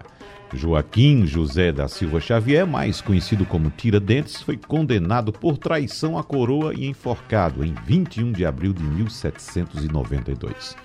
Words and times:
Joaquim 0.53 1.25
José 1.25 1.71
da 1.71 1.87
Silva 1.87 2.19
Xavier, 2.19 2.65
mais 2.65 3.01
conhecido 3.01 3.45
como 3.45 3.69
Tiradentes, 3.69 4.41
foi 4.41 4.57
condenado 4.57 5.33
por 5.33 5.57
traição 5.57 6.17
à 6.17 6.23
coroa 6.23 6.73
e 6.73 6.85
enforcado 6.87 7.63
em 7.63 7.73
21 7.85 8.31
de 8.31 8.45
abril 8.45 8.73
de 8.73 8.81
1792. 8.81 10.75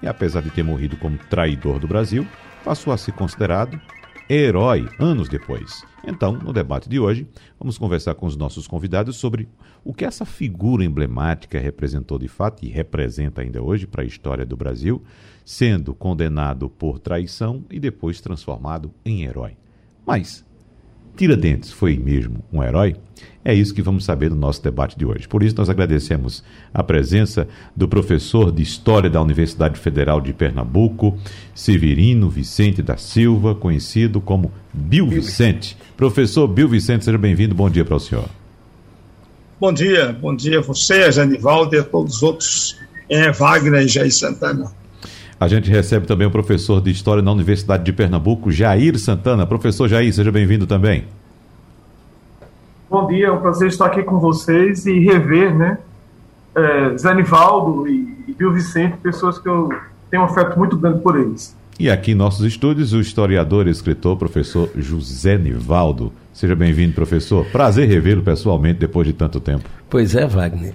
E 0.00 0.06
apesar 0.06 0.42
de 0.42 0.50
ter 0.50 0.62
morrido 0.62 0.96
como 0.96 1.18
traidor 1.18 1.80
do 1.80 1.88
Brasil, 1.88 2.26
passou 2.64 2.92
a 2.92 2.96
ser 2.96 3.12
considerado 3.12 3.80
herói 4.28 4.88
anos 5.00 5.28
depois. 5.28 5.82
Então, 6.06 6.32
no 6.32 6.52
debate 6.52 6.88
de 6.88 7.00
hoje, 7.00 7.26
vamos 7.58 7.76
conversar 7.76 8.14
com 8.14 8.26
os 8.26 8.36
nossos 8.36 8.68
convidados 8.68 9.16
sobre 9.16 9.48
o 9.82 9.92
que 9.92 10.04
essa 10.04 10.24
figura 10.24 10.84
emblemática 10.84 11.58
representou 11.58 12.18
de 12.18 12.28
fato 12.28 12.64
e 12.64 12.68
representa 12.68 13.40
ainda 13.40 13.62
hoje 13.62 13.86
para 13.86 14.02
a 14.02 14.06
história 14.06 14.46
do 14.46 14.56
Brasil, 14.56 15.02
sendo 15.48 15.94
condenado 15.94 16.68
por 16.68 16.98
traição 16.98 17.64
e 17.70 17.80
depois 17.80 18.20
transformado 18.20 18.90
em 19.02 19.24
herói. 19.24 19.52
Mas 20.06 20.44
Tiradentes 21.16 21.72
foi 21.72 21.96
mesmo 21.96 22.44
um 22.52 22.62
herói? 22.62 22.96
É 23.42 23.54
isso 23.54 23.72
que 23.72 23.80
vamos 23.80 24.04
saber 24.04 24.28
no 24.28 24.36
nosso 24.36 24.62
debate 24.62 24.98
de 24.98 25.06
hoje. 25.06 25.26
Por 25.26 25.42
isso, 25.42 25.56
nós 25.56 25.70
agradecemos 25.70 26.44
a 26.72 26.82
presença 26.82 27.48
do 27.74 27.88
professor 27.88 28.52
de 28.52 28.62
História 28.62 29.08
da 29.08 29.22
Universidade 29.22 29.80
Federal 29.80 30.20
de 30.20 30.34
Pernambuco, 30.34 31.18
Severino 31.54 32.28
Vicente 32.28 32.82
da 32.82 32.98
Silva, 32.98 33.54
conhecido 33.54 34.20
como 34.20 34.52
Bill 34.70 35.08
Vicente. 35.08 35.78
Professor 35.96 36.46
Bill 36.46 36.68
Vicente, 36.68 37.06
seja 37.06 37.16
bem-vindo. 37.16 37.54
Bom 37.54 37.70
dia 37.70 37.86
para 37.86 37.96
o 37.96 38.00
senhor. 38.00 38.28
Bom 39.58 39.72
dia, 39.72 40.12
bom 40.12 40.36
dia 40.36 40.58
a 40.58 40.62
você, 40.62 41.04
a 41.04 41.10
Janivaldo 41.10 41.74
e 41.74 41.78
a 41.78 41.84
todos 41.84 42.16
os 42.16 42.22
outros, 42.22 42.78
é, 43.08 43.32
Wagner 43.32 43.82
e 43.82 43.88
Jair 43.88 44.12
Santana. 44.12 44.77
A 45.40 45.46
gente 45.46 45.70
recebe 45.70 46.04
também 46.04 46.26
o 46.26 46.30
professor 46.30 46.80
de 46.80 46.90
História 46.90 47.22
na 47.22 47.30
Universidade 47.30 47.84
de 47.84 47.92
Pernambuco, 47.92 48.50
Jair 48.50 48.98
Santana. 48.98 49.46
Professor 49.46 49.86
Jair, 49.86 50.12
seja 50.12 50.32
bem-vindo 50.32 50.66
também. 50.66 51.04
Bom 52.90 53.06
dia, 53.06 53.26
é 53.26 53.30
um 53.30 53.40
prazer 53.40 53.68
estar 53.68 53.86
aqui 53.86 54.02
com 54.02 54.18
vocês 54.18 54.86
e 54.86 54.98
rever, 54.98 55.54
né, 55.54 55.78
é, 56.54 56.96
Zé 56.96 57.12
e, 57.14 58.30
e 58.30 58.32
Bill 58.32 58.52
Vicente, 58.52 58.96
pessoas 58.96 59.38
que 59.38 59.48
eu 59.48 59.68
tenho 60.10 60.22
um 60.22 60.26
afeto 60.26 60.58
muito 60.58 60.76
grande 60.76 61.00
por 61.00 61.18
eles. 61.18 61.54
E 61.78 61.88
aqui 61.88 62.10
em 62.10 62.14
nossos 62.14 62.44
estúdios, 62.44 62.92
o 62.92 63.00
historiador 63.00 63.68
e 63.68 63.70
escritor, 63.70 64.16
professor 64.16 64.68
José 64.76 65.38
Nivaldo. 65.38 66.12
Seja 66.32 66.56
bem-vindo, 66.56 66.92
professor. 66.92 67.44
Prazer 67.46 67.88
revê-lo 67.88 68.20
pessoalmente 68.20 68.80
depois 68.80 69.06
de 69.06 69.12
tanto 69.12 69.38
tempo. 69.38 69.68
Pois 69.88 70.12
é, 70.16 70.26
Wagner. 70.26 70.74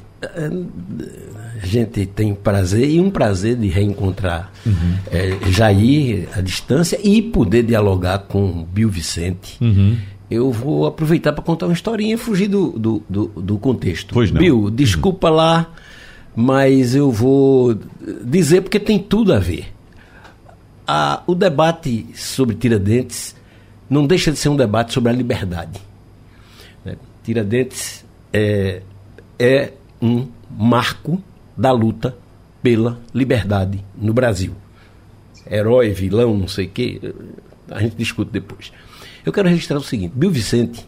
A 1.62 1.66
gente 1.66 2.06
tem 2.06 2.34
prazer 2.34 2.90
e 2.90 3.02
um 3.02 3.10
prazer 3.10 3.58
de 3.58 3.68
reencontrar 3.68 4.50
uhum. 4.66 4.96
é, 5.12 5.38
Jair 5.52 6.30
à 6.34 6.40
distância 6.40 6.98
e 7.04 7.22
poder 7.22 7.64
dialogar 7.64 8.20
com 8.20 8.64
Bill 8.64 8.90
Vicente. 8.90 9.58
Uhum. 9.60 9.98
Eu 10.32 10.54
vou 10.54 10.86
aproveitar 10.86 11.34
para 11.34 11.44
contar 11.44 11.66
uma 11.66 11.74
historinha 11.74 12.16
e 12.16 12.18
fugir 12.18 12.48
do, 12.48 12.72
do, 12.80 13.04
do, 13.10 13.26
do, 13.36 13.58
contexto. 13.58 14.14
Pois 14.14 14.32
não. 14.32 14.40
Bill, 14.40 14.70
desculpa 14.70 15.30
uhum. 15.30 15.36
lá, 15.36 15.70
mas 16.34 16.96
eu 16.96 17.12
vou 17.12 17.78
dizer 18.24 18.62
porque 18.62 18.80
tem 18.80 18.98
tudo 18.98 19.34
a 19.34 19.40
ver. 19.40 19.73
A, 20.88 21.24
o 21.26 21.34
debate 21.34 22.08
sobre 22.16 22.56
Tiradentes 22.56 23.36
não 23.90 24.06
deixa 24.06 24.32
de 24.32 24.38
ser 24.38 24.50
um 24.50 24.56
debate 24.56 24.94
sobre 24.94 25.12
a 25.12 25.14
liberdade. 25.14 25.80
Né? 26.84 26.96
Tiradentes 27.24 28.04
é, 28.32 28.82
é 29.40 29.74
um 30.02 30.28
marco 30.50 31.22
da 31.56 31.72
luta 31.72 32.16
pela 32.62 33.00
liberdade 33.14 33.84
no 33.96 34.14
Brasil. 34.14 34.54
Herói, 35.50 35.92
vilão, 35.92 36.38
não 36.38 36.48
sei 36.48 36.66
o 36.66 36.70
quê, 36.70 37.14
a 37.70 37.80
gente 37.82 37.96
discute 37.96 38.32
depois. 38.32 38.72
Eu 39.26 39.32
quero 39.32 39.50
registrar 39.50 39.78
o 39.78 39.84
seguinte: 39.84 40.14
Bill 40.16 40.32
Vicente 40.32 40.88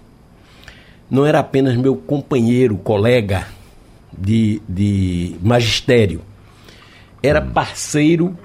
não 1.10 1.26
era 1.26 1.40
apenas 1.40 1.76
meu 1.76 1.96
companheiro, 1.96 2.78
colega 2.78 3.48
de, 4.18 4.62
de 4.68 5.36
magistério, 5.42 6.22
era 7.22 7.42
hum. 7.42 7.52
parceiro 7.52 8.38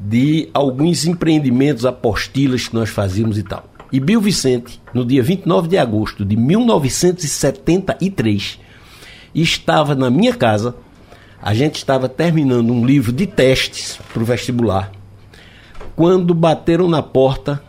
de 0.00 0.48
alguns 0.54 1.04
empreendimentos 1.04 1.84
apostilas 1.84 2.68
que 2.68 2.74
nós 2.74 2.88
fazíamos 2.88 3.36
e 3.38 3.42
tal. 3.42 3.68
E 3.92 4.00
Bill 4.00 4.20
Vicente, 4.20 4.80
no 4.94 5.04
dia 5.04 5.22
29 5.22 5.68
de 5.68 5.76
agosto 5.76 6.24
de 6.24 6.36
1973, 6.36 8.58
estava 9.34 9.94
na 9.94 10.08
minha 10.10 10.34
casa 10.34 10.74
a 11.42 11.54
gente 11.54 11.76
estava 11.76 12.08
terminando 12.08 12.70
um 12.70 12.84
livro 12.84 13.12
de 13.12 13.26
testes 13.26 13.98
para 14.12 14.22
o 14.22 14.26
vestibular, 14.26 14.92
quando 15.96 16.34
bateram 16.34 16.86
na 16.86 17.02
porta, 17.02 17.62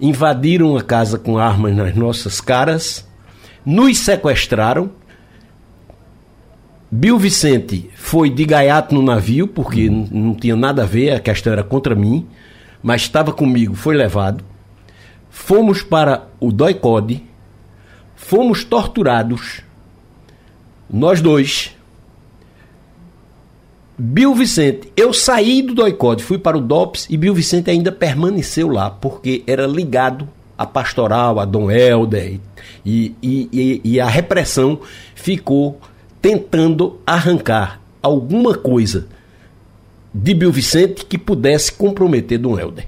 invadiram 0.00 0.76
a 0.76 0.82
casa 0.82 1.16
com 1.16 1.38
armas 1.38 1.76
nas 1.76 1.94
nossas 1.94 2.40
caras, 2.40 3.06
nos 3.64 3.98
sequestraram. 3.98 4.90
Bill 6.90 7.18
Vicente 7.18 7.90
foi 7.94 8.30
de 8.30 8.44
gaiato 8.44 8.94
no 8.94 9.02
navio, 9.02 9.46
porque 9.46 9.88
uhum. 9.88 10.08
não 10.10 10.34
tinha 10.34 10.56
nada 10.56 10.82
a 10.82 10.86
ver, 10.86 11.12
a 11.12 11.20
questão 11.20 11.52
era 11.52 11.62
contra 11.62 11.94
mim, 11.94 12.26
mas 12.82 13.02
estava 13.02 13.32
comigo, 13.32 13.74
foi 13.74 13.94
levado. 13.94 14.42
Fomos 15.28 15.82
para 15.82 16.28
o 16.40 16.50
Doicode, 16.50 17.22
fomos 18.16 18.64
torturados, 18.64 19.62
nós 20.90 21.20
dois, 21.20 21.76
Bill 23.98 24.34
Vicente, 24.34 24.92
eu 24.96 25.12
saí 25.12 25.60
do 25.60 25.74
doicode, 25.74 26.22
fui 26.22 26.38
para 26.38 26.56
o 26.56 26.60
DOPS 26.60 27.08
e 27.10 27.16
Bill 27.16 27.34
Vicente 27.34 27.68
ainda 27.68 27.90
permaneceu 27.90 28.68
lá, 28.68 28.88
porque 28.88 29.42
era 29.44 29.66
ligado 29.66 30.28
à 30.56 30.64
pastoral, 30.64 31.40
a 31.40 31.44
Dom 31.44 31.68
Helder, 31.68 32.38
e, 32.86 33.14
e, 33.20 33.48
e, 33.52 33.80
e 33.84 34.00
a 34.00 34.06
repressão 34.06 34.80
ficou 35.16 35.80
tentando 36.20 36.98
arrancar 37.06 37.80
alguma 38.02 38.54
coisa 38.54 39.06
de 40.12 40.34
Bill 40.34 40.52
Vicente 40.52 41.04
que 41.04 41.18
pudesse 41.18 41.72
comprometer 41.72 42.38
Dom 42.38 42.58
Helder. 42.58 42.86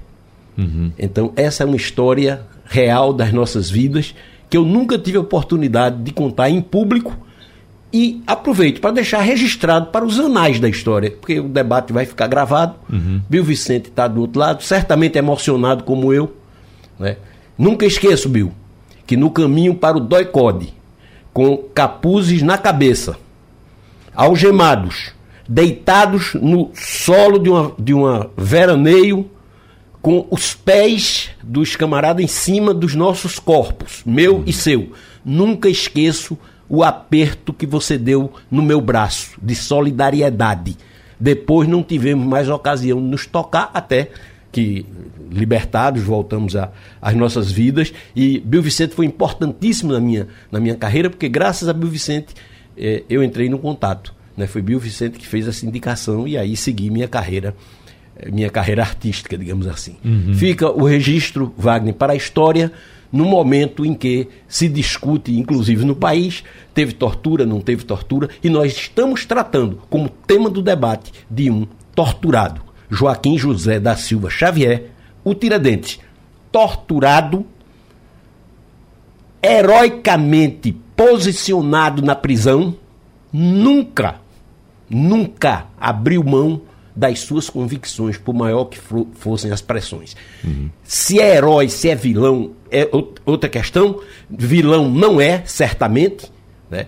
Uhum. 0.57 0.91
Então, 0.97 1.31
essa 1.35 1.63
é 1.63 1.65
uma 1.65 1.75
história 1.75 2.41
real 2.65 3.13
das 3.13 3.31
nossas 3.31 3.69
vidas 3.69 4.13
que 4.49 4.57
eu 4.57 4.65
nunca 4.65 4.97
tive 4.97 5.17
a 5.17 5.21
oportunidade 5.21 6.03
de 6.03 6.11
contar 6.11 6.49
em 6.49 6.61
público 6.61 7.15
e 7.93 8.21
aproveito 8.25 8.79
para 8.79 8.91
deixar 8.91 9.21
registrado 9.21 9.87
para 9.87 10.05
os 10.05 10.19
anais 10.19 10.59
da 10.59 10.69
história, 10.69 11.11
porque 11.11 11.39
o 11.39 11.47
debate 11.47 11.91
vai 11.91 12.05
ficar 12.05 12.27
gravado. 12.27 12.75
Uhum. 12.91 13.21
Bill 13.29 13.43
Vicente 13.43 13.89
está 13.89 14.07
do 14.07 14.21
outro 14.21 14.39
lado, 14.39 14.63
certamente 14.63 15.17
emocionado 15.17 15.83
como 15.83 16.13
eu. 16.13 16.33
Né? 16.99 17.17
Nunca 17.57 17.85
esqueço, 17.85 18.29
Bill, 18.29 18.51
que 19.05 19.17
no 19.17 19.29
caminho 19.29 19.75
para 19.75 19.97
o 19.97 19.99
Doicode, 19.99 20.73
com 21.33 21.57
capuzes 21.73 22.41
na 22.41 22.57
cabeça, 22.57 23.17
algemados, 24.13 25.11
deitados 25.47 26.33
no 26.35 26.71
solo 26.73 27.39
de 27.39 27.49
uma, 27.49 27.73
de 27.77 27.93
uma 27.93 28.29
veraneio, 28.37 29.29
com 30.01 30.25
os 30.31 30.55
pés 30.55 31.29
dos 31.43 31.75
camaradas 31.75 32.23
em 32.23 32.27
cima 32.27 32.73
dos 32.73 32.95
nossos 32.95 33.37
corpos, 33.37 34.01
meu 34.05 34.37
uhum. 34.37 34.43
e 34.47 34.53
seu. 34.53 34.91
Nunca 35.23 35.69
esqueço 35.69 36.37
o 36.67 36.83
aperto 36.83 37.53
que 37.53 37.67
você 37.67 37.97
deu 37.97 38.31
no 38.49 38.61
meu 38.61 38.81
braço, 38.81 39.37
de 39.41 39.53
solidariedade. 39.53 40.75
Depois 41.19 41.67
não 41.67 41.83
tivemos 41.83 42.25
mais 42.25 42.49
ocasião 42.49 42.97
de 42.99 43.07
nos 43.07 43.27
tocar 43.27 43.69
até 43.73 44.09
que 44.51 44.85
libertados 45.31 46.03
voltamos 46.03 46.55
às 47.01 47.15
nossas 47.15 47.51
vidas 47.51 47.93
e 48.15 48.39
Bill 48.39 48.61
Vicente 48.61 48.93
foi 48.93 49.05
importantíssimo 49.05 49.93
na 49.93 49.99
minha, 49.99 50.27
na 50.51 50.59
minha 50.59 50.75
carreira 50.75 51.09
porque 51.09 51.29
graças 51.29 51.69
a 51.69 51.73
Bill 51.73 51.89
Vicente 51.89 52.33
eh, 52.77 53.03
eu 53.09 53.23
entrei 53.23 53.49
no 53.49 53.57
contato 53.57 54.13
né? 54.35 54.47
foi 54.47 54.61
Bill 54.61 54.79
Vicente 54.79 55.17
que 55.17 55.25
fez 55.25 55.47
essa 55.47 55.65
indicação 55.65 56.27
e 56.27 56.37
aí 56.37 56.57
segui 56.57 56.89
minha 56.89 57.07
carreira 57.07 57.55
eh, 58.17 58.29
minha 58.29 58.49
carreira 58.49 58.81
artística 58.81 59.37
digamos 59.37 59.67
assim 59.67 59.95
uhum. 60.03 60.33
fica 60.33 60.69
o 60.69 60.83
registro 60.83 61.53
Wagner 61.57 61.93
para 61.93 62.13
a 62.13 62.15
história 62.15 62.71
no 63.11 63.25
momento 63.25 63.85
em 63.85 63.93
que 63.93 64.29
se 64.47 64.69
discute, 64.69 65.37
inclusive 65.37 65.83
no 65.83 65.95
país, 65.95 66.43
teve 66.73 66.93
tortura, 66.93 67.45
não 67.45 67.59
teve 67.59 67.83
tortura, 67.83 68.29
e 68.41 68.49
nós 68.49 68.71
estamos 68.71 69.25
tratando 69.25 69.81
como 69.89 70.07
tema 70.07 70.49
do 70.49 70.61
debate 70.61 71.11
de 71.29 71.51
um 71.51 71.67
torturado, 71.93 72.61
Joaquim 72.91 73.37
José 73.37 73.79
da 73.79 73.95
Silva 73.95 74.29
Xavier, 74.29 74.89
o 75.23 75.33
Tiradentes, 75.33 75.99
torturado, 76.51 77.45
heroicamente 79.41 80.73
posicionado 80.95 82.01
na 82.01 82.13
prisão, 82.13 82.75
nunca, 83.31 84.15
nunca 84.89 85.67
abriu 85.79 86.21
mão 86.21 86.61
das 86.93 87.21
suas 87.21 87.49
convicções, 87.49 88.17
por 88.17 88.35
maior 88.35 88.65
que 88.65 88.77
fossem 89.13 89.51
as 89.51 89.61
pressões. 89.61 90.13
Uhum. 90.43 90.69
Se 90.83 91.21
é 91.21 91.37
herói, 91.37 91.69
se 91.69 91.89
é 91.89 91.95
vilão, 91.95 92.51
é 92.69 92.87
outra 93.25 93.49
questão. 93.49 94.01
Vilão 94.29 94.91
não 94.91 95.21
é, 95.21 95.43
certamente. 95.45 96.29
Né? 96.69 96.87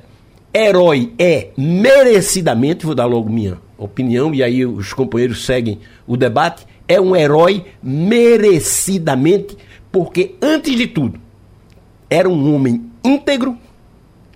Herói 0.53 1.13
é 1.17 1.51
merecidamente, 1.57 2.85
vou 2.85 2.93
dar 2.93 3.05
logo 3.05 3.29
minha 3.29 3.62
opinião, 3.77 4.33
e 4.33 4.43
aí 4.43 4.65
os 4.65 4.93
companheiros 4.93 5.45
seguem 5.45 5.79
o 6.07 6.17
debate. 6.17 6.65
É 6.87 6.99
um 6.99 7.15
herói 7.15 7.65
merecidamente, 7.81 9.57
porque, 9.91 10.35
antes 10.41 10.75
de 10.75 10.87
tudo, 10.87 11.19
era 12.09 12.29
um 12.29 12.53
homem 12.53 12.85
íntegro 13.03 13.57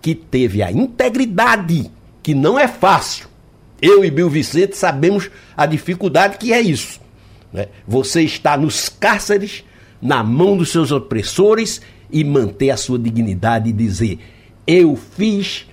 que 0.02 0.16
teve 0.16 0.64
a 0.64 0.72
integridade, 0.72 1.92
que 2.24 2.34
não 2.34 2.58
é 2.58 2.68
fácil 2.68 3.28
eu 3.82 4.04
e 4.04 4.10
Bill 4.10 4.30
Vicente 4.30 4.76
sabemos 4.76 5.30
a 5.56 5.66
dificuldade 5.66 6.38
que 6.38 6.52
é 6.52 6.62
isso. 6.62 7.00
Né? 7.54 7.68
Você 7.88 8.24
está 8.24 8.58
nos 8.58 8.90
cárceres, 8.90 9.64
na 10.02 10.24
mão 10.24 10.58
dos 10.58 10.72
seus 10.72 10.92
opressores 10.92 11.82
e 12.12 12.24
manter 12.24 12.72
a 12.72 12.78
sua 12.78 12.98
dignidade 12.98 13.70
e 13.70 13.74
dizer: 13.74 14.20
Eu 14.66 14.96
fiz, 14.96 15.68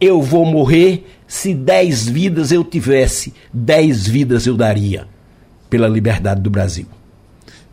eu 0.00 0.22
vou 0.22 0.44
morrer. 0.44 1.06
Se 1.32 1.54
dez 1.54 2.06
vidas 2.06 2.52
eu 2.52 2.62
tivesse, 2.62 3.32
dez 3.50 4.06
vidas 4.06 4.46
eu 4.46 4.54
daria 4.54 5.08
pela 5.70 5.88
liberdade 5.88 6.42
do 6.42 6.50
Brasil. 6.50 6.84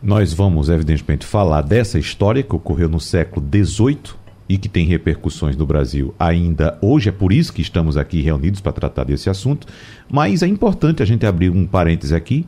Nós 0.02 0.32
vamos, 0.32 0.70
evidentemente, 0.70 1.26
falar 1.26 1.60
dessa 1.60 1.98
história 1.98 2.42
que 2.42 2.56
ocorreu 2.56 2.88
no 2.88 2.98
século 2.98 3.46
XVIII 3.46 4.14
e 4.48 4.56
que 4.56 4.66
tem 4.66 4.86
repercussões 4.86 5.56
no 5.58 5.66
Brasil 5.66 6.14
ainda 6.18 6.78
hoje. 6.80 7.10
É 7.10 7.12
por 7.12 7.34
isso 7.34 7.52
que 7.52 7.60
estamos 7.60 7.98
aqui 7.98 8.22
reunidos 8.22 8.62
para 8.62 8.72
tratar 8.72 9.04
desse 9.04 9.28
assunto. 9.28 9.66
Mas 10.10 10.42
é 10.42 10.46
importante 10.46 11.02
a 11.02 11.06
gente 11.06 11.26
abrir 11.26 11.50
um 11.50 11.66
parêntese 11.66 12.14
aqui 12.14 12.46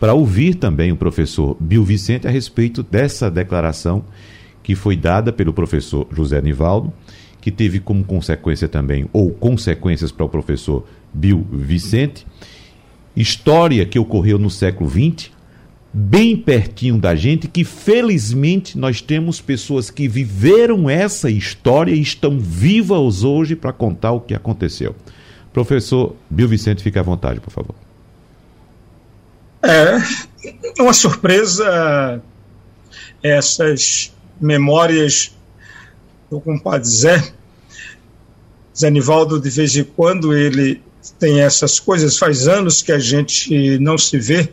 para 0.00 0.14
ouvir 0.14 0.54
também 0.54 0.90
o 0.90 0.96
professor 0.96 1.58
Bill 1.60 1.84
Vicente 1.84 2.26
a 2.26 2.30
respeito 2.30 2.82
dessa 2.82 3.30
declaração 3.30 4.02
que 4.62 4.74
foi 4.74 4.96
dada 4.96 5.30
pelo 5.30 5.52
professor 5.52 6.08
José 6.10 6.40
Nivaldo, 6.40 6.90
que 7.44 7.50
teve 7.50 7.78
como 7.78 8.02
consequência 8.02 8.66
também, 8.66 9.06
ou 9.12 9.30
consequências 9.30 10.10
para 10.10 10.24
o 10.24 10.28
professor 10.30 10.86
Bill 11.12 11.46
Vicente, 11.52 12.26
história 13.14 13.84
que 13.84 13.98
ocorreu 13.98 14.38
no 14.38 14.48
século 14.48 14.88
XX, 14.88 15.30
bem 15.92 16.38
pertinho 16.38 16.96
da 16.96 17.14
gente, 17.14 17.46
que 17.46 17.62
felizmente 17.62 18.78
nós 18.78 19.02
temos 19.02 19.42
pessoas 19.42 19.90
que 19.90 20.08
viveram 20.08 20.88
essa 20.88 21.28
história 21.28 21.92
e 21.92 22.00
estão 22.00 22.40
vivas 22.40 23.24
hoje 23.24 23.54
para 23.54 23.74
contar 23.74 24.12
o 24.12 24.22
que 24.22 24.32
aconteceu. 24.32 24.96
Professor 25.52 26.16
Bill 26.30 26.48
Vicente, 26.48 26.82
fique 26.82 26.98
à 26.98 27.02
vontade, 27.02 27.40
por 27.40 27.50
favor. 27.50 27.74
É 29.62 30.82
uma 30.82 30.94
surpresa 30.94 32.22
essas 33.22 34.14
memórias 34.40 35.36
do 36.30 36.40
compadre 36.40 36.88
Zé. 36.88 37.32
Zé 38.76 38.90
Nivaldo, 38.90 39.40
de 39.40 39.50
vez 39.50 39.76
em 39.76 39.84
quando, 39.84 40.34
ele 40.34 40.82
tem 41.18 41.40
essas 41.40 41.78
coisas, 41.78 42.18
faz 42.18 42.48
anos 42.48 42.82
que 42.82 42.90
a 42.90 42.98
gente 42.98 43.78
não 43.78 43.96
se 43.96 44.18
vê 44.18 44.50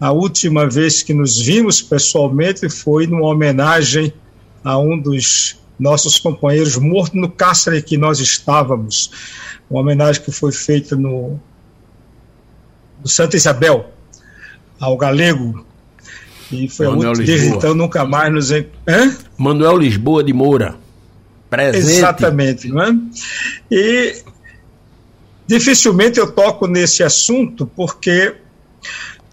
a 0.00 0.12
última 0.12 0.68
vez 0.68 1.02
que 1.02 1.14
nos 1.14 1.40
vimos 1.40 1.80
pessoalmente 1.80 2.68
foi 2.68 3.06
numa 3.06 3.26
homenagem 3.26 4.12
a 4.62 4.78
um 4.78 4.98
dos 4.98 5.58
nossos 5.78 6.18
companheiros 6.18 6.76
morto 6.76 7.16
no 7.16 7.30
cárcere 7.30 7.82
que 7.82 7.96
nós 7.96 8.20
estávamos. 8.20 9.10
Uma 9.70 9.80
homenagem 9.80 10.22
que 10.22 10.30
foi 10.30 10.52
feita 10.52 10.96
no, 10.96 11.40
no 13.00 13.08
Santa 13.08 13.36
Isabel, 13.36 13.92
ao 14.78 14.96
galego. 14.96 15.64
E 16.52 16.68
foi 16.68 16.86
Manuel 16.86 17.06
a 17.06 17.10
última, 17.10 17.26
desde 17.26 17.48
então 17.48 17.74
nunca 17.74 18.04
mais 18.04 18.32
nos. 18.32 18.50
Hã? 18.50 19.16
Manuel 19.38 19.78
Lisboa 19.78 20.22
de 20.22 20.32
Moura. 20.32 20.76
Presente. 21.56 21.98
Exatamente, 21.98 22.68
não 22.68 22.82
é? 22.82 22.96
E 23.70 24.22
dificilmente 25.46 26.18
eu 26.18 26.30
toco 26.30 26.66
nesse 26.66 27.02
assunto, 27.02 27.66
porque 27.66 28.34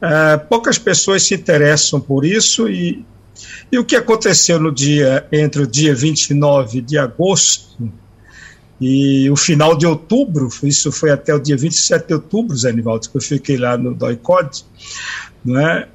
Uh, 0.02 0.48
poucas 0.50 0.80
pessoas 0.80 1.22
se 1.22 1.36
interessam 1.36 2.02
por 2.02 2.26
isso 2.26 2.68
e, 2.68 3.06
e 3.72 3.78
o 3.78 3.86
que 3.86 3.96
aconteceu 3.96 4.60
no 4.60 4.72
dia 4.72 5.28
entre 5.32 5.62
o 5.62 5.68
dia 5.68 5.94
29 5.94 6.82
de 6.82 6.98
agosto 6.98 7.78
e 8.80 9.30
o 9.30 9.36
final 9.36 9.78
de 9.78 9.86
outubro, 9.86 10.50
isso 10.64 10.92
foi 10.92 11.12
até 11.12 11.36
o 11.36 11.40
dia 11.40 11.56
27 11.56 12.08
de 12.08 12.14
outubro, 12.16 12.58
Zé 12.58 12.74
Nivaldo, 12.74 13.08
que 13.12 13.16
eu 13.16 13.22
fiquei 13.22 13.58
lá 13.58 13.78
no 13.78 13.94
DOICOD, 13.94 14.66
não 15.46 15.60
é? 15.60 15.88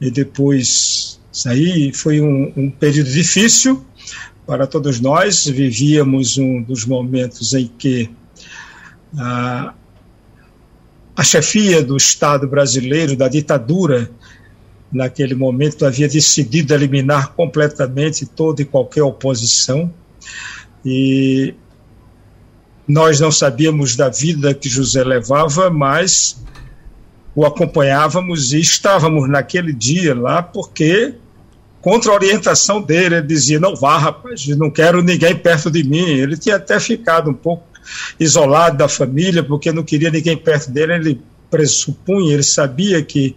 e 0.00 0.10
depois 0.10 1.20
saí, 1.30 1.92
foi 1.92 2.22
um, 2.22 2.50
um 2.56 2.70
período 2.70 3.10
difícil 3.10 3.84
para 4.46 4.66
todos 4.66 5.00
nós, 5.00 5.46
vivíamos 5.46 6.38
um 6.38 6.62
dos 6.62 6.84
momentos 6.84 7.52
em 7.52 7.66
que 7.66 8.10
ah, 9.18 9.74
a 11.16 11.22
chefia 11.22 11.82
do 11.82 11.96
Estado 11.96 12.48
brasileiro, 12.48 13.16
da 13.16 13.28
ditadura, 13.28 14.10
naquele 14.92 15.34
momento, 15.34 15.84
havia 15.84 16.08
decidido 16.08 16.74
eliminar 16.74 17.34
completamente 17.34 18.26
toda 18.26 18.62
e 18.62 18.64
qualquer 18.64 19.02
oposição. 19.02 19.92
E 20.84 21.54
nós 22.88 23.20
não 23.20 23.30
sabíamos 23.30 23.94
da 23.94 24.08
vida 24.08 24.54
que 24.54 24.68
José 24.68 25.04
levava, 25.04 25.70
mas 25.70 26.42
o 27.34 27.46
acompanhávamos 27.46 28.52
e 28.52 28.60
estávamos 28.60 29.28
naquele 29.28 29.72
dia 29.72 30.14
lá 30.14 30.42
porque 30.42 31.14
contra 31.80 32.10
a 32.10 32.14
orientação 32.14 32.80
dele, 32.80 33.16
ele 33.16 33.26
dizia, 33.26 33.58
não 33.58 33.74
vá 33.74 33.96
rapaz, 33.98 34.46
não 34.48 34.70
quero 34.70 35.02
ninguém 35.02 35.34
perto 35.34 35.70
de 35.70 35.82
mim, 35.82 36.08
ele 36.08 36.36
tinha 36.36 36.56
até 36.56 36.78
ficado 36.78 37.30
um 37.30 37.34
pouco 37.34 37.64
isolado 38.18 38.76
da 38.76 38.88
família, 38.88 39.42
porque 39.42 39.72
não 39.72 39.82
queria 39.82 40.10
ninguém 40.10 40.36
perto 40.36 40.70
dele, 40.70 40.94
ele 40.94 41.22
pressupunha, 41.50 42.34
ele 42.34 42.42
sabia 42.42 43.02
que, 43.02 43.34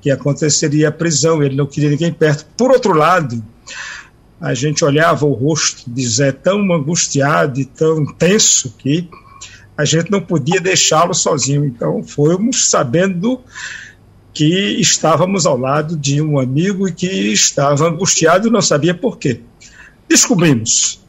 que 0.00 0.10
aconteceria 0.10 0.88
a 0.88 0.92
prisão, 0.92 1.42
ele 1.42 1.56
não 1.56 1.66
queria 1.66 1.90
ninguém 1.90 2.12
perto. 2.12 2.46
Por 2.56 2.70
outro 2.70 2.92
lado, 2.92 3.42
a 4.40 4.54
gente 4.54 4.84
olhava 4.84 5.24
o 5.24 5.32
rosto 5.32 5.88
de 5.88 6.06
Zé 6.06 6.32
tão 6.32 6.72
angustiado 6.72 7.60
e 7.60 7.64
tão 7.64 8.04
tenso 8.04 8.74
que 8.76 9.08
a 9.76 9.84
gente 9.84 10.10
não 10.10 10.20
podia 10.20 10.60
deixá-lo 10.60 11.14
sozinho. 11.14 11.64
Então, 11.64 12.02
fomos 12.02 12.68
sabendo 12.68 13.40
que 14.34 14.80
estávamos 14.80 15.46
ao 15.46 15.58
lado 15.58 15.96
de 15.96 16.22
um 16.22 16.38
amigo 16.38 16.88
e 16.88 16.92
que 16.92 17.06
estava 17.06 17.88
angustiado 17.88 18.48
e 18.48 18.50
não 18.50 18.62
sabia 18.62 18.94
por 18.94 19.18
quê. 19.18 19.40
Descobrimos 20.08 21.00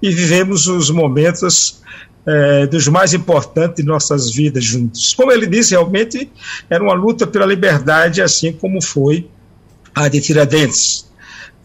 e 0.00 0.10
vivemos 0.10 0.66
os 0.66 0.90
momentos 0.90 1.82
é, 2.26 2.66
dos 2.66 2.88
mais 2.88 3.12
importantes 3.12 3.76
de 3.76 3.84
nossas 3.84 4.30
vidas 4.30 4.64
juntos. 4.64 5.14
Como 5.14 5.32
ele 5.32 5.46
disse, 5.46 5.72
realmente 5.72 6.30
era 6.70 6.82
uma 6.82 6.94
luta 6.94 7.26
pela 7.26 7.46
liberdade, 7.46 8.22
assim 8.22 8.52
como 8.52 8.82
foi 8.82 9.28
a 9.94 10.08
de 10.08 10.20
Tiradentes. 10.20 11.10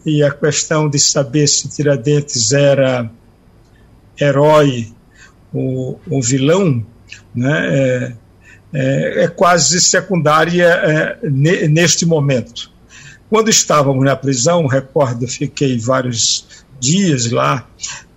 E 0.04 0.22
a 0.22 0.30
questão 0.30 0.88
de 0.88 0.98
saber 0.98 1.46
se 1.46 1.68
Tiradentes 1.68 2.52
era 2.52 3.10
herói 4.20 4.92
ou, 5.52 6.00
ou 6.10 6.22
vilão, 6.22 6.84
né, 7.34 7.76
é, 7.76 8.12
é, 8.72 9.24
é 9.24 9.28
quase 9.28 9.80
secundária 9.80 10.66
é, 10.66 11.18
neste 11.68 12.04
momento. 12.04 12.70
Quando 13.28 13.50
estávamos 13.50 14.04
na 14.04 14.16
prisão, 14.16 14.66
recordo, 14.66 15.26
fiquei 15.26 15.78
vários 15.78 16.64
dias 16.80 17.30
lá, 17.30 17.66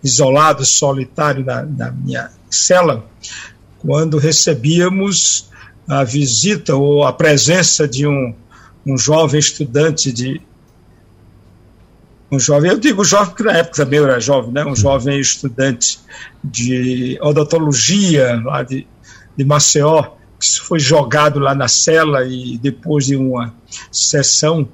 isolado, 0.03 0.65
solitário 0.65 1.43
na, 1.43 1.63
na 1.63 1.91
minha 1.91 2.29
cela, 2.49 3.05
quando 3.79 4.17
recebíamos 4.17 5.49
a 5.87 6.03
visita 6.03 6.75
ou 6.75 7.03
a 7.03 7.11
presença 7.11 7.87
de 7.87 8.07
um, 8.07 8.33
um 8.85 8.97
jovem 8.97 9.39
estudante 9.39 10.11
de. 10.11 10.41
Um 12.31 12.39
jovem, 12.39 12.71
eu 12.71 12.79
digo 12.79 13.03
jovem 13.03 13.27
porque 13.27 13.43
na 13.43 13.57
época 13.57 13.83
também 13.83 13.99
eu 13.99 14.05
era 14.05 14.19
jovem, 14.19 14.53
né? 14.53 14.63
um 14.63 14.75
jovem 14.75 15.19
estudante 15.19 15.99
de 16.41 17.19
odontologia 17.21 18.41
lá 18.45 18.63
de, 18.63 18.87
de 19.35 19.43
Maceió, 19.43 20.13
que 20.41 20.59
foi 20.59 20.79
jogado 20.79 21.39
lá 21.39 21.53
na 21.53 21.67
cela 21.67 22.25
e 22.25 22.57
depois 22.57 23.05
de 23.05 23.15
uma 23.15 23.53
sessão 23.91 24.67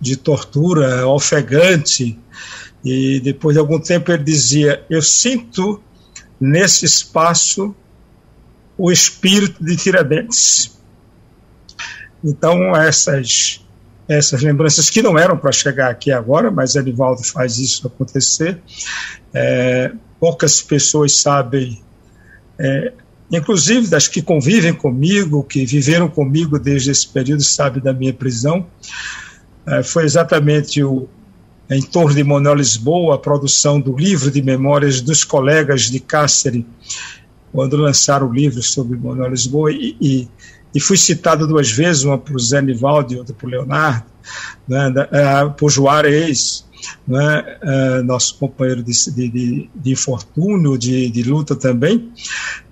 de 0.00 0.16
tortura 0.16 1.06
ofegante, 1.08 2.16
e 2.84 3.18
depois 3.20 3.54
de 3.54 3.60
algum 3.60 3.80
tempo 3.80 4.12
ele 4.12 4.22
dizia: 4.22 4.84
Eu 4.88 5.02
sinto 5.02 5.82
nesse 6.40 6.86
espaço 6.86 7.74
o 8.76 8.92
espírito 8.92 9.62
de 9.64 9.76
Tiradentes. 9.76 10.78
Então, 12.24 12.74
essas, 12.76 13.64
essas 14.08 14.40
lembranças 14.42 14.88
que 14.88 15.02
não 15.02 15.18
eram 15.18 15.36
para 15.36 15.50
chegar 15.50 15.90
aqui 15.90 16.12
agora, 16.12 16.50
mas 16.50 16.76
Edivaldo 16.76 17.24
faz 17.24 17.58
isso 17.58 17.88
acontecer, 17.88 18.60
é, 19.34 19.92
poucas 20.20 20.62
pessoas 20.62 21.20
sabem, 21.20 21.82
é, 22.58 22.92
inclusive 23.30 23.86
das 23.88 24.08
que 24.08 24.22
convivem 24.22 24.72
comigo, 24.72 25.42
que 25.42 25.64
viveram 25.66 26.08
comigo 26.08 26.58
desde 26.58 26.90
esse 26.90 27.06
período, 27.08 27.42
sabem 27.42 27.82
da 27.82 27.92
minha 27.92 28.12
prisão. 28.12 28.66
É, 29.66 29.82
foi 29.82 30.04
exatamente 30.04 30.82
o, 30.82 31.08
em 31.70 31.82
torno 31.82 32.14
de 32.14 32.24
Manuel 32.24 32.54
Lisboa, 32.54 33.16
a 33.16 33.18
produção 33.18 33.78
do 33.78 33.96
livro 33.96 34.30
de 34.30 34.40
memórias 34.40 35.00
dos 35.00 35.24
colegas 35.24 35.82
de 35.82 36.00
Cáceres, 36.00 36.64
quando 37.52 37.76
lançaram 37.76 38.28
o 38.28 38.32
livro 38.32 38.62
sobre 38.62 38.96
Manuel 38.96 39.30
Lisboa, 39.30 39.70
e, 39.70 39.96
e, 40.00 40.28
e 40.74 40.80
fui 40.80 40.96
citado 40.96 41.46
duas 41.46 41.70
vezes, 41.70 42.04
uma 42.04 42.16
por 42.16 42.38
Zé 42.40 42.62
Nivaldo 42.62 43.12
e 43.12 43.18
outra 43.18 43.34
por 43.34 43.50
Leonardo, 43.50 44.06
né, 44.66 44.88
uh, 44.88 45.50
por 45.52 45.70
Juarez, 45.70 46.64
né, 47.06 47.58
uh, 47.62 48.02
nosso 48.04 48.36
companheiro 48.36 48.82
de, 48.82 48.92
de, 49.12 49.70
de 49.74 49.90
infortúnio, 49.90 50.76
de, 50.78 51.10
de 51.10 51.22
luta 51.22 51.54
também, 51.56 52.12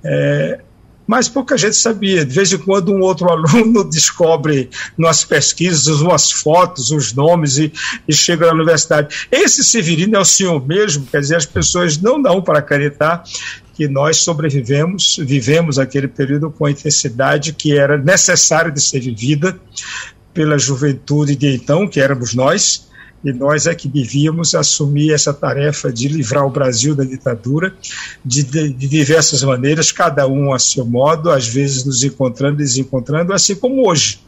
é, 0.04 0.60
mas 1.06 1.28
pouca 1.28 1.56
gente 1.56 1.76
sabia. 1.76 2.24
De 2.24 2.34
vez 2.34 2.52
em 2.52 2.58
quando, 2.58 2.92
um 2.92 3.00
outro 3.00 3.30
aluno 3.30 3.84
descobre 3.84 4.68
nas 4.98 5.24
pesquisas 5.24 6.00
umas 6.00 6.32
fotos, 6.32 6.90
os 6.90 7.12
nomes 7.12 7.58
e, 7.58 7.72
e 8.08 8.12
chega 8.12 8.46
na 8.46 8.52
universidade. 8.52 9.28
Esse 9.30 9.62
Severino 9.62 10.16
é 10.16 10.20
o 10.20 10.24
senhor 10.24 10.66
mesmo, 10.66 11.06
quer 11.06 11.20
dizer, 11.20 11.36
as 11.36 11.46
pessoas 11.46 11.98
não 11.98 12.20
dão 12.20 12.42
para 12.42 12.58
acreditar 12.58 13.22
que 13.74 13.86
nós 13.86 14.18
sobrevivemos, 14.18 15.16
vivemos 15.20 15.78
aquele 15.78 16.08
período 16.08 16.50
com 16.50 16.64
a 16.64 16.70
intensidade 16.70 17.52
que 17.52 17.76
era 17.76 17.98
necessária 17.98 18.72
de 18.72 18.80
ser 18.80 19.00
vivida 19.00 19.60
pela 20.32 20.58
juventude 20.58 21.36
de 21.36 21.54
então, 21.54 21.86
que 21.86 22.00
éramos 22.00 22.34
nós, 22.34 22.88
e 23.24 23.32
nós 23.32 23.66
é 23.66 23.74
que 23.74 23.88
devíamos 23.88 24.54
assumir 24.54 25.12
essa 25.12 25.32
tarefa 25.32 25.92
de 25.92 26.08
livrar 26.08 26.46
o 26.46 26.50
Brasil 26.50 26.94
da 26.94 27.04
ditadura 27.04 27.74
de, 28.24 28.42
de, 28.42 28.68
de, 28.70 28.88
diversas 28.88 29.42
maneiras, 29.42 29.90
cada 29.90 30.26
um 30.28 30.52
a 30.52 30.58
seu 30.58 30.84
modo, 30.84 31.30
às 31.30 31.48
vezes 31.48 31.84
nos 31.84 32.02
encontrando 32.02 32.60
e 32.60 32.64
desencontrando, 32.64 33.32
assim 33.32 33.54
como 33.54 33.88
hoje. 33.88 34.20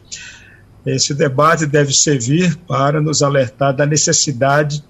Esse 0.84 1.14
debate 1.14 1.66
deve 1.66 1.92
servir 1.92 2.56
para 2.66 3.00
nos 3.00 3.22
alertar 3.22 3.74
da 3.74 3.84
necessidade 3.84 4.82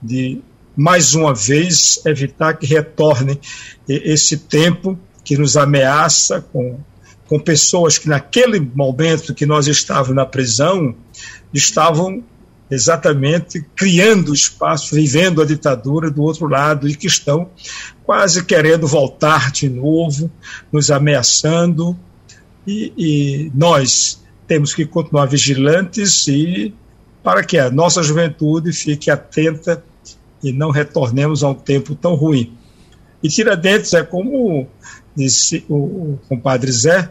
de, 0.00 0.40
mais 0.76 1.14
uma 1.14 1.34
vez, 1.34 2.00
evitar 2.06 2.54
que 2.54 2.66
retorne 2.66 3.40
esse 3.88 4.36
tempo 4.36 4.98
que 5.24 5.36
nos 5.36 5.56
ameaça 5.56 6.40
com, 6.40 6.78
com 7.26 7.38
pessoas 7.38 7.98
que, 7.98 8.08
naquele 8.08 8.60
momento 8.60 9.34
que 9.34 9.46
nós 9.46 9.66
estávamos 9.66 10.14
na 10.14 10.26
prisão, 10.26 10.94
estavam 11.52 12.22
exatamente 12.74 13.64
criando 13.76 14.32
espaço, 14.32 14.94
vivendo 14.94 15.42
a 15.42 15.44
ditadura 15.44 16.10
do 16.10 16.22
outro 16.22 16.48
lado 16.48 16.88
e 16.88 16.96
que 16.96 17.06
estão 17.06 17.50
quase 18.02 18.44
querendo 18.44 18.86
voltar 18.86 19.52
de 19.52 19.68
novo, 19.68 20.30
nos 20.72 20.90
ameaçando. 20.90 21.96
E, 22.66 22.92
e 22.96 23.52
nós 23.54 24.22
temos 24.46 24.74
que 24.74 24.86
continuar 24.86 25.26
vigilantes 25.26 26.26
e 26.28 26.74
para 27.22 27.44
que 27.44 27.58
a 27.58 27.70
nossa 27.70 28.02
juventude 28.02 28.72
fique 28.72 29.10
atenta 29.10 29.84
e 30.42 30.52
não 30.52 30.70
retornemos 30.70 31.44
a 31.44 31.50
um 31.50 31.54
tempo 31.54 31.94
tão 31.94 32.14
ruim. 32.14 32.56
E 33.22 33.28
Tiradentes 33.28 33.92
é 33.92 34.02
como 34.02 34.66
disse 35.14 35.64
o, 35.68 36.18
compadre 36.28 36.72
Zé, 36.72 37.10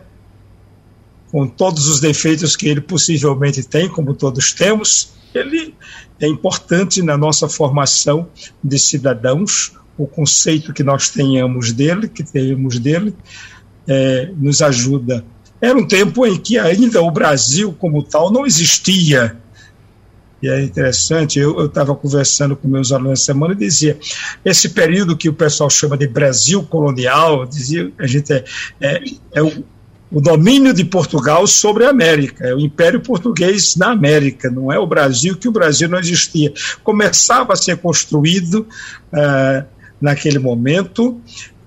com 1.31 1.47
todos 1.47 1.87
os 1.87 2.01
defeitos 2.01 2.55
que 2.55 2.67
ele 2.67 2.81
possivelmente 2.81 3.63
tem, 3.63 3.87
como 3.87 4.13
todos 4.13 4.51
temos, 4.51 5.13
ele 5.33 5.75
é 6.19 6.27
importante 6.27 7.01
na 7.01 7.17
nossa 7.17 7.47
formação 7.49 8.27
de 8.63 8.77
cidadãos, 8.77 9.73
o 9.97 10.07
conceito 10.07 10.73
que 10.73 10.83
nós 10.83 11.09
tenhamos 11.09 11.71
dele, 11.71 12.07
que 12.07 12.23
temos 12.23 12.79
dele, 12.79 13.15
é, 13.87 14.31
nos 14.37 14.61
ajuda. 14.61 15.23
Era 15.59 15.77
um 15.77 15.85
tempo 15.85 16.25
em 16.25 16.37
que 16.37 16.57
ainda 16.57 17.01
o 17.01 17.11
Brasil 17.11 17.73
como 17.73 18.03
tal 18.03 18.31
não 18.31 18.45
existia. 18.45 19.37
E 20.41 20.49
é 20.49 20.63
interessante, 20.63 21.37
eu 21.37 21.67
estava 21.67 21.93
conversando 21.93 22.55
com 22.55 22.67
meus 22.67 22.91
alunos 22.91 23.19
essa 23.19 23.25
semana 23.25 23.53
e 23.53 23.57
dizia, 23.57 23.99
esse 24.43 24.69
período 24.69 25.15
que 25.15 25.29
o 25.29 25.33
pessoal 25.33 25.69
chama 25.69 25.95
de 25.95 26.07
Brasil 26.07 26.63
colonial, 26.63 27.45
dizia, 27.45 27.91
a 27.99 28.07
gente 28.07 28.33
é, 28.33 28.43
é, 28.79 29.03
é 29.35 29.43
o, 29.43 29.63
o 30.11 30.19
domínio 30.19 30.73
de 30.73 30.83
Portugal 30.83 31.47
sobre 31.47 31.85
a 31.85 31.89
América, 31.89 32.45
é 32.45 32.53
o 32.53 32.59
Império 32.59 32.99
Português 32.99 33.77
na 33.77 33.91
América, 33.91 34.51
não 34.51 34.71
é 34.71 34.77
o 34.77 34.85
Brasil, 34.85 35.37
que 35.37 35.47
o 35.47 35.51
Brasil 35.51 35.87
não 35.87 35.99
existia. 35.99 36.53
Começava 36.83 37.53
a 37.53 37.55
ser 37.55 37.77
construído 37.77 38.67
uh, 39.13 39.65
naquele 40.01 40.37
momento, 40.37 41.21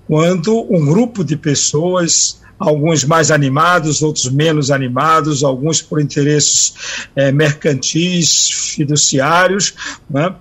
quando 0.07 0.67
um 0.71 0.85
grupo 0.85 1.23
de 1.23 1.35
pessoas, 1.35 2.39
alguns 2.59 3.03
mais 3.03 3.31
animados, 3.31 4.03
outros 4.03 4.29
menos 4.29 4.69
animados, 4.69 5.43
alguns 5.43 5.81
por 5.81 5.99
interesses 5.99 6.73
eh, 7.15 7.31
mercantis, 7.31 8.51
fiduciários, 8.75 9.73
né? 10.07 10.35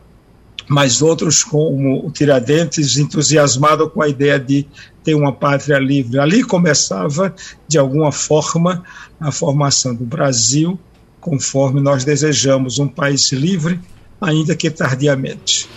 mas 0.69 1.03
outros 1.03 1.43
como 1.43 2.07
o 2.07 2.11
Tiradentes, 2.11 2.97
entusiasmado 2.97 3.89
com 3.89 4.03
a 4.03 4.09
ideia 4.09 4.39
de 4.39 4.67
ter 5.05 5.15
uma 5.15 5.33
pátria 5.33 5.79
livre. 5.79 6.19
Ali 6.19 6.43
começava, 6.43 7.35
de 7.69 7.79
alguma 7.79 8.11
forma, 8.11 8.83
a 9.21 9.31
formação 9.31 9.95
do 9.95 10.05
Brasil, 10.05 10.79
conforme 11.21 11.81
nós 11.81 12.05
desejamos 12.05 12.79
um 12.79 12.89
país 12.89 13.31
livre, 13.31 13.79
ainda 14.21 14.57
que 14.57 14.71
tardiamente. 14.71 15.69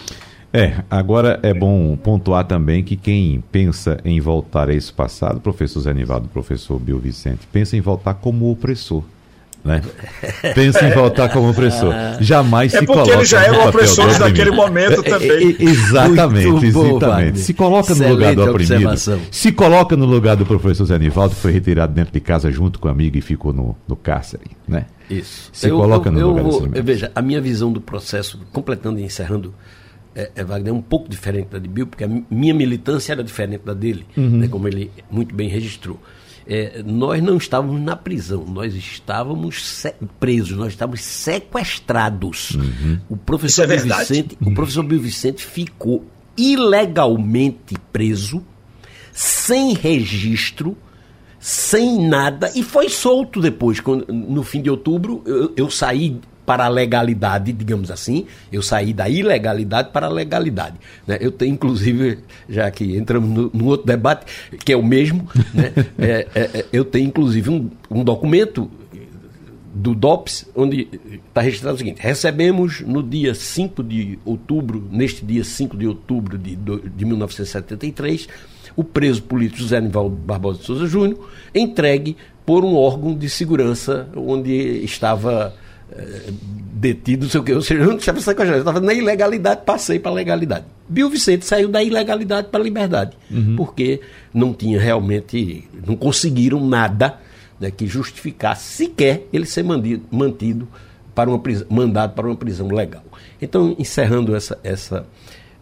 É, 0.53 0.81
agora 0.89 1.39
é 1.43 1.53
bom 1.53 1.95
pontuar 1.97 2.45
também 2.45 2.83
que 2.83 2.95
quem 2.95 3.43
pensa 3.51 3.99
em 4.05 4.19
voltar 4.21 4.69
a 4.69 4.73
esse 4.73 4.91
passado, 4.91 5.41
professor 5.41 5.81
Zé 5.81 5.93
Nivaldo, 5.93 6.29
professor 6.29 6.79
Bill 6.79 6.97
Vicente, 6.97 7.41
pensa 7.51 7.75
em 7.75 7.81
voltar 7.81 8.13
como 8.15 8.49
opressor 8.49 9.03
né? 9.63 9.81
Pensa 10.55 10.87
em 10.87 10.91
voltar 10.91 11.29
como 11.29 11.49
opressor. 11.49 11.93
Jamais 12.21 12.73
é 12.73 12.79
se 12.79 12.85
coloca. 12.85 13.03
Porque 13.03 13.19
ele 13.19 13.25
já 13.25 13.43
era 13.43 13.59
um 13.59 13.67
opressor 13.67 14.19
naquele 14.19 14.51
momento 14.51 15.03
é, 15.03 15.07
é, 15.07 15.11
também. 15.11 15.57
É, 15.59 15.63
exatamente, 15.63 16.65
exatamente. 16.65 17.39
se 17.39 17.53
coloca 17.53 17.93
no 17.93 18.09
lugar 18.09 18.35
do 18.35 18.49
oprimido. 18.49 18.97
Se 19.31 19.51
coloca 19.51 19.95
no 19.95 20.05
lugar 20.05 20.35
do 20.35 20.45
professor 20.45 20.85
Zé 20.85 20.97
Nivaldo, 20.97 21.35
que 21.35 21.41
foi 21.41 21.51
retirado 21.51 21.93
dentro 21.93 22.13
de 22.13 22.19
casa 22.19 22.51
junto 22.51 22.79
com 22.79 22.87
o 22.87 22.91
amigo 22.91 23.17
e 23.17 23.21
ficou 23.21 23.53
no, 23.53 23.75
no 23.87 23.95
cárcere, 23.95 24.45
né? 24.67 24.85
Isso. 25.09 25.49
Se 25.53 25.69
eu, 25.69 25.77
coloca 25.77 26.09
eu, 26.09 26.13
no 26.13 26.19
eu 26.19 26.27
lugar 26.29 26.43
vou, 26.43 26.69
Veja, 26.83 27.11
a 27.15 27.21
minha 27.21 27.39
visão 27.39 27.71
do 27.71 27.79
processo, 27.79 28.39
completando 28.51 28.99
e 28.99 29.03
encerrando, 29.03 29.53
é, 30.13 30.31
é, 30.35 30.43
Wagner, 30.43 30.73
é 30.73 30.75
um 30.75 30.81
pouco 30.81 31.09
diferente 31.09 31.47
da 31.49 31.59
de 31.59 31.67
Bill, 31.67 31.87
porque 31.87 32.03
a 32.03 32.09
minha 32.29 32.53
militância 32.53 33.13
era 33.13 33.23
diferente 33.23 33.61
da 33.63 33.73
dele, 33.73 34.05
uhum. 34.17 34.39
né, 34.39 34.47
como 34.47 34.67
ele 34.67 34.91
muito 35.09 35.33
bem 35.33 35.47
registrou 35.47 35.99
é, 36.47 36.81
nós 36.83 37.21
não 37.21 37.37
estávamos 37.37 37.81
na 37.81 37.95
prisão, 37.95 38.45
nós 38.45 38.73
estávamos 38.73 39.85
presos, 40.19 40.57
nós 40.57 40.69
estávamos 40.69 41.01
sequestrados. 41.01 42.51
Uhum. 42.51 42.99
O 43.09 43.17
professor 43.17 43.69
é 43.69 43.77
Bill 43.77 43.95
Vicente, 43.95 44.37
o 44.41 44.53
professor 44.53 44.83
Bill 44.83 44.99
Vicente 44.99 45.45
ficou 45.45 46.05
ilegalmente 46.37 47.75
preso, 47.91 48.41
sem 49.11 49.73
registro, 49.73 50.77
sem 51.39 52.07
nada, 52.07 52.51
e 52.55 52.63
foi 52.63 52.87
solto 52.87 53.41
depois. 53.41 53.79
Quando, 53.79 54.05
no 54.11 54.43
fim 54.43 54.61
de 54.61 54.69
outubro, 54.69 55.21
eu, 55.25 55.53
eu 55.57 55.69
saí 55.69 56.19
para 56.47 56.63
a 56.63 56.69
legalidade, 56.69 57.51
digamos 57.51 57.91
assim. 57.91 58.25
Eu 58.49 58.61
saí 58.61 58.93
da 58.93 59.09
ilegalidade 59.09 59.89
para 59.91 60.05
a 60.05 60.09
legalidade. 60.09 60.77
Né? 61.05 61.17
Eu 61.19 61.29
tenho, 61.29 61.53
inclusive, 61.53 62.19
já 62.47 62.71
que 62.71 62.95
entramos 62.95 63.29
no, 63.29 63.51
no 63.53 63.65
outro 63.65 63.85
debate, 63.85 64.25
que 64.63 64.71
é 64.71 64.77
o 64.77 64.81
mesmo, 64.81 65.27
né? 65.53 65.73
é, 65.99 66.27
é, 66.33 66.41
é 66.41 66.65
eu 66.71 66.85
tenho, 66.85 67.07
inclusive, 67.07 67.49
um, 67.49 67.69
um 67.91 68.01
documento 68.01 68.71
do 69.73 69.93
DOPS, 69.93 70.49
onde 70.55 70.87
está 71.27 71.41
registrado 71.41 71.75
o 71.75 71.77
seguinte: 71.77 71.99
recebemos 71.99 72.79
no 72.79 73.03
dia 73.03 73.35
5 73.35 73.83
de 73.83 74.17
outubro, 74.23 74.87
neste 74.89 75.25
dia 75.25 75.43
5 75.43 75.75
de 75.75 75.85
outubro 75.85 76.37
de, 76.37 76.55
de 76.55 77.05
1973, 77.05 78.25
o 78.73 78.85
preso 78.85 79.21
político 79.21 79.59
José 79.59 79.81
Nivaldo 79.81 80.15
Barbosa 80.15 80.59
de 80.59 80.65
Souza 80.65 80.87
Júnior, 80.87 81.29
entregue 81.53 82.15
por 82.45 82.63
um 82.63 82.73
órgão 82.73 83.13
de 83.13 83.29
segurança 83.29 84.07
onde 84.15 84.53
estava 84.85 85.53
detido, 86.73 87.23
não 87.23 87.29
sei 87.29 87.39
o 87.39 87.43
que, 87.43 87.53
ou 87.53 87.61
seja, 87.61 87.85
não 87.85 87.95
estava 87.95 88.19
sequestrado, 88.19 88.57
eu 88.57 88.59
estava 88.59 88.79
na 88.79 88.93
ilegalidade, 88.93 89.61
passei 89.65 89.99
para 89.99 90.11
a 90.11 90.13
legalidade. 90.13 90.65
Bill 90.87 91.09
Vicente 91.09 91.45
saiu 91.45 91.69
da 91.69 91.81
ilegalidade 91.81 92.49
para 92.49 92.59
a 92.59 92.63
liberdade, 92.63 93.17
uhum. 93.31 93.55
porque 93.55 94.01
não 94.33 94.53
tinha 94.53 94.79
realmente, 94.79 95.67
não 95.85 95.95
conseguiram 95.95 96.65
nada 96.65 97.17
né, 97.59 97.71
que 97.71 97.87
justificasse 97.87 98.85
sequer 98.85 99.27
ele 99.33 99.45
ser 99.45 99.63
mantido, 99.63 100.03
mantido 100.11 100.67
para 101.15 101.29
uma 101.29 101.39
prisão, 101.39 101.67
mandado 101.69 102.13
para 102.13 102.27
uma 102.27 102.35
prisão 102.35 102.67
legal. 102.67 103.03
Então, 103.41 103.75
encerrando 103.79 104.35
essa, 104.35 104.59
essa, 104.63 105.07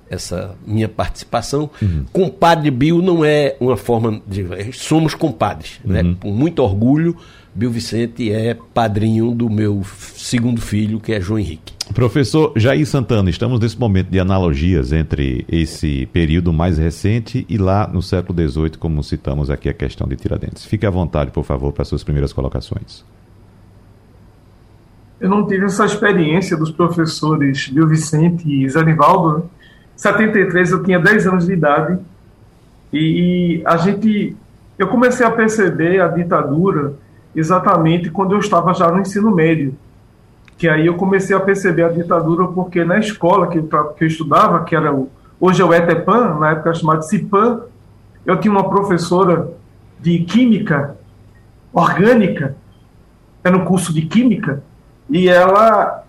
essa 0.10 0.55
minha 0.65 0.89
participação, 0.89 1.70
uhum. 1.82 2.05
compadre 2.12 2.70
Bill 2.70 3.01
não 3.01 3.24
é 3.24 3.55
uma 3.60 3.77
forma 3.77 4.22
de. 4.27 4.46
Somos 4.74 5.15
compadres, 5.15 5.79
né, 5.84 6.01
uhum. 6.01 6.10
né, 6.10 6.17
com 6.20 6.32
muito 6.32 6.60
orgulho 6.60 7.15
Bill 7.55 7.71
Vicente 7.71 8.33
é 8.33 8.53
padrinho 8.53 9.31
do 9.31 9.50
meu 9.50 9.81
segundo 10.13 10.59
filho, 10.59 11.00
que 11.00 11.13
é 11.13 11.21
João 11.21 11.39
Henrique. 11.39 11.74
Professor 11.93 12.51
Jair 12.53 12.85
Santana, 12.85 13.29
estamos 13.29 13.62
nesse 13.62 13.79
momento 13.79 14.09
de 14.09 14.19
analogias 14.19 14.91
entre 14.91 15.45
esse 15.47 16.05
período 16.07 16.51
mais 16.51 16.77
recente 16.77 17.45
e 17.47 17.57
lá 17.57 17.88
no 17.88 18.01
século 18.01 18.38
XVIII, 18.38 18.71
como 18.71 19.01
citamos 19.01 19.50
aqui 19.50 19.69
a 19.69 19.74
questão 19.74 20.05
de 20.05 20.17
Tiradentes. 20.17 20.65
Fique 20.65 20.85
à 20.85 20.89
vontade, 20.89 21.31
por 21.31 21.45
favor, 21.45 21.71
para 21.71 21.85
suas 21.85 22.03
primeiras 22.03 22.33
colocações. 22.33 23.05
Eu 25.17 25.29
não 25.29 25.47
tive 25.47 25.63
essa 25.63 25.85
experiência 25.85 26.57
dos 26.57 26.71
professores 26.71 27.69
Bill 27.69 27.88
Vicente 27.88 28.43
e 28.45 28.67
Zanivaldo. 28.67 29.38
Né? 29.38 29.43
Em 29.95 29.97
73 29.97 30.71
eu 30.71 30.83
tinha 30.83 31.00
10 31.00 31.27
anos 31.27 31.45
de 31.45 31.53
idade 31.53 31.97
e 32.91 33.62
a 33.65 33.77
gente, 33.77 34.35
eu 34.77 34.89
comecei 34.89 35.25
a 35.25 35.31
perceber 35.31 36.01
a 36.01 36.09
ditadura 36.09 37.04
exatamente 37.36 38.10
quando 38.10 38.34
eu 38.34 38.39
estava 38.39 38.74
já 38.74 38.92
no 38.92 39.00
ensino 39.00 39.30
médio 39.32 39.75
que 40.58 40.70
aí 40.70 40.88
eu 40.88 40.96
comecei 40.96 41.36
a 41.36 41.39
perceber 41.39 41.84
a 41.84 41.89
ditadura 41.89 42.48
porque 42.48 42.84
na 42.84 42.98
escola 42.98 43.48
que 43.48 43.62
que 43.62 44.04
eu 44.04 44.08
estudava, 44.08 44.63
que 44.63 44.75
era 44.75 44.94
o, 44.94 45.10
hoje 45.39 45.62
é 45.62 45.65
o 45.65 45.74
ETEPAN, 45.74 46.36
na 46.39 46.51
época 46.51 46.74
chamado 46.74 47.04
CIPAN, 47.04 47.62
eu 48.25 48.39
tinha 48.39 48.51
uma 48.51 48.70
professora 48.70 49.51
de 50.00 50.20
química 50.20 50.96
orgânica, 51.74 52.56
era 53.44 53.58
no 53.58 53.65
curso 53.65 53.94
de 53.94 54.04
química, 54.04 54.63
e 55.10 55.27
ela 55.27 56.04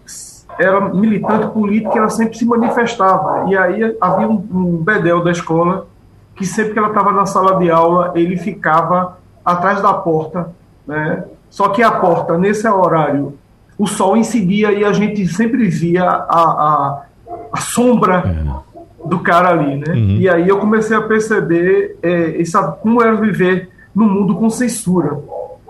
era 0.58 0.80
militante 0.88 1.48
política, 1.48 1.98
ela 1.98 2.08
sempre 2.08 2.38
se 2.38 2.46
manifestava. 2.46 3.50
E 3.50 3.56
aí 3.56 3.96
havia 4.00 4.28
um, 4.28 4.46
um 4.50 4.76
bedel 4.78 5.22
da 5.22 5.32
escola 5.32 5.86
que 6.34 6.46
sempre 6.46 6.72
que 6.72 6.78
ela 6.78 6.88
estava 6.88 7.12
na 7.12 7.26
sala 7.26 7.58
de 7.58 7.70
aula, 7.70 8.12
ele 8.14 8.36
ficava 8.36 9.18
atrás 9.44 9.82
da 9.82 9.92
porta, 9.92 10.50
né? 10.86 11.24
Só 11.50 11.68
que 11.68 11.82
a 11.82 11.90
porta, 11.90 12.36
nesse 12.36 12.68
horário, 12.68 13.38
o 13.78 13.86
sol 13.86 14.16
incidia 14.16 14.72
e 14.72 14.84
a 14.84 14.92
gente 14.92 15.26
sempre 15.26 15.68
via 15.68 16.04
a, 16.04 16.40
a, 16.40 17.02
a 17.52 17.60
sombra 17.60 18.24
é. 18.26 19.08
do 19.08 19.18
cara 19.20 19.50
ali, 19.50 19.76
né? 19.76 19.92
Uhum. 19.92 20.16
E 20.18 20.28
aí 20.28 20.48
eu 20.48 20.58
comecei 20.58 20.96
a 20.96 21.02
perceber 21.02 21.98
é, 22.02 22.40
essa, 22.40 22.62
como 22.62 23.02
era 23.02 23.14
viver 23.14 23.70
no 23.94 24.04
mundo 24.04 24.34
com 24.34 24.48
censura. 24.50 25.18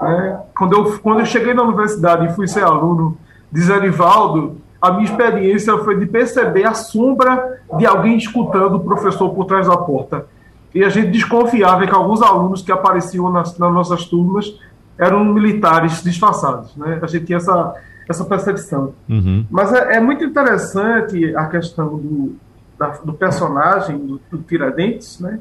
Né? 0.01 0.41
Quando, 0.57 0.73
eu, 0.73 0.99
quando 1.01 1.21
eu 1.21 1.27
cheguei 1.27 1.55
na 1.55 1.63
universidade 1.63 2.27
e 2.27 2.35
fui 2.35 2.47
ser 2.47 2.65
aluno 2.65 3.17
de 3.51 3.61
Zé 3.61 3.79
Rivaldo, 3.79 4.57
a 4.81 4.91
minha 4.91 5.05
experiência 5.05 5.77
foi 5.79 5.99
de 5.99 6.07
perceber 6.07 6.65
a 6.65 6.75
sombra 6.75 7.61
de 7.77 7.87
alguém 7.87 8.17
escutando 8.17 8.77
o 8.77 8.81
professor 8.81 9.31
por 9.31 9.47
trás 9.47 9.67
da 9.67 9.77
porta. 9.77 10.27
E 10.75 10.85
a 10.85 10.89
gente 10.89 11.11
desconfiava 11.11 11.87
que 11.87 11.95
alguns 11.95 12.21
alunos 12.21 12.63
que 12.63 12.71
apareciam 12.71 13.31
nas, 13.31 13.57
nas 13.59 13.73
nossas 13.73 14.05
turmas 14.05 14.59
eram 14.99 15.25
militares 15.25 16.03
disfarçados. 16.03 16.75
Né? 16.77 16.99
A 17.03 17.07
gente 17.07 17.27
tinha 17.27 17.37
essa, 17.37 17.75
essa 18.09 18.25
percepção. 18.25 18.95
Uhum. 19.09 19.47
Mas 19.51 19.73
é, 19.73 19.97
é, 19.97 20.01
muito 20.01 20.25
interessante 20.25 21.35
a 21.37 21.47
questão 21.47 21.97
do, 21.97 22.37
da, 22.79 22.89
do 23.05 23.13
personagem, 23.13 23.99
do, 23.99 24.21
do, 24.31 24.39
Tiradentes, 24.39 25.21
né? 25.21 25.41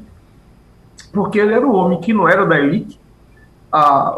porque 1.14 1.40
ele 1.40 1.54
era 1.54 1.66
um 1.66 1.74
homem 1.74 2.00
que 2.00 2.14
não 2.14 2.28
era 2.28 2.46
da 2.46 2.60
elite, 2.60 3.00
a, 3.72 4.18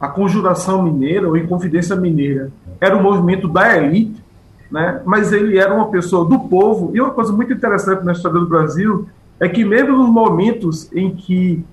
a 0.00 0.08
Conjuração 0.08 0.82
Mineira, 0.82 1.28
ou 1.28 1.36
Inconfidência 1.36 1.96
Mineira, 1.96 2.50
era 2.80 2.96
um 2.96 3.02
movimento 3.02 3.48
da 3.48 3.76
elite, 3.76 4.22
né? 4.70 5.00
mas 5.04 5.32
ele 5.32 5.58
era 5.58 5.74
uma 5.74 5.88
pessoa 5.88 6.28
do 6.28 6.40
povo, 6.40 6.90
e 6.94 7.00
uma 7.00 7.10
coisa 7.10 7.32
muito 7.32 7.52
interessante 7.52 8.04
na 8.04 8.12
história 8.12 8.38
do 8.38 8.48
Brasil 8.48 9.08
é 9.38 9.48
que 9.48 9.64
mesmo 9.64 9.96
nos 9.96 10.10
momentos 10.10 10.90
em 10.92 11.14
que 11.14 11.64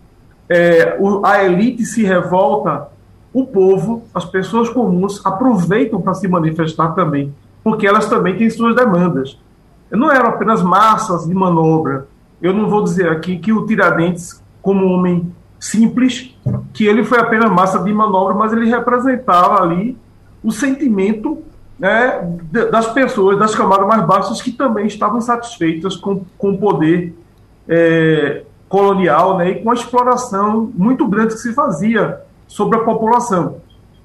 é, 0.50 0.98
a 1.24 1.44
elite 1.44 1.86
se 1.86 2.04
revolta 2.04 2.90
o 3.34 3.46
povo, 3.46 4.04
as 4.14 4.24
pessoas 4.24 4.70
comuns, 4.70 5.26
aproveitam 5.26 6.00
para 6.00 6.14
se 6.14 6.28
manifestar 6.28 6.90
também, 6.90 7.34
porque 7.64 7.88
elas 7.88 8.08
também 8.08 8.38
têm 8.38 8.50
suas 8.50 8.76
demandas. 8.76 9.40
Não 9.90 10.12
eram 10.12 10.30
apenas 10.30 10.62
massas 10.62 11.26
de 11.26 11.34
manobra. 11.34 12.08
Eu 12.42 12.54
não 12.54 12.70
vou 12.70 12.84
dizer 12.84 13.10
aqui 13.10 13.38
que 13.38 13.52
o 13.52 13.66
Tiradentes, 13.66 14.42
como 14.62 14.86
homem 14.86 15.34
simples, 15.60 16.36
que 16.74 16.86
ele 16.86 17.04
foi 17.04 17.20
apenas 17.20 17.50
massa 17.50 17.80
de 17.80 17.92
manobra, 17.94 18.36
mas 18.36 18.54
ele 18.54 18.70
representava 18.70 19.62
ali 19.62 19.98
o 20.44 20.52
sentimento 20.52 21.42
né, 21.80 22.38
das 22.52 22.92
pessoas, 22.92 23.40
das 23.40 23.56
camadas 23.56 23.88
mais 23.88 24.06
baixas, 24.06 24.42
que 24.42 24.52
também 24.52 24.86
estavam 24.86 25.22
satisfeitas 25.22 25.96
com, 25.96 26.24
com 26.38 26.52
o 26.52 26.58
poder 26.58 27.16
é, 27.68 28.44
colonial 28.68 29.38
né, 29.38 29.52
e 29.52 29.64
com 29.64 29.72
a 29.72 29.74
exploração 29.74 30.72
muito 30.76 31.08
grande 31.08 31.34
que 31.36 31.40
se 31.40 31.54
fazia 31.54 32.22
sobre 32.54 32.78
a 32.78 32.84
população. 32.84 33.58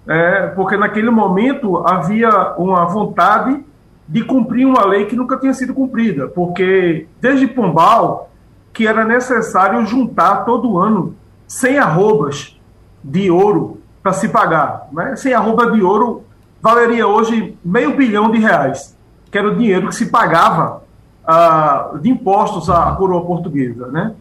É, 0.06 0.46
porque 0.46 0.74
naquele 0.74 1.10
momento 1.10 1.86
havia 1.86 2.54
uma 2.56 2.86
vontade 2.86 3.62
de 4.08 4.24
cumprir 4.24 4.66
uma 4.66 4.86
lei 4.86 5.04
que 5.04 5.14
nunca 5.14 5.36
tinha 5.36 5.52
sido 5.52 5.74
cumprida, 5.74 6.28
porque 6.28 7.06
desde 7.20 7.46
Pombal, 7.46 8.30
que 8.72 8.86
era 8.86 9.04
necessário 9.04 9.84
juntar 9.84 10.46
todo 10.46 10.78
ano 10.78 11.14
100 11.46 11.78
arrobas 11.78 12.58
de 13.04 13.30
ouro 13.30 13.82
para 14.02 14.14
se 14.14 14.30
pagar. 14.30 14.88
Né? 14.92 15.14
100 15.14 15.34
arrobas 15.34 15.70
de 15.74 15.82
ouro 15.82 16.24
valeria 16.62 17.06
hoje 17.06 17.54
meio 17.62 17.94
bilhão 17.96 18.30
de 18.30 18.38
reais, 18.38 18.96
que 19.30 19.36
era 19.36 19.48
o 19.48 19.56
dinheiro 19.56 19.88
que 19.88 19.94
se 19.94 20.06
pagava 20.06 20.84
ah, 21.22 21.90
de 22.00 22.08
impostos 22.08 22.70
à 22.70 22.92
coroa 22.92 23.26
portuguesa. 23.26 23.88
Né? 23.88 24.14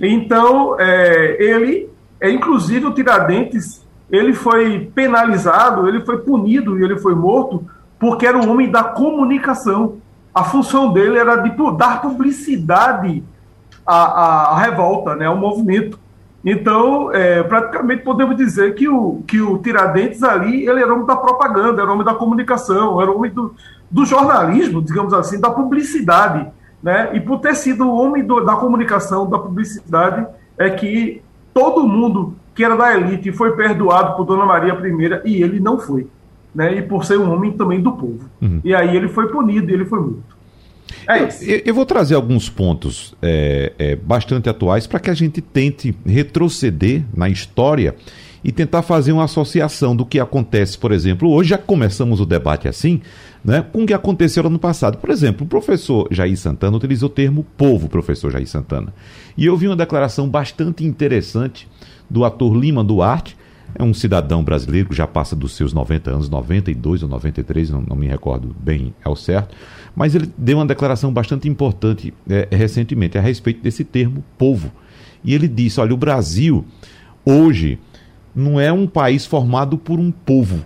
Então, 0.00 0.74
é, 0.80 1.36
ele 1.40 1.88
é, 2.20 2.30
inclusive 2.30 2.86
o 2.86 2.92
Tiradentes, 2.92 3.86
ele 4.10 4.32
foi 4.32 4.90
penalizado, 4.94 5.88
ele 5.88 6.00
foi 6.00 6.18
punido 6.18 6.78
e 6.78 6.82
ele 6.82 6.98
foi 6.98 7.14
morto 7.14 7.64
porque 7.98 8.26
era 8.26 8.38
um 8.38 8.50
homem 8.50 8.70
da 8.70 8.82
comunicação. 8.82 9.96
A 10.34 10.44
função 10.44 10.92
dele 10.92 11.18
era 11.18 11.36
de 11.36 11.50
dar 11.76 12.00
publicidade 12.00 13.22
à, 13.86 13.96
à, 13.96 14.42
à 14.52 14.58
revolta, 14.58 15.16
né, 15.16 15.26
ao 15.26 15.36
movimento. 15.36 15.98
Então, 16.44 17.12
é, 17.12 17.42
praticamente 17.42 18.02
podemos 18.02 18.36
dizer 18.36 18.74
que 18.74 18.88
o, 18.88 19.22
que 19.26 19.40
o 19.40 19.58
Tiradentes 19.58 20.22
ali, 20.22 20.66
ele 20.66 20.80
era 20.80 20.92
homem 20.92 21.06
da 21.06 21.16
propaganda, 21.16 21.82
era 21.82 21.92
homem 21.92 22.04
da 22.04 22.14
comunicação, 22.14 23.00
era 23.02 23.10
homem 23.10 23.30
do, 23.30 23.54
do 23.90 24.04
jornalismo, 24.06 24.80
digamos 24.80 25.12
assim, 25.12 25.40
da 25.40 25.50
publicidade. 25.50 26.46
Né? 26.82 27.10
E 27.14 27.20
por 27.20 27.40
ter 27.40 27.56
sido 27.56 27.92
homem 27.92 28.24
do, 28.24 28.40
da 28.40 28.54
comunicação, 28.54 29.28
da 29.28 29.38
publicidade, 29.38 30.26
é 30.56 30.70
que 30.70 31.22
todo 31.58 31.86
mundo 31.86 32.36
que 32.54 32.62
era 32.62 32.76
da 32.76 32.96
elite 32.96 33.32
foi 33.32 33.56
perdoado 33.56 34.16
por 34.16 34.24
Dona 34.24 34.46
Maria 34.46 34.74
I 34.74 35.20
e 35.24 35.42
ele 35.42 35.58
não 35.58 35.78
foi. 35.78 36.06
Né? 36.54 36.78
E 36.78 36.82
por 36.82 37.04
ser 37.04 37.18
um 37.18 37.32
homem 37.32 37.52
também 37.52 37.80
do 37.80 37.92
povo. 37.92 38.28
Uhum. 38.40 38.60
E 38.64 38.74
aí 38.74 38.96
ele 38.96 39.08
foi 39.08 39.28
punido 39.28 39.70
e 39.70 39.74
ele 39.74 39.84
foi 39.84 40.00
morto. 40.00 40.38
É 41.06 41.22
eu, 41.22 41.62
eu, 41.66 41.74
vou 41.74 41.84
trazer 41.84 42.14
alguns 42.14 42.48
pontos 42.48 43.14
é, 43.20 43.72
é, 43.78 43.96
bastante 43.96 44.48
atuais 44.48 44.86
para 44.86 44.98
que 44.98 45.10
a 45.10 45.14
gente 45.14 45.40
tente 45.40 45.94
retroceder 46.06 47.02
na 47.14 47.28
história 47.28 47.94
e 48.42 48.52
tentar 48.52 48.82
fazer 48.82 49.12
uma 49.12 49.24
associação 49.24 49.94
do 49.94 50.06
que 50.06 50.18
acontece, 50.18 50.78
por 50.78 50.92
exemplo, 50.92 51.30
hoje 51.30 51.50
já 51.50 51.58
começamos 51.58 52.20
o 52.20 52.26
debate 52.26 52.68
assim, 52.68 53.02
né, 53.44 53.64
com 53.72 53.82
o 53.82 53.86
que 53.86 53.94
aconteceu 53.94 54.48
no 54.48 54.58
passado. 54.58 54.98
Por 54.98 55.10
exemplo, 55.10 55.44
o 55.46 55.48
professor 55.48 56.08
Jair 56.10 56.36
Santana 56.36 56.76
utilizou 56.76 57.08
o 57.08 57.12
termo 57.12 57.44
povo, 57.56 57.88
professor 57.88 58.30
Jair 58.30 58.48
Santana. 58.48 58.92
E 59.36 59.46
eu 59.46 59.56
vi 59.56 59.66
uma 59.66 59.76
declaração 59.76 60.28
bastante 60.28 60.84
interessante 60.84 61.68
do 62.08 62.24
ator 62.24 62.54
Lima 62.56 62.82
Duarte, 62.82 63.36
é 63.74 63.82
um 63.82 63.92
cidadão 63.92 64.42
brasileiro 64.42 64.88
que 64.88 64.96
já 64.96 65.06
passa 65.06 65.36
dos 65.36 65.54
seus 65.54 65.72
90 65.72 66.10
anos, 66.10 66.28
92 66.28 67.02
ou 67.02 67.08
93, 67.08 67.70
não, 67.70 67.82
não 67.82 67.96
me 67.96 68.06
recordo 68.06 68.56
bem 68.58 68.94
ao 69.04 69.14
certo, 69.14 69.54
mas 69.94 70.14
ele 70.14 70.30
deu 70.38 70.58
uma 70.58 70.66
declaração 70.66 71.12
bastante 71.12 71.48
importante 71.48 72.14
é, 72.28 72.48
recentemente 72.50 73.18
a 73.18 73.20
respeito 73.20 73.62
desse 73.62 73.84
termo 73.84 74.24
povo. 74.38 74.72
E 75.22 75.34
ele 75.34 75.46
disse: 75.46 75.80
olha, 75.80 75.92
o 75.92 75.96
Brasil 75.96 76.64
hoje 77.24 77.78
não 78.34 78.58
é 78.58 78.72
um 78.72 78.86
país 78.86 79.26
formado 79.26 79.76
por 79.76 79.98
um 79.98 80.10
povo, 80.10 80.64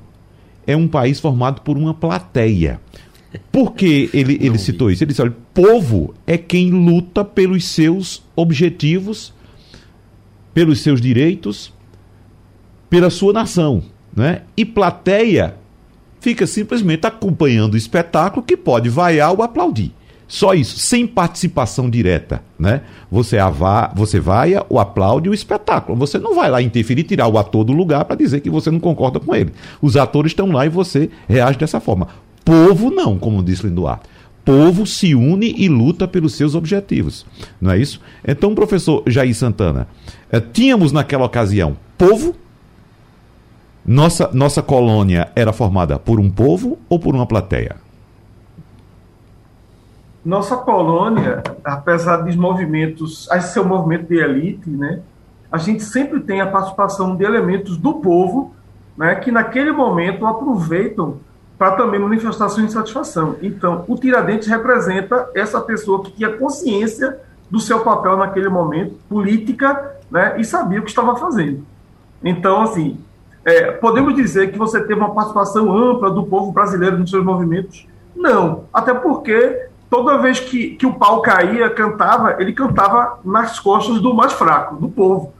é 0.66 0.76
um 0.76 0.88
país 0.88 1.20
formado 1.20 1.62
por 1.62 1.76
uma 1.76 1.94
plateia. 1.94 2.80
Por 3.50 3.72
que 3.72 4.10
ele, 4.12 4.38
ele 4.40 4.58
citou 4.58 4.90
isso? 4.90 5.02
Ele 5.02 5.10
disse: 5.10 5.22
olha, 5.22 5.34
povo 5.54 6.14
é 6.26 6.36
quem 6.36 6.70
luta 6.70 7.24
pelos 7.24 7.64
seus 7.66 8.22
objetivos, 8.36 9.32
pelos 10.52 10.80
seus 10.80 11.00
direitos, 11.00 11.72
pela 12.90 13.10
sua 13.10 13.32
nação. 13.32 13.82
Né? 14.14 14.42
E 14.56 14.64
plateia 14.64 15.56
fica 16.20 16.46
simplesmente 16.46 17.06
acompanhando 17.06 17.74
o 17.74 17.76
espetáculo 17.76 18.44
que 18.44 18.56
pode 18.56 18.88
vaiar 18.88 19.32
ou 19.32 19.42
aplaudir. 19.42 19.92
Só 20.32 20.54
isso, 20.54 20.78
sem 20.78 21.06
participação 21.06 21.90
direta, 21.90 22.42
né? 22.58 22.80
Você, 23.10 23.36
ava, 23.36 23.92
você 23.94 24.18
vai 24.18 24.54
ou 24.70 24.78
aplaude 24.78 25.28
o 25.28 25.34
espetáculo. 25.34 25.94
Você 25.98 26.18
não 26.18 26.34
vai 26.34 26.50
lá 26.50 26.62
interferir, 26.62 27.02
tirar 27.02 27.28
o 27.28 27.36
ator 27.36 27.64
do 27.64 27.74
lugar 27.74 28.06
para 28.06 28.16
dizer 28.16 28.40
que 28.40 28.48
você 28.48 28.70
não 28.70 28.80
concorda 28.80 29.20
com 29.20 29.34
ele. 29.34 29.52
Os 29.82 29.94
atores 29.94 30.30
estão 30.32 30.50
lá 30.50 30.64
e 30.64 30.70
você 30.70 31.10
reage 31.28 31.58
dessa 31.58 31.80
forma. 31.80 32.08
Povo 32.42 32.90
não, 32.90 33.18
como 33.18 33.42
disse 33.42 33.66
Linduarte. 33.66 34.08
Povo 34.42 34.86
se 34.86 35.14
une 35.14 35.54
e 35.54 35.68
luta 35.68 36.08
pelos 36.08 36.34
seus 36.34 36.54
objetivos. 36.54 37.26
Não 37.60 37.72
é 37.72 37.76
isso? 37.76 38.00
Então, 38.26 38.54
professor 38.54 39.02
Jair 39.06 39.34
Santana, 39.36 39.86
eh, 40.30 40.40
tínhamos 40.40 40.92
naquela 40.92 41.26
ocasião 41.26 41.76
povo 41.98 42.34
Nossa, 43.84 44.30
nossa 44.32 44.62
colônia 44.62 45.30
era 45.36 45.52
formada 45.52 45.98
por 45.98 46.18
um 46.18 46.30
povo 46.30 46.78
ou 46.88 46.98
por 46.98 47.14
uma 47.14 47.26
plateia? 47.26 47.81
Nossa 50.24 50.56
colônia, 50.56 51.42
apesar 51.64 52.18
dos 52.18 52.36
movimentos, 52.36 53.28
a 53.30 53.40
ser 53.40 53.60
um 53.60 53.64
movimento 53.64 54.06
de 54.06 54.18
elite, 54.18 54.70
né, 54.70 55.00
a 55.50 55.58
gente 55.58 55.82
sempre 55.82 56.20
tem 56.20 56.40
a 56.40 56.46
participação 56.46 57.16
de 57.16 57.24
elementos 57.24 57.76
do 57.76 57.94
povo, 57.94 58.54
né, 58.96 59.16
que 59.16 59.32
naquele 59.32 59.72
momento 59.72 60.24
aproveitam 60.24 61.18
para 61.58 61.72
também 61.72 62.00
manifestar 62.00 62.48
sua 62.48 62.62
insatisfação. 62.62 63.36
Então, 63.42 63.84
o 63.88 63.96
Tiradentes 63.96 64.48
representa 64.48 65.28
essa 65.34 65.60
pessoa 65.60 66.02
que 66.02 66.12
tinha 66.12 66.30
consciência 66.30 67.18
do 67.50 67.58
seu 67.58 67.80
papel 67.80 68.16
naquele 68.16 68.48
momento, 68.48 68.94
política, 69.08 69.96
né, 70.10 70.34
e 70.38 70.44
sabia 70.44 70.78
o 70.78 70.82
que 70.84 70.90
estava 70.90 71.16
fazendo. 71.16 71.66
Então, 72.22 72.62
assim, 72.62 72.98
é, 73.44 73.72
podemos 73.72 74.14
dizer 74.14 74.52
que 74.52 74.58
você 74.58 74.80
teve 74.80 74.94
uma 74.94 75.12
participação 75.12 75.76
ampla 75.76 76.10
do 76.10 76.24
povo 76.24 76.52
brasileiro 76.52 76.96
nos 76.96 77.10
seus 77.10 77.24
movimentos? 77.24 77.88
Não, 78.14 78.64
até 78.72 78.94
porque 78.94 79.71
toda 79.92 80.16
vez 80.16 80.40
que, 80.40 80.70
que 80.70 80.86
o 80.86 80.94
pau 80.94 81.20
caía, 81.20 81.68
cantava, 81.68 82.36
ele 82.40 82.54
cantava 82.54 83.20
nas 83.22 83.60
costas 83.60 84.00
do 84.00 84.14
mais 84.14 84.32
fraco, 84.32 84.76
do 84.76 84.88
povo. 84.88 85.34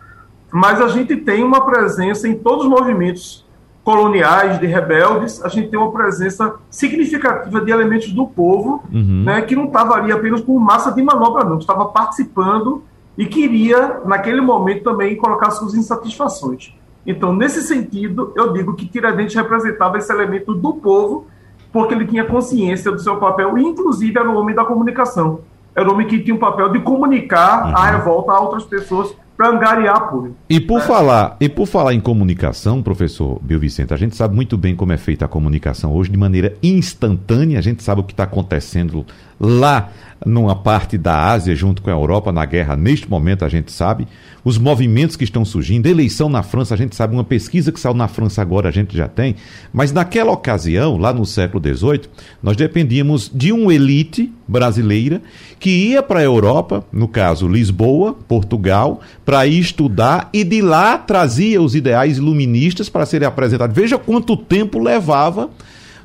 Mas 0.53 0.79
a 0.79 0.88
gente 0.88 1.17
tem 1.17 1.43
uma 1.43 1.65
presença 1.65 2.29
em 2.29 2.35
todos 2.35 2.67
os 2.67 2.71
movimentos 2.71 3.47
coloniais, 3.83 4.61
de 4.61 4.67
rebeldes, 4.67 5.43
a 5.43 5.49
gente 5.49 5.71
tem 5.71 5.79
uma 5.79 5.91
presença 5.91 6.57
significativa 6.69 7.62
de 7.62 7.71
elementos 7.71 8.12
do 8.12 8.27
povo, 8.27 8.85
uhum. 8.93 9.23
né, 9.25 9.41
que 9.41 9.57
não 9.57 9.65
estava 9.65 9.95
ali 9.95 10.12
apenas 10.12 10.43
com 10.43 10.59
massa 10.59 10.93
de 10.93 11.03
manobra, 11.03 11.45
não, 11.45 11.57
estava 11.57 11.87
participando 11.87 12.85
e 13.17 13.25
queria, 13.25 14.03
naquele 14.05 14.43
momento, 14.43 14.85
também 14.85 15.17
colocar 15.17 15.51
suas 15.51 15.73
insatisfações. 15.73 16.75
Então, 17.07 17.33
nesse 17.33 17.62
sentido, 17.62 18.35
eu 18.37 18.53
digo 18.53 18.75
que 18.75 18.87
Tiradentes 18.87 19.35
representava 19.35 19.97
esse 19.97 20.12
elemento 20.12 20.53
do 20.53 20.75
povo, 20.75 21.27
porque 21.72 21.94
ele 21.94 22.06
tinha 22.06 22.24
consciência 22.24 22.92
do 22.92 23.00
seu 23.00 23.16
papel, 23.16 23.56
e 23.56 23.62
inclusive 23.62 24.18
era 24.18 24.30
o 24.30 24.37
homem 24.37 24.54
da 24.54 24.64
comunicação. 24.64 25.40
Era 25.74 25.88
o 25.88 25.94
homem 25.94 26.06
que 26.06 26.20
tinha 26.20 26.35
o 26.35 26.38
papel 26.38 26.70
de 26.70 26.80
comunicar 26.80 27.66
uhum. 27.66 27.76
a 27.76 27.90
revolta 27.90 28.32
a 28.32 28.40
outras 28.40 28.64
pessoas 28.64 29.16
para 29.37 29.48
angariar 29.48 29.96
apoio. 29.96 30.37
E 30.48 30.61
por 30.61 30.78
é. 30.78 30.82
falar, 30.82 31.37
e 31.40 31.48
por 31.48 31.66
falar 31.66 31.94
em 31.94 32.00
comunicação, 32.00 32.82
professor 32.82 33.38
Bill 33.42 33.58
Vicente, 33.58 33.94
a 33.94 33.96
gente 33.96 34.14
sabe 34.14 34.35
muito 34.35 34.56
bem 34.58 34.76
como 34.76 34.92
é 34.92 34.98
feita 34.98 35.24
a 35.24 35.28
comunicação 35.28 35.92
hoje 35.94 36.11
de 36.11 36.18
maneira 36.18 36.54
instantânea, 36.62 37.58
a 37.58 37.62
gente 37.62 37.82
sabe 37.82 38.02
o 38.02 38.04
que 38.04 38.12
está 38.12 38.24
acontecendo 38.24 39.04
lá 39.38 39.90
numa 40.25 40.55
parte 40.55 40.97
da 40.97 41.31
Ásia 41.33 41.55
junto 41.55 41.83
com 41.83 41.90
a 41.90 41.92
Europa 41.92 42.31
na 42.31 42.45
guerra 42.45 42.77
neste 42.77 43.11
momento 43.11 43.45
a 43.45 43.49
gente 43.49 43.73
sabe 43.73 44.07
os 44.45 44.59
movimentos 44.59 45.14
que 45.14 45.25
estão 45.25 45.45
surgindo, 45.45 45.87
eleição 45.87 46.29
na 46.29 46.42
França, 46.42 46.75
a 46.75 46.77
gente 46.77 46.97
sabe, 46.97 47.14
uma 47.14 47.23
pesquisa 47.23 47.71
que 47.71 47.79
saiu 47.79 47.95
na 47.95 48.09
França 48.09 48.42
agora 48.42 48.68
a 48.68 48.73
gente 48.73 48.97
já 48.97 49.07
tem, 49.07 49.37
mas 49.73 49.92
naquela 49.92 50.33
ocasião, 50.33 50.97
lá 50.97 51.12
no 51.12 51.25
século 51.25 51.62
XVIII, 51.62 52.03
nós 52.42 52.57
dependíamos 52.57 53.31
de 53.33 53.53
uma 53.53 53.73
elite 53.73 54.33
brasileira 54.49 55.23
que 55.61 55.71
ia 55.71 56.03
para 56.03 56.21
a 56.21 56.25
Europa, 56.25 56.85
no 56.92 57.07
caso 57.07 57.47
Lisboa, 57.47 58.14
Portugal, 58.27 59.01
para 59.25 59.47
ir 59.47 59.61
estudar 59.61 60.29
e 60.33 60.42
de 60.42 60.61
lá 60.61 60.99
trazia 60.99 61.62
os 61.62 61.75
ideais 61.75 62.18
iluministas 62.18 62.88
para 62.88 63.07
serem 63.07 63.29
apresentados. 63.29 63.77
Veja 63.77 63.97
quanto 63.97 64.37
tempo 64.37 64.81
levava 64.81 65.51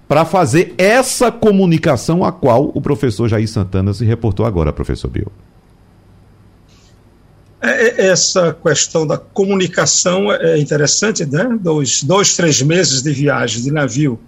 para 0.08 0.24
fazer 0.26 0.74
essa 0.78 1.32
comunicação 1.32 2.24
a 2.24 2.32
qual 2.32 2.72
o 2.74 2.82
professor 2.82 3.28
Jair 3.28 3.48
Santana 3.48 3.93
se 3.93 4.06
reportou 4.06 4.46
agora, 4.46 4.72
professor 4.72 5.10
Bill. 5.10 5.32
É, 7.60 8.06
é, 8.06 8.08
essa 8.10 8.54
questão 8.54 9.06
da 9.06 9.17
comunicação 9.17 10.32
é 10.32 10.60
interessante, 10.60 11.26
né? 11.26 11.58
Dois, 11.60 12.04
dois, 12.04 12.36
três 12.36 12.62
meses 12.62 13.02
de 13.02 13.12
viagem 13.12 13.63
de 13.63 13.72
navio. 13.72 14.20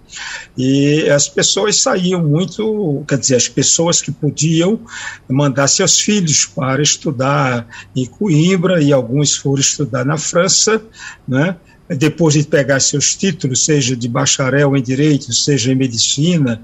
E 0.58 1.08
as 1.08 1.28
pessoas 1.28 1.80
saíam 1.80 2.22
muito, 2.22 3.04
quer 3.06 3.18
dizer, 3.18 3.36
as 3.36 3.48
pessoas 3.48 4.02
que 4.02 4.10
podiam 4.10 4.80
mandar 5.28 5.68
seus 5.68 6.00
filhos 6.00 6.44
para 6.44 6.82
estudar 6.82 7.66
em 7.94 8.04
Coimbra, 8.04 8.82
e 8.82 8.92
alguns 8.92 9.36
foram 9.36 9.60
estudar 9.60 10.04
na 10.04 10.18
França, 10.18 10.82
né? 11.26 11.56
Depois 11.96 12.34
de 12.34 12.44
pegar 12.44 12.78
seus 12.80 13.16
títulos, 13.16 13.64
seja 13.64 13.96
de 13.96 14.08
bacharel 14.08 14.76
em 14.76 14.82
direito, 14.82 15.32
seja 15.32 15.72
em 15.72 15.74
medicina, 15.74 16.60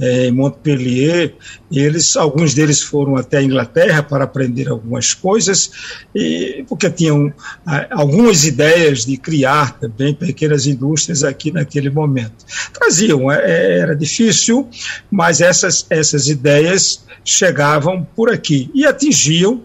é, 0.00 0.26
em 0.26 0.32
Montpellier, 0.32 1.34
eles, 1.70 2.16
alguns 2.16 2.54
deles 2.54 2.82
foram 2.82 3.16
até 3.16 3.38
a 3.38 3.42
Inglaterra 3.42 4.02
para 4.02 4.24
aprender 4.24 4.68
algumas 4.68 5.14
coisas, 5.14 5.70
e, 6.14 6.64
porque 6.68 6.90
tinham 6.90 7.32
ah, 7.64 7.86
algumas 7.90 8.44
ideias 8.44 9.04
de 9.04 9.16
criar 9.16 9.78
também 9.78 10.12
pequenas 10.12 10.66
indústrias 10.66 11.22
aqui 11.22 11.52
naquele 11.52 11.90
momento. 11.90 12.44
Traziam, 12.72 13.30
é, 13.30 13.42
é, 13.44 13.78
era 13.78 13.94
difícil, 13.94 14.68
mas 15.10 15.40
essas, 15.40 15.86
essas 15.88 16.28
ideias 16.28 17.04
chegavam 17.24 18.06
por 18.14 18.30
aqui 18.30 18.70
e 18.74 18.84
atingiam 18.84 19.62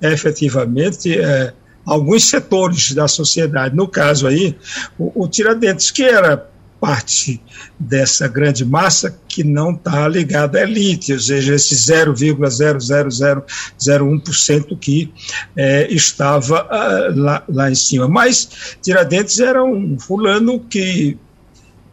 efetivamente 0.00 1.18
é, 1.18 1.52
alguns 1.84 2.28
setores 2.28 2.92
da 2.92 3.08
sociedade. 3.08 3.74
No 3.74 3.88
caso 3.88 4.26
aí, 4.26 4.56
o, 4.98 5.24
o 5.24 5.28
Tiradentes, 5.28 5.90
que 5.90 6.02
era 6.02 6.52
parte 6.82 7.40
dessa 7.78 8.26
grande 8.26 8.64
massa 8.64 9.16
que 9.28 9.44
não 9.44 9.70
está 9.70 10.08
ligada 10.08 10.58
à 10.58 10.62
elite, 10.62 11.12
ou 11.12 11.20
seja, 11.20 11.54
esse 11.54 11.76
0,00001% 11.76 14.76
que 14.80 15.12
é, 15.56 15.86
estava 15.92 16.64
uh, 16.64 17.16
lá, 17.16 17.44
lá 17.48 17.70
em 17.70 17.76
cima. 17.76 18.08
Mas 18.08 18.76
Tiradentes 18.82 19.38
era 19.38 19.62
um 19.62 19.96
fulano 19.96 20.58
que 20.58 21.16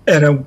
era 0.07 0.31
um 0.31 0.43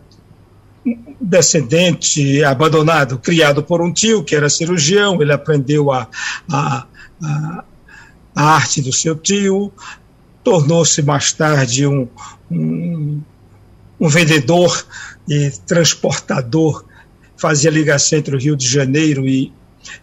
descendente 1.20 2.42
abandonado, 2.42 3.18
criado 3.18 3.62
por 3.62 3.81
um 3.81 3.92
tio 3.92 4.24
que 4.24 4.35
era 4.35 4.50
cirurgião, 4.50 5.22
ele 5.22 5.33
aprendeu 5.33 5.92
a, 5.92 6.09
a, 6.50 6.85
a 7.22 7.62
a 8.35 8.42
arte 8.55 8.81
do 8.81 8.92
seu 8.92 9.16
tio, 9.16 9.73
tornou-se 10.42 11.03
mais 11.03 11.33
tarde 11.33 11.87
um, 11.87 12.09
um, 12.51 13.21
um, 14.01 14.09
vendedor 14.09 14.87
e 15.29 15.51
transportador, 15.66 16.85
fazia 17.37 17.71
ligação 17.71 18.18
entre 18.18 18.35
o 18.35 18.38
Rio 18.38 18.57
de 18.57 18.66
Janeiro 18.66 19.27
e, 19.27 19.53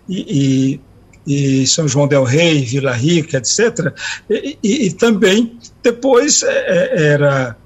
e, 0.07 0.79
e, 1.27 1.61
e 1.61 1.67
São 1.67 1.87
João 1.87 2.07
del 2.07 2.23
Rei, 2.23 2.63
Vila 2.63 2.93
Rica, 2.93 3.37
etc. 3.37 3.93
E, 4.29 4.57
e 4.63 4.91
também, 4.91 5.57
depois, 5.83 6.43
é, 6.43 6.47
é, 6.47 7.03
era 7.13 7.57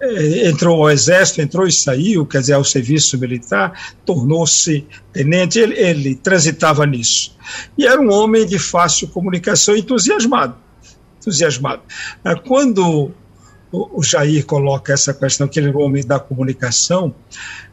entrou 0.00 0.82
ao 0.82 0.90
exército, 0.90 1.40
entrou 1.40 1.66
e 1.66 1.72
saiu, 1.72 2.24
quer 2.24 2.40
dizer, 2.40 2.52
ao 2.52 2.64
serviço 2.64 3.18
militar, 3.18 3.96
tornou-se 4.04 4.86
tenente, 5.12 5.58
ele, 5.58 5.74
ele, 5.74 6.14
transitava 6.14 6.86
nisso. 6.86 7.36
E 7.76 7.86
era 7.86 8.00
um 8.00 8.12
homem 8.12 8.46
de 8.46 8.58
fácil 8.58 9.08
comunicação, 9.08 9.76
entusiasmado. 9.76 10.56
entusiasmado. 11.20 11.82
Ah, 12.24 12.36
quando 12.36 13.10
o 13.70 14.02
Jair 14.02 14.46
coloca 14.46 14.92
essa 14.92 15.12
questão 15.12 15.46
que 15.46 15.60
ele 15.60 15.68
é 15.68 15.72
o 15.72 15.78
homem 15.78 16.04
da 16.04 16.18
comunicação, 16.18 17.14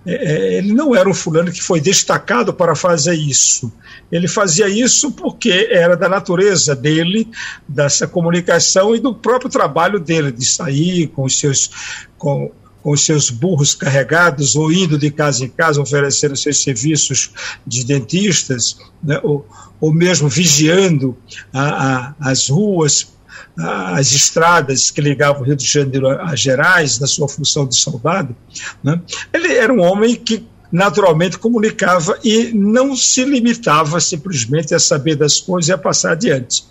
é, 0.05 0.13
é, 0.13 0.57
ele 0.57 0.73
não 0.73 0.93
era 0.93 1.09
um 1.09 1.13
fulano 1.13 1.51
que 1.51 1.63
foi 1.63 1.79
destacado 1.79 2.53
para 2.53 2.75
fazer 2.75 3.15
isso. 3.15 3.71
Ele 4.11 4.27
fazia 4.27 4.67
isso 4.67 5.11
porque 5.11 5.69
era 5.71 5.95
da 5.95 6.09
natureza 6.09 6.75
dele, 6.75 7.29
dessa 7.67 8.07
comunicação 8.07 8.95
e 8.95 8.99
do 8.99 9.15
próprio 9.15 9.49
trabalho 9.49 9.99
dele, 9.99 10.31
de 10.31 10.45
sair 10.45 11.07
com 11.07 11.23
os 11.23 11.39
seus. 11.39 12.03
Com, 12.17 12.51
com 12.81 12.91
os 12.91 13.03
seus 13.03 13.31
burros 13.31 13.73
carregados 13.73 14.55
ou 14.55 14.71
indo 14.71 14.95
de 14.95 15.09
casa 15.09 15.43
em 15.43 15.49
casa 15.49 15.81
oferecendo 15.81 16.35
seus 16.35 16.61
serviços 16.61 17.31
de 17.65 17.83
dentistas, 17.83 18.77
né, 19.01 19.19
ou, 19.23 19.43
ou 19.81 19.91
mesmo 19.91 20.29
vigiando 20.29 21.17
a, 21.51 21.63
a, 21.63 22.15
as 22.19 22.47
ruas 22.47 23.14
as 23.57 24.11
estradas 24.11 24.91
que 24.91 24.99
ligavam 24.99 25.41
o 25.41 25.45
Rio 25.45 25.55
de 25.55 25.65
Janeiro 25.65 26.09
a 26.09 26.35
Gerais, 26.35 26.99
na 26.99 27.07
sua 27.07 27.27
função 27.27 27.65
de 27.65 27.75
soldado, 27.75 28.35
né? 28.83 28.99
ele 29.33 29.53
era 29.53 29.73
um 29.73 29.81
homem 29.81 30.15
que 30.15 30.45
naturalmente 30.71 31.37
comunicava 31.37 32.19
e 32.23 32.51
não 32.53 32.95
se 32.95 33.23
limitava 33.23 33.99
simplesmente 34.01 34.75
a 34.75 34.79
saber 34.79 35.15
das 35.15 35.39
coisas 35.39 35.69
e 35.69 35.73
a 35.73 35.77
passar 35.77 36.11
adiante. 36.11 36.65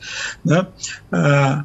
Né? 0.44 0.66
Ah, 1.11 1.64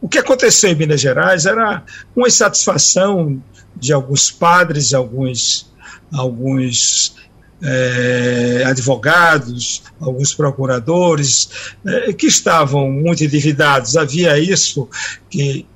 o 0.00 0.08
que 0.08 0.18
aconteceu 0.18 0.70
em 0.70 0.74
Minas 0.76 1.00
Gerais 1.00 1.46
era 1.46 1.82
uma 2.14 2.28
insatisfação 2.28 3.42
de 3.76 3.92
alguns 3.92 4.30
padres, 4.30 4.94
alguns, 4.94 5.70
alguns 6.12 7.16
é, 7.62 8.64
advogados, 8.66 9.82
alguns 10.00 10.34
procuradores, 10.34 11.50
é, 11.84 12.12
que 12.12 12.26
estavam 12.26 12.90
muito 12.90 13.24
endividados. 13.24 13.96
Havia 13.96 14.38
isso 14.38 14.88
que, 15.28 15.66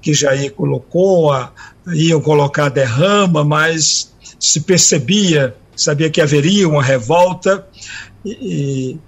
que 0.00 0.14
Jair 0.14 0.52
colocou, 0.52 1.32
a, 1.32 1.52
iam 1.94 2.20
colocar 2.20 2.68
derrama, 2.68 3.44
mas 3.44 4.12
se 4.38 4.60
percebia, 4.60 5.54
sabia 5.74 6.10
que 6.10 6.20
haveria 6.20 6.68
uma 6.68 6.82
revolta, 6.82 7.66
e, 8.24 8.98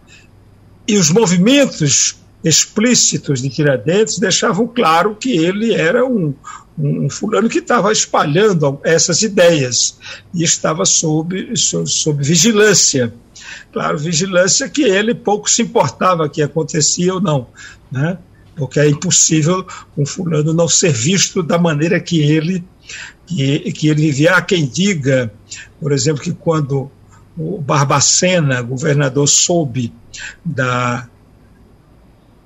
e 0.87 0.97
os 0.97 1.11
movimentos 1.11 2.17
explícitos 2.45 3.41
de 3.41 3.49
Tiradentes 3.49 4.19
deixavam 4.19 4.67
claro 4.67 5.17
que 5.17 5.33
ele 5.33 5.73
era 5.75 6.05
um, 6.05 6.35
um, 6.79 7.09
fulano 7.09 7.49
que 7.49 7.59
estava 7.59 7.91
espalhando 7.91 8.79
essas 8.85 9.23
ideias 9.23 9.99
e 10.35 10.45
estava 10.45 10.85
sob, 10.85 11.57
sob, 11.57 11.89
sob, 11.89 12.23
vigilância. 12.23 13.15
Claro, 13.73 13.99
vigilância 13.99 14.69
que 14.69 14.83
ele 14.83 15.15
pouco 15.15 15.51
se 15.51 15.63
importava 15.63 16.29
que 16.29 16.43
acontecia 16.43 17.15
ou 17.15 17.21
não, 17.21 17.49
né? 17.91 18.19
porque 18.57 18.79
é 18.79 18.89
impossível 18.89 19.67
um 19.97 20.07
fulano 20.07 20.53
não 20.53 20.69
ser 20.69 20.93
visto 20.93 21.43
da 21.43 21.59
maneira 21.59 21.99
que 21.99 22.21
ele 22.21 22.65
que, 23.27 23.73
que 23.73 23.89
ele 23.89 24.03
vivia. 24.03 24.37
Há 24.37 24.43
quem 24.43 24.67
diga, 24.67 25.33
por 25.81 25.93
exemplo, 25.93 26.23
que 26.23 26.33
quando 26.33 26.91
o 27.37 27.61
Barbacena, 27.61 28.63
governador, 28.63 29.27
soube 29.27 29.93
da, 30.45 31.09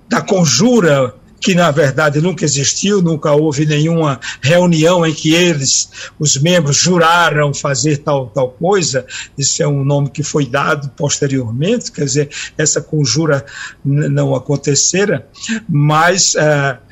da 0.08 0.20
conjura 0.20 1.14
que 1.40 1.54
na 1.54 1.70
verdade 1.70 2.20
nunca 2.20 2.44
existiu, 2.44 3.00
nunca 3.00 3.32
houve 3.32 3.64
nenhuma 3.64 4.20
reunião 4.42 5.06
em 5.06 5.14
que 5.14 5.34
eles, 5.34 5.88
os 6.18 6.36
membros, 6.36 6.76
juraram 6.76 7.54
fazer 7.54 7.98
tal, 7.98 8.26
tal 8.28 8.50
coisa. 8.50 9.06
Isso 9.36 9.62
é 9.62 9.68
um 9.68 9.84
nome 9.84 10.10
que 10.10 10.22
foi 10.22 10.46
dado 10.46 10.88
posteriormente, 10.96 11.92
quer 11.92 12.04
dizer, 12.04 12.30
essa 12.56 12.80
conjura 12.80 13.44
não 13.84 14.34
acontecera, 14.34 15.26
mas. 15.68 16.34
Uh, 16.34 16.87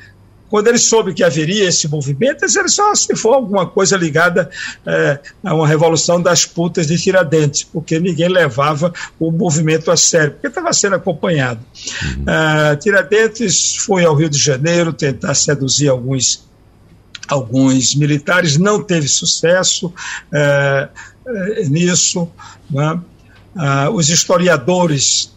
quando 0.49 0.67
ele 0.67 0.77
soube 0.77 1.13
que 1.13 1.23
haveria 1.23 1.67
esse 1.67 1.87
movimento, 1.87 2.43
ele 2.43 2.69
só 2.69 2.93
se 2.95 3.15
for 3.15 3.33
alguma 3.33 3.65
coisa 3.65 3.97
ligada 3.97 4.49
é, 4.85 5.19
a 5.43 5.53
uma 5.53 5.67
revolução 5.67 6.21
das 6.21 6.45
putas 6.45 6.87
de 6.87 6.97
Tiradentes, 6.97 7.63
porque 7.63 7.99
ninguém 7.99 8.29
levava 8.29 8.93
o 9.19 9.31
movimento 9.31 9.91
a 9.91 9.97
sério, 9.97 10.31
porque 10.31 10.47
estava 10.47 10.71
sendo 10.73 10.95
acompanhado. 10.95 11.59
Uhum. 12.03 12.23
Uh, 12.23 12.77
Tiradentes 12.77 13.75
foi 13.77 14.05
ao 14.05 14.15
Rio 14.15 14.29
de 14.29 14.37
Janeiro 14.37 14.93
tentar 14.93 15.33
seduzir 15.33 15.89
alguns, 15.89 16.47
alguns 17.27 17.95
militares, 17.95 18.57
não 18.57 18.81
teve 18.81 19.07
sucesso 19.07 19.87
uh, 19.87 21.69
nisso. 21.69 22.29
Né? 22.69 22.99
Uh, 23.55 23.91
os 23.91 24.09
historiadores 24.09 25.35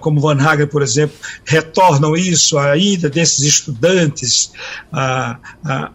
como 0.00 0.20
Van 0.20 0.38
Hagen, 0.40 0.66
por 0.66 0.82
exemplo, 0.82 1.16
retornam 1.44 2.16
isso, 2.16 2.58
a 2.58 2.76
ida 2.76 3.08
desses 3.08 3.40
estudantes 3.40 4.52
à, 4.92 5.38
à, 5.64 5.92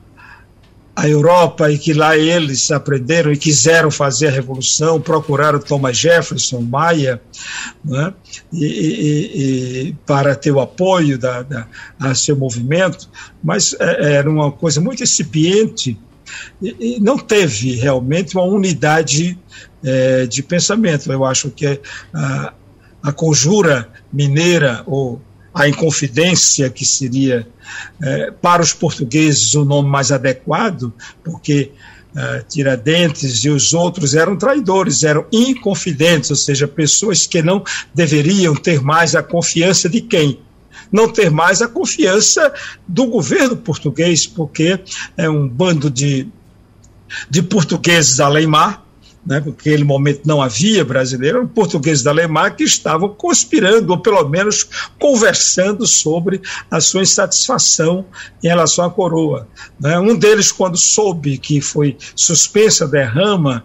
Europa 1.10 1.72
e 1.72 1.78
que 1.78 1.92
lá 1.92 2.16
eles 2.16 2.70
aprenderam 2.70 3.32
e 3.32 3.38
quiseram 3.38 3.90
fazer 3.90 4.28
a 4.28 4.32
revolução, 4.32 5.02
procuraram 5.02 5.60
Thomas 5.60 5.98
Jefferson, 5.98 6.62
Maia, 6.62 7.20
né, 7.84 8.14
e, 8.52 8.66
e, 8.66 9.88
e, 9.88 9.94
para 10.06 10.36
ter 10.36 10.52
o 10.52 10.60
apoio 10.60 11.18
da, 11.18 11.42
da, 11.42 11.68
a 12.00 12.14
seu 12.14 12.36
movimento, 12.36 13.10
mas 13.44 13.76
é, 13.80 14.14
era 14.14 14.30
uma 14.30 14.52
coisa 14.52 14.80
muito 14.80 15.02
incipiente 15.02 15.98
e, 16.62 16.98
e 16.98 17.00
não 17.00 17.18
teve 17.18 17.76
realmente 17.76 18.36
uma 18.36 18.46
unidade 18.46 19.38
é, 19.84 20.26
de 20.26 20.42
pensamento. 20.42 21.12
Eu 21.12 21.26
acho 21.26 21.50
que 21.50 21.80
a, 22.14 22.54
a 23.04 23.12
conjura 23.12 23.90
mineira 24.12 24.82
ou 24.88 25.22
a 25.54 25.68
Inconfidência, 25.68 26.70
que 26.70 26.86
seria 26.86 27.46
é, 28.02 28.32
para 28.32 28.62
os 28.62 28.74
portugueses 28.74 29.54
o 29.54 29.64
nome 29.66 29.90
mais 29.90 30.12
adequado, 30.12 30.92
porque 31.24 31.72
é, 32.16 32.44
Tiradentes 32.48 33.44
e 33.44 33.50
os 33.50 33.74
outros 33.74 34.16
eram 34.16 34.36
traidores, 34.36 35.04
eram 35.04 35.26
inconfidentes, 35.32 36.30
ou 36.30 36.36
seja, 36.36 36.68
pessoas 36.68 37.28
que 37.28 37.42
não 37.42 37.64
deveriam 37.94 38.56
ter 38.56 38.82
mais 38.82 39.16
a 39.16 39.22
confiança 39.22 39.90
de 39.90 40.02
quem? 40.02 40.40
Não 40.92 41.12
ter 41.12 41.30
mais 41.30 41.62
a 41.62 41.68
confiança 41.68 42.54
do 42.88 43.08
governo 43.08 43.58
português, 43.58 44.26
porque 44.26 44.80
é 45.18 45.30
um 45.30 45.48
bando 45.48 45.90
de, 45.90 46.28
de 47.30 47.42
portugueses 47.42 48.20
além 48.20 48.48
mar, 48.48 48.86
né, 49.26 49.40
porque 49.40 49.70
naquele 49.70 49.84
momento 49.84 50.22
não 50.26 50.42
havia 50.42 50.84
brasileiro, 50.84 51.48
portugueses 51.48 52.04
da 52.04 52.12
Alemanha 52.12 52.52
que 52.52 52.64
estavam 52.64 53.10
conspirando, 53.10 53.92
ou 53.92 54.00
pelo 54.00 54.28
menos 54.28 54.68
conversando 55.00 55.88
sobre 55.88 56.42
a 56.70 56.82
sua 56.82 57.02
insatisfação 57.02 58.06
em 58.44 58.48
relação 58.48 58.86
à 58.86 58.92
coroa. 58.92 59.48
Né. 59.80 59.98
Um 60.00 60.16
deles, 60.16 60.52
quando 60.52 60.78
soube 60.78 61.38
que 61.38 61.62
foi 61.62 61.98
suspensa 62.16 62.86
a 62.86 62.88
derrama, 62.88 63.64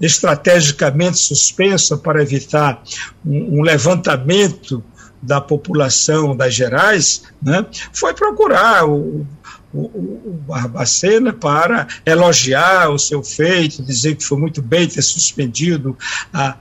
estrategicamente 0.00 1.18
suspensa 1.18 1.96
para 1.96 2.22
evitar 2.22 2.82
um, 3.24 3.60
um 3.60 3.62
levantamento 3.62 4.82
da 5.22 5.40
população 5.40 6.36
das 6.36 6.54
Gerais, 6.54 7.22
né, 7.42 7.64
foi 7.92 8.14
procurar 8.14 8.86
o, 8.86 9.26
o, 9.72 9.80
o 9.80 10.40
Barbacena 10.46 11.32
para 11.32 11.86
elogiar 12.04 12.90
o 12.90 12.98
seu 12.98 13.22
feito, 13.22 13.82
dizer 13.82 14.16
que 14.16 14.24
foi 14.24 14.38
muito 14.38 14.62
bem 14.62 14.86
ter 14.86 15.02
suspendido 15.02 15.96
a, 16.32 16.56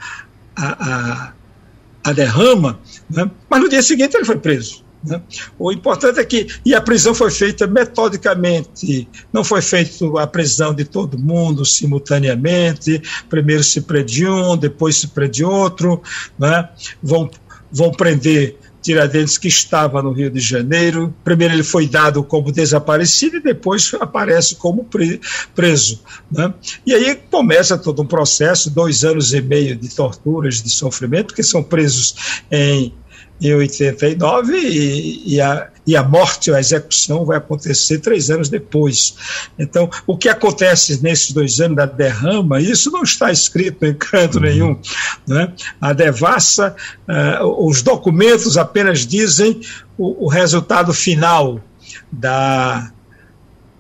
a, 0.56 0.66
a, 0.66 1.34
a 2.04 2.14
derrama, 2.14 2.80
né? 3.10 3.30
mas 3.50 3.62
no 3.62 3.70
dia 3.70 3.84
seguinte 3.84 4.16
ele 4.16 4.26
foi 4.26 4.38
preso. 4.38 4.84
Né? 5.04 5.22
O 5.58 5.72
importante 5.72 6.20
é 6.20 6.26
que, 6.26 6.48
e 6.66 6.74
a 6.74 6.82
prisão 6.82 7.14
foi 7.14 7.30
feita 7.30 7.68
metodicamente, 7.68 9.08
não 9.32 9.44
foi 9.44 9.62
feita 9.62 9.92
a 10.20 10.28
prisão 10.28 10.74
de 10.74 10.84
todo 10.84 11.18
mundo 11.18 11.64
simultaneamente, 11.64 13.02
primeiro 13.30 13.64
se 13.64 13.82
prende 13.82 14.28
um, 14.28 14.58
depois 14.58 14.98
se 14.98 15.08
prende 15.10 15.44
outro, 15.44 16.02
né? 16.38 16.70
vão, 17.02 17.30
vão 17.72 17.92
prender 17.92 18.58
Tiradentes, 18.86 19.36
que 19.36 19.48
estava 19.48 20.00
no 20.00 20.12
Rio 20.12 20.30
de 20.30 20.40
Janeiro. 20.40 21.12
Primeiro 21.24 21.56
ele 21.56 21.64
foi 21.64 21.88
dado 21.88 22.24
como 22.24 22.52
desaparecido 22.52 23.38
e 23.38 23.42
depois 23.42 23.92
aparece 24.00 24.56
como 24.56 24.88
preso. 25.56 26.02
Né? 26.32 26.54
E 26.86 26.94
aí 26.94 27.16
começa 27.32 27.80
todo 27.80 28.04
um 28.04 28.06
processo, 28.06 28.70
dois 28.70 29.04
anos 29.04 29.34
e 29.34 29.42
meio 29.42 29.76
de 29.76 29.90
torturas, 29.90 30.62
de 30.62 30.70
sofrimento, 30.70 31.28
porque 31.28 31.42
são 31.42 31.64
presos 31.64 32.44
em 32.52 32.94
em 33.42 33.54
89 33.54 34.58
e, 34.58 35.36
e, 35.36 35.42
a, 35.42 35.68
e 35.86 35.96
a 35.96 36.04
morte, 36.04 36.52
a 36.52 36.60
execução 36.60 37.26
vai 37.26 37.38
acontecer 37.38 38.00
três 38.00 38.30
anos 38.30 38.50
depois. 38.50 39.16
Então, 39.60 39.90
o 40.08 40.18
que 40.18 40.30
acontece 40.30 41.02
nesses 41.04 41.32
dois 41.32 41.60
anos 41.60 41.78
da 41.78 41.86
derrama, 41.86 42.62
isso 42.62 42.90
não 42.92 43.04
está 43.04 43.32
escrito 43.32 43.86
em 43.86 43.94
canto 43.94 44.36
uhum. 44.36 44.44
nenhum. 44.44 44.80
Né? 45.28 45.52
A 45.82 45.92
devassa, 45.92 46.76
uh, 47.08 47.68
os 47.68 47.82
documentos 47.82 48.58
apenas 48.58 49.06
dizem 49.06 49.60
o, 49.98 50.26
o 50.26 50.28
resultado 50.30 50.94
final 50.94 51.60
da, 52.12 52.92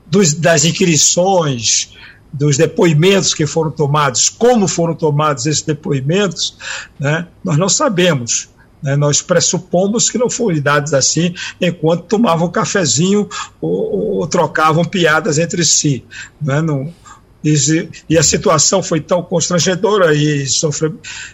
dos, 0.05 0.33
das 0.33 0.65
inquirições, 0.65 1.93
dos 2.31 2.57
depoimentos 2.57 3.33
que 3.33 3.47
foram 3.47 3.71
tomados, 3.71 4.29
como 4.29 4.67
foram 4.67 4.93
tomados 4.93 5.45
esses 5.45 5.61
depoimentos, 5.61 6.57
né? 6.99 7.27
nós 7.43 7.57
não 7.57 7.69
sabemos. 7.69 8.49
Né? 8.81 8.95
Nós 8.95 9.21
pressupomos 9.21 10.09
que 10.09 10.17
não 10.17 10.29
foram 10.29 10.59
dados 10.59 10.93
assim 10.93 11.33
enquanto 11.59 12.03
tomavam 12.03 12.49
cafezinho 12.49 13.27
ou, 13.59 14.17
ou 14.17 14.27
trocavam 14.27 14.83
piadas 14.83 15.37
entre 15.37 15.63
si. 15.63 16.03
Né? 16.41 16.61
Não, 16.61 16.93
e, 17.43 17.89
e, 18.09 18.17
a 18.17 18.23
situação 18.23 18.81
foi 18.81 18.99
tão 18.99 19.21
constrangedora 19.21 20.15
e 20.15 20.47
sofre, 20.47 20.91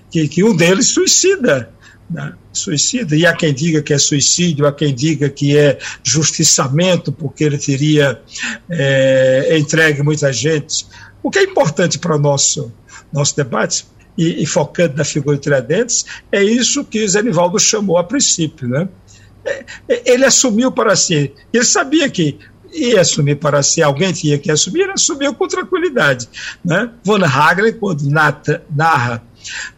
que, 0.10 0.27
que 0.27 0.43
um 0.43 0.56
deles 0.56 0.89
suicida. 0.89 1.69
Né? 2.10 2.34
Suicida. 2.51 3.15
E 3.15 3.25
há 3.25 3.34
quem 3.34 3.54
diga 3.54 3.82
que 3.82 3.93
é 3.93 3.97
suicídio, 3.97 4.67
há 4.67 4.73
quem 4.73 4.93
diga 4.93 5.30
que 5.30 5.58
é 5.58 5.80
justiçamento, 6.04 7.13
porque 7.13 7.45
ele 7.45 7.58
teria 7.58 8.19
é, 8.69 9.58
entregue 9.58 10.04
muita 10.04 10.34
gente. 10.34 10.86
O 11.23 11.32
que 11.32 11.39
é 11.39 11.43
importante 11.43 11.97
para 11.97 12.17
o 12.17 12.19
nosso, 12.19 12.73
nosso 13.13 13.36
debate 13.38 13.86
e, 14.17 14.43
e, 14.43 14.45
focando 14.45 14.97
na 14.97 15.04
figura 15.04 15.38
de 15.38 15.43
Tiradentes, 15.43 16.06
é 16.32 16.43
isso 16.43 16.84
que 16.84 17.08
Zenivaldo 17.08 17.60
chamou 17.60 17.97
a 17.97 18.04
princípio. 18.04 18.67
Né? 18.67 18.89
É, 19.45 19.65
é, 19.88 20.12
ele 20.13 20.26
assumiu 20.26 20.71
para 20.71 20.95
si, 20.95 21.34
ele 21.54 21.63
sabia 21.63 22.10
que 22.10 22.38
ia 22.74 23.02
assumir 23.02 23.36
para 23.36 23.62
si, 23.62 23.82
alguém 23.82 24.13
tinha 24.13 24.38
que 24.38 24.50
assumir, 24.50 24.82
ele 24.82 24.93
assumiu 24.93 25.34
com 25.34 25.47
tranquilidade. 25.47 26.28
Né? 26.63 26.89
Von 27.04 27.24
Hagler, 27.24 27.78
quando 27.78 28.10
nata, 28.10 28.63
narra 28.74 29.24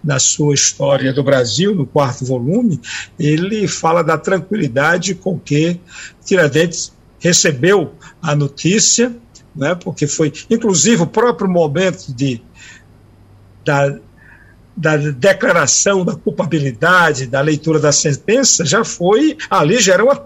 na 0.03 0.19
sua 0.19 0.53
história 0.53 1.13
do 1.13 1.23
Brasil, 1.23 1.73
no 1.73 1.85
quarto 1.85 2.25
volume, 2.25 2.79
ele 3.17 3.67
fala 3.67 4.03
da 4.03 4.17
tranquilidade 4.17 5.15
com 5.15 5.39
que 5.39 5.79
Tiradentes 6.25 6.93
recebeu 7.19 7.93
a 8.21 8.35
notícia, 8.35 9.15
né, 9.55 9.75
porque 9.75 10.07
foi, 10.07 10.33
inclusive, 10.49 11.03
o 11.03 11.07
próprio 11.07 11.49
momento 11.49 12.13
de, 12.13 12.41
da, 13.63 13.97
da 14.75 14.97
declaração 14.97 16.03
da 16.03 16.15
culpabilidade, 16.15 17.27
da 17.27 17.41
leitura 17.41 17.79
da 17.79 17.91
sentença, 17.91 18.65
já 18.65 18.83
foi, 18.83 19.37
ali 19.49 19.79
já 19.79 19.93
era 19.93 20.03
uma, 20.03 20.19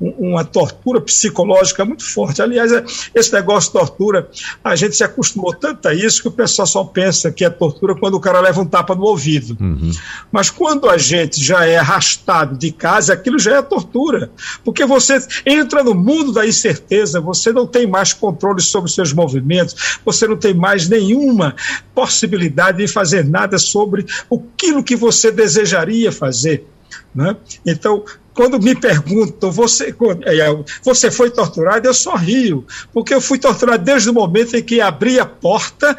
uma 0.00 0.44
tortura 0.44 1.00
psicológica 1.00 1.84
muito 1.84 2.04
forte. 2.04 2.40
Aliás, 2.40 2.72
é, 2.72 2.84
esse 3.14 3.32
negócio 3.32 3.72
de 3.72 3.78
tortura, 3.78 4.28
a 4.62 4.76
gente 4.76 4.96
se 4.96 5.02
acostumou 5.02 5.52
tanto 5.52 5.88
a 5.88 5.94
isso 5.94 6.22
que 6.22 6.28
o 6.28 6.32
pessoal 6.32 6.66
só 6.66 6.84
pensa 6.84 7.32
que 7.32 7.44
é 7.44 7.50
tortura 7.50 7.94
quando 7.94 8.14
o 8.14 8.20
cara 8.20 8.40
leva 8.40 8.60
um 8.60 8.66
tapa 8.66 8.94
no 8.94 9.02
ouvido. 9.02 9.56
Uhum. 9.60 9.90
Mas 10.30 10.48
quando 10.48 10.88
a 10.88 10.96
gente 10.96 11.42
já 11.42 11.66
é 11.66 11.78
arrastado 11.78 12.56
de 12.56 12.70
casa, 12.70 13.12
aquilo 13.12 13.38
já 13.38 13.56
é 13.56 13.62
tortura. 13.62 14.30
Porque 14.64 14.84
você 14.84 15.18
entra 15.44 15.82
no 15.82 15.94
mundo 15.94 16.32
da 16.32 16.46
incerteza, 16.46 17.20
você 17.20 17.52
não 17.52 17.66
tem 17.66 17.86
mais 17.86 18.12
controle 18.12 18.62
sobre 18.62 18.90
seus 18.90 19.12
movimentos, 19.12 19.98
você 20.04 20.26
não 20.26 20.36
tem 20.36 20.54
mais 20.54 20.88
nenhuma 20.88 21.56
possibilidade 21.94 22.78
de 22.78 22.86
fazer 22.86 23.24
nada 23.24 23.58
sobre 23.58 23.87
sobre 23.88 24.04
aquilo 24.30 24.84
que 24.84 24.94
você 24.94 25.32
desejaria 25.32 26.12
fazer. 26.12 26.66
Né? 27.14 27.36
Então, 27.64 28.04
quando 28.34 28.60
me 28.60 28.74
perguntam, 28.74 29.50
você, 29.50 29.94
é, 30.24 30.64
você 30.84 31.10
foi 31.10 31.30
torturado? 31.30 31.88
Eu 31.88 31.94
sorrio, 31.94 32.64
porque 32.92 33.14
eu 33.14 33.20
fui 33.20 33.38
torturado 33.38 33.82
desde 33.82 34.10
o 34.10 34.14
momento 34.14 34.56
em 34.56 34.62
que 34.62 34.80
abri 34.80 35.18
a 35.18 35.26
porta 35.26 35.96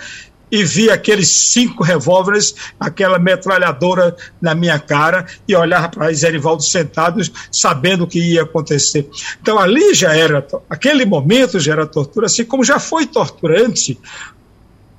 e 0.52 0.64
vi 0.64 0.90
aqueles 0.90 1.30
cinco 1.30 1.84
revólveres, 1.84 2.56
aquela 2.80 3.20
metralhadora 3.20 4.16
na 4.42 4.56
minha 4.56 4.80
cara 4.80 5.28
e 5.48 5.56
olhava 5.56 5.90
para 5.90 6.12
Zerivaldo 6.12 6.64
sentados, 6.64 7.32
sabendo 7.52 8.06
o 8.06 8.08
que 8.08 8.20
ia 8.20 8.44
acontecer. 8.44 9.08
Então 9.40 9.60
ali 9.60 9.94
já 9.94 10.16
era, 10.16 10.46
aquele 10.68 11.06
momento 11.06 11.60
já 11.60 11.74
era 11.74 11.86
tortura, 11.86 12.26
assim 12.26 12.46
como 12.46 12.64
já 12.64 12.80
foi 12.80 13.06
torturante 13.06 14.00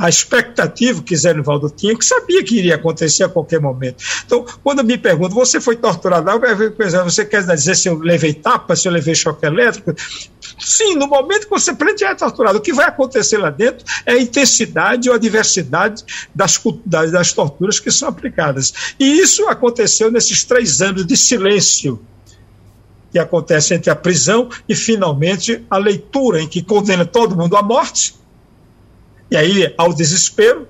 a 0.00 0.08
expectativa 0.08 1.02
que 1.02 1.14
Zé 1.14 1.34
Nivaldo 1.34 1.68
tinha, 1.68 1.94
que 1.94 2.04
sabia 2.04 2.42
que 2.42 2.56
iria 2.56 2.76
acontecer 2.76 3.22
a 3.22 3.28
qualquer 3.28 3.60
momento. 3.60 4.02
Então, 4.24 4.46
quando 4.64 4.82
me 4.82 4.96
perguntam, 4.96 5.36
você 5.36 5.60
foi 5.60 5.76
torturado? 5.76 6.26
Você 7.04 7.26
quer 7.26 7.44
dizer 7.44 7.76
se 7.76 7.86
eu 7.86 7.98
levei 7.98 8.32
tapa, 8.32 8.74
se 8.74 8.88
eu 8.88 8.92
levei 8.92 9.14
choque 9.14 9.44
elétrico? 9.44 9.94
Sim, 10.58 10.94
no 10.94 11.06
momento 11.06 11.44
que 11.44 11.50
você 11.50 11.74
prende, 11.74 12.02
é 12.02 12.14
torturado. 12.14 12.56
O 12.56 12.62
que 12.62 12.72
vai 12.72 12.86
acontecer 12.86 13.36
lá 13.36 13.50
dentro 13.50 13.84
é 14.06 14.12
a 14.12 14.18
intensidade 14.18 15.10
ou 15.10 15.14
a 15.14 15.18
diversidade 15.18 16.02
das, 16.34 16.58
das, 16.86 17.12
das 17.12 17.32
torturas 17.34 17.78
que 17.78 17.90
são 17.90 18.08
aplicadas. 18.08 18.94
E 18.98 19.20
isso 19.20 19.46
aconteceu 19.48 20.10
nesses 20.10 20.44
três 20.44 20.80
anos 20.80 21.06
de 21.06 21.14
silêncio 21.14 22.00
que 23.12 23.18
acontece 23.18 23.74
entre 23.74 23.90
a 23.90 23.96
prisão 23.96 24.48
e, 24.66 24.74
finalmente, 24.74 25.62
a 25.68 25.76
leitura 25.76 26.40
em 26.40 26.48
que 26.48 26.62
condena 26.62 27.04
todo 27.04 27.36
mundo 27.36 27.54
à 27.54 27.62
morte 27.62 28.18
e 29.30 29.36
aí, 29.36 29.74
ao 29.78 29.92
desespero, 29.92 30.66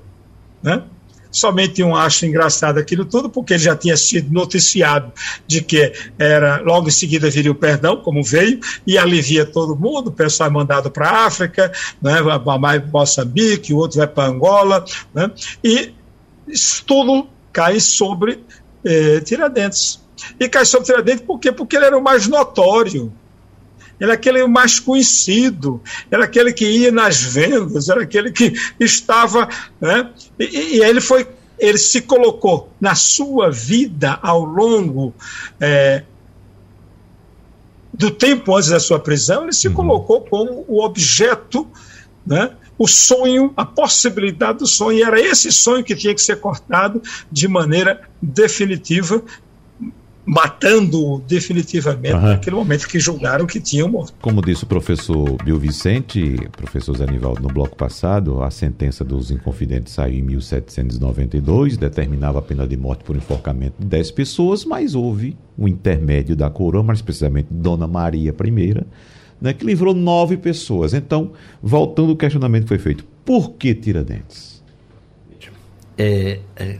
né? 0.62 0.82
Somente 1.30 1.80
um 1.82 1.94
acho 1.94 2.26
engraçado 2.26 2.78
aquilo 2.78 3.04
tudo, 3.04 3.30
porque 3.30 3.54
ele 3.54 3.62
já 3.62 3.76
tinha 3.76 3.96
sido 3.96 4.32
noticiado 4.32 5.12
de 5.46 5.62
que 5.62 5.92
era 6.18 6.60
logo 6.60 6.88
em 6.88 6.90
seguida 6.90 7.30
viria 7.30 7.52
o 7.52 7.54
perdão, 7.54 7.98
como 7.98 8.22
veio, 8.22 8.58
e 8.84 8.98
alivia 8.98 9.46
todo 9.46 9.76
mundo. 9.76 10.08
O 10.08 10.12
pessoal 10.12 10.50
é 10.50 10.52
mandado 10.52 10.90
para 10.90 11.08
a 11.08 11.26
África, 11.26 11.70
né, 12.02 12.20
vai 12.20 12.38
para 12.40 12.86
Moçambique, 12.92 13.72
o 13.72 13.76
outro 13.76 13.98
vai 13.98 14.08
para 14.08 14.28
Angola, 14.28 14.84
né, 15.14 15.30
e 15.62 15.94
isso 16.48 16.84
tudo 16.84 17.28
cai 17.52 17.78
sobre 17.78 18.42
eh, 18.84 19.20
Tiradentes. 19.20 20.00
E 20.38 20.48
cai 20.48 20.66
sobre 20.66 20.86
Tiradentes 20.86 21.24
por 21.24 21.38
quê? 21.38 21.52
Porque 21.52 21.76
ele 21.76 21.86
era 21.86 21.96
o 21.96 22.02
mais 22.02 22.26
notório 22.26 23.12
era 24.00 24.14
aquele 24.14 24.46
mais 24.46 24.80
conhecido, 24.80 25.80
era 26.10 26.24
aquele 26.24 26.52
que 26.52 26.64
ia 26.64 26.90
nas 26.90 27.22
vendas, 27.22 27.88
era 27.88 28.02
aquele 28.02 28.32
que 28.32 28.54
estava. 28.80 29.48
Né? 29.80 30.10
E, 30.38 30.76
e 30.76 30.82
ele 30.82 31.00
foi. 31.00 31.26
Ele 31.58 31.76
se 31.76 32.00
colocou 32.00 32.72
na 32.80 32.94
sua 32.94 33.50
vida 33.50 34.18
ao 34.22 34.42
longo 34.42 35.12
é, 35.60 36.04
do 37.92 38.10
tempo 38.10 38.56
antes 38.56 38.70
da 38.70 38.80
sua 38.80 38.98
prisão, 38.98 39.42
ele 39.42 39.52
se 39.52 39.68
uhum. 39.68 39.74
colocou 39.74 40.22
como 40.22 40.64
o 40.66 40.82
objeto, 40.82 41.68
né, 42.26 42.52
o 42.78 42.88
sonho, 42.88 43.52
a 43.54 43.66
possibilidade 43.66 44.60
do 44.60 44.66
sonho. 44.66 44.98
E 44.98 45.02
era 45.02 45.20
esse 45.20 45.52
sonho 45.52 45.84
que 45.84 45.94
tinha 45.94 46.14
que 46.14 46.22
ser 46.22 46.40
cortado 46.40 47.02
de 47.30 47.46
maneira 47.46 48.00
definitiva 48.22 49.22
matando 50.30 51.20
definitivamente 51.26 52.14
uhum. 52.14 52.22
naquele 52.22 52.54
momento 52.54 52.86
que 52.86 53.00
julgaram 53.00 53.48
que 53.48 53.58
tinham 53.58 53.88
morto. 53.88 54.14
Como 54.22 54.40
disse 54.40 54.62
o 54.62 54.66
professor 54.66 55.36
Bill 55.42 55.58
Vicente, 55.58 56.48
professor 56.56 56.96
Zé 56.96 57.04
Nivaldo, 57.04 57.42
no 57.42 57.48
bloco 57.48 57.74
passado, 57.74 58.40
a 58.40 58.48
sentença 58.48 59.02
dos 59.02 59.32
Inconfidentes 59.32 59.92
saiu 59.92 60.20
em 60.20 60.22
1792, 60.22 61.76
determinava 61.76 62.38
a 62.38 62.42
pena 62.42 62.64
de 62.64 62.76
morte 62.76 63.02
por 63.02 63.16
enforcamento 63.16 63.74
de 63.80 63.86
10 63.88 64.12
pessoas, 64.12 64.64
mas 64.64 64.94
houve 64.94 65.36
um 65.58 65.66
intermédio 65.66 66.36
da 66.36 66.48
coroa, 66.48 66.84
mais 66.84 67.02
precisamente 67.02 67.48
Dona 67.50 67.88
Maria 67.88 68.32
I, 68.32 68.86
né, 69.40 69.52
que 69.52 69.64
livrou 69.64 69.92
nove 69.92 70.36
pessoas. 70.36 70.94
Então, 70.94 71.32
voltando 71.60 72.10
ao 72.10 72.16
questionamento 72.16 72.62
que 72.62 72.68
foi 72.68 72.78
feito, 72.78 73.04
por 73.24 73.54
que 73.54 73.74
Tiradentes? 73.74 74.62
É, 75.98 76.38
é 76.54 76.78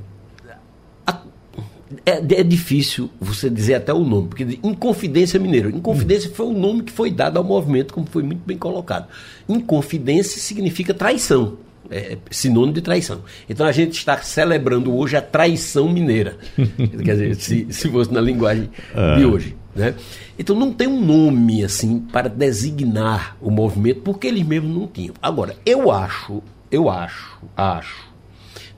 é, 2.07 2.19
é, 2.19 2.43
difícil 2.43 3.11
você 3.21 3.51
dizer 3.51 3.75
até 3.75 3.93
o 3.93 4.01
nome, 4.05 4.29
porque 4.29 4.59
Inconfidência 4.63 5.41
Mineiro. 5.41 5.71
Inconfidência 5.71 6.31
hum. 6.31 6.35
foi 6.35 6.47
o 6.47 6.53
nome 6.53 6.83
que 6.83 6.93
foi 6.93 7.11
dado 7.11 7.37
ao 7.37 7.45
movimento, 7.45 7.93
como 7.93 8.07
foi 8.07 8.23
muito 8.23 8.43
bem 8.47 8.57
colocado. 8.57 9.09
Inconfidência 9.49 10.41
significa 10.41 10.95
traição, 10.95 11.59
é 11.91 12.17
sinônimo 12.31 12.75
de 12.75 12.81
traição. 12.81 13.23
Então 13.49 13.67
a 13.67 13.73
gente 13.73 13.95
está 13.95 14.19
celebrando 14.19 14.95
hoje 14.95 15.17
a 15.17 15.23
traição 15.23 15.89
mineira. 15.89 16.39
Quer 17.05 17.13
dizer, 17.13 17.35
se, 17.37 17.67
se 17.71 17.89
fosse 17.89 18.13
na 18.13 18.21
linguagem 18.21 18.71
ah. 18.95 19.17
de 19.17 19.25
hoje. 19.25 19.57
Né? 19.75 19.95
Então 20.39 20.57
não 20.57 20.73
tem 20.73 20.87
um 20.87 21.01
nome 21.05 21.65
assim 21.65 21.99
para 21.99 22.29
designar 22.29 23.37
o 23.41 23.51
movimento, 23.51 24.01
porque 24.03 24.29
eles 24.29 24.47
mesmos 24.47 24.75
não 24.75 24.87
tinham. 24.87 25.15
Agora, 25.21 25.57
eu 25.67 25.91
acho, 25.91 26.43
eu 26.71 26.89
acho, 26.89 27.41
acho, 27.57 28.09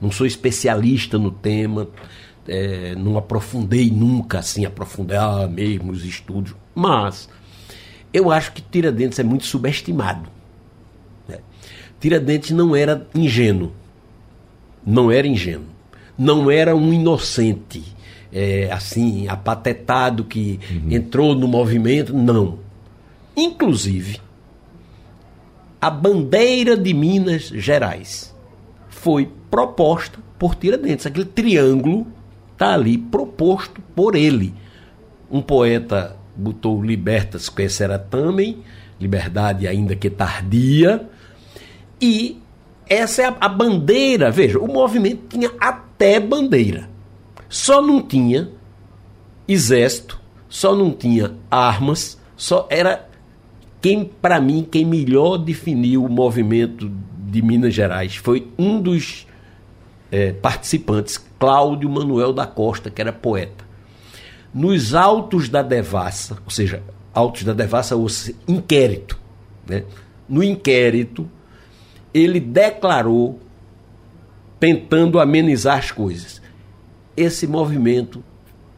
não 0.01 0.11
sou 0.11 0.25
especialista 0.25 1.17
no 1.17 1.31
tema 1.31 1.87
é, 2.47 2.95
não 2.95 3.17
aprofundei 3.17 3.89
nunca 3.89 4.39
assim, 4.39 4.65
aprofundar 4.65 5.47
mesmo 5.47 5.91
os 5.91 6.03
estudos, 6.03 6.55
mas 6.75 7.29
eu 8.13 8.31
acho 8.31 8.51
que 8.53 8.61
Tiradentes 8.61 9.19
é 9.19 9.23
muito 9.23 9.45
subestimado. 9.45 10.29
Né? 11.27 11.39
Tiradentes 11.99 12.51
não 12.51 12.75
era 12.75 13.07
ingênuo, 13.15 13.71
não 14.85 15.11
era 15.11 15.27
ingênuo, 15.27 15.67
não 16.17 16.51
era 16.51 16.75
um 16.75 16.93
inocente, 16.93 17.83
é, 18.31 18.69
assim, 18.71 19.27
apatetado 19.27 20.23
que 20.23 20.59
uhum. 20.69 20.91
entrou 20.91 21.35
no 21.35 21.47
movimento, 21.47 22.13
não. 22.13 22.59
Inclusive, 23.35 24.19
a 25.79 25.89
bandeira 25.89 26.77
de 26.77 26.93
Minas 26.93 27.43
Gerais 27.43 28.33
foi 28.89 29.29
proposta 29.49 30.19
por 30.37 30.55
Tiradentes, 30.55 31.05
aquele 31.05 31.25
triângulo 31.25 32.07
está 32.63 32.73
ali 32.73 32.97
proposto 32.97 33.81
por 33.93 34.15
ele. 34.15 34.53
Um 35.29 35.41
poeta 35.41 36.15
botou 36.35 36.81
libertas 36.81 37.49
que 37.49 37.67
era 37.81 37.99
também, 37.99 38.59
liberdade 38.99 39.67
ainda 39.67 39.95
que 39.95 40.09
tardia, 40.09 41.09
e 42.01 42.41
essa 42.87 43.21
é 43.21 43.25
a, 43.25 43.35
a 43.41 43.49
bandeira. 43.49 44.31
Veja, 44.31 44.57
o 44.59 44.67
movimento 44.67 45.27
tinha 45.27 45.51
até 45.59 46.19
bandeira, 46.19 46.89
só 47.49 47.81
não 47.81 48.01
tinha 48.01 48.49
exército, 49.47 50.19
só 50.47 50.73
não 50.75 50.91
tinha 50.91 51.33
armas, 51.51 52.17
só 52.37 52.65
era 52.69 53.09
quem, 53.81 54.05
para 54.05 54.39
mim, 54.39 54.65
quem 54.69 54.85
melhor 54.85 55.37
definiu 55.37 56.05
o 56.05 56.09
movimento 56.09 56.89
de 57.27 57.41
Minas 57.41 57.73
Gerais 57.73 58.15
foi 58.15 58.47
um 58.57 58.79
dos 58.79 59.27
é, 60.13 60.31
participantes, 60.31 61.17
Cláudio 61.39 61.89
Manuel 61.89 62.31
da 62.31 62.45
Costa, 62.45 62.91
que 62.91 63.01
era 63.01 63.11
poeta. 63.11 63.65
Nos 64.53 64.93
autos 64.93 65.49
da 65.49 65.63
devassa, 65.63 66.37
ou 66.45 66.51
seja, 66.51 66.83
autos 67.11 67.43
da 67.43 67.51
devassa, 67.51 67.95
ou 67.95 68.05
inquérito, 68.47 69.19
né? 69.67 69.83
no 70.29 70.43
inquérito, 70.43 71.27
ele 72.13 72.39
declarou, 72.39 73.39
tentando 74.59 75.19
amenizar 75.19 75.79
as 75.79 75.89
coisas, 75.89 76.39
esse 77.17 77.47
movimento, 77.47 78.23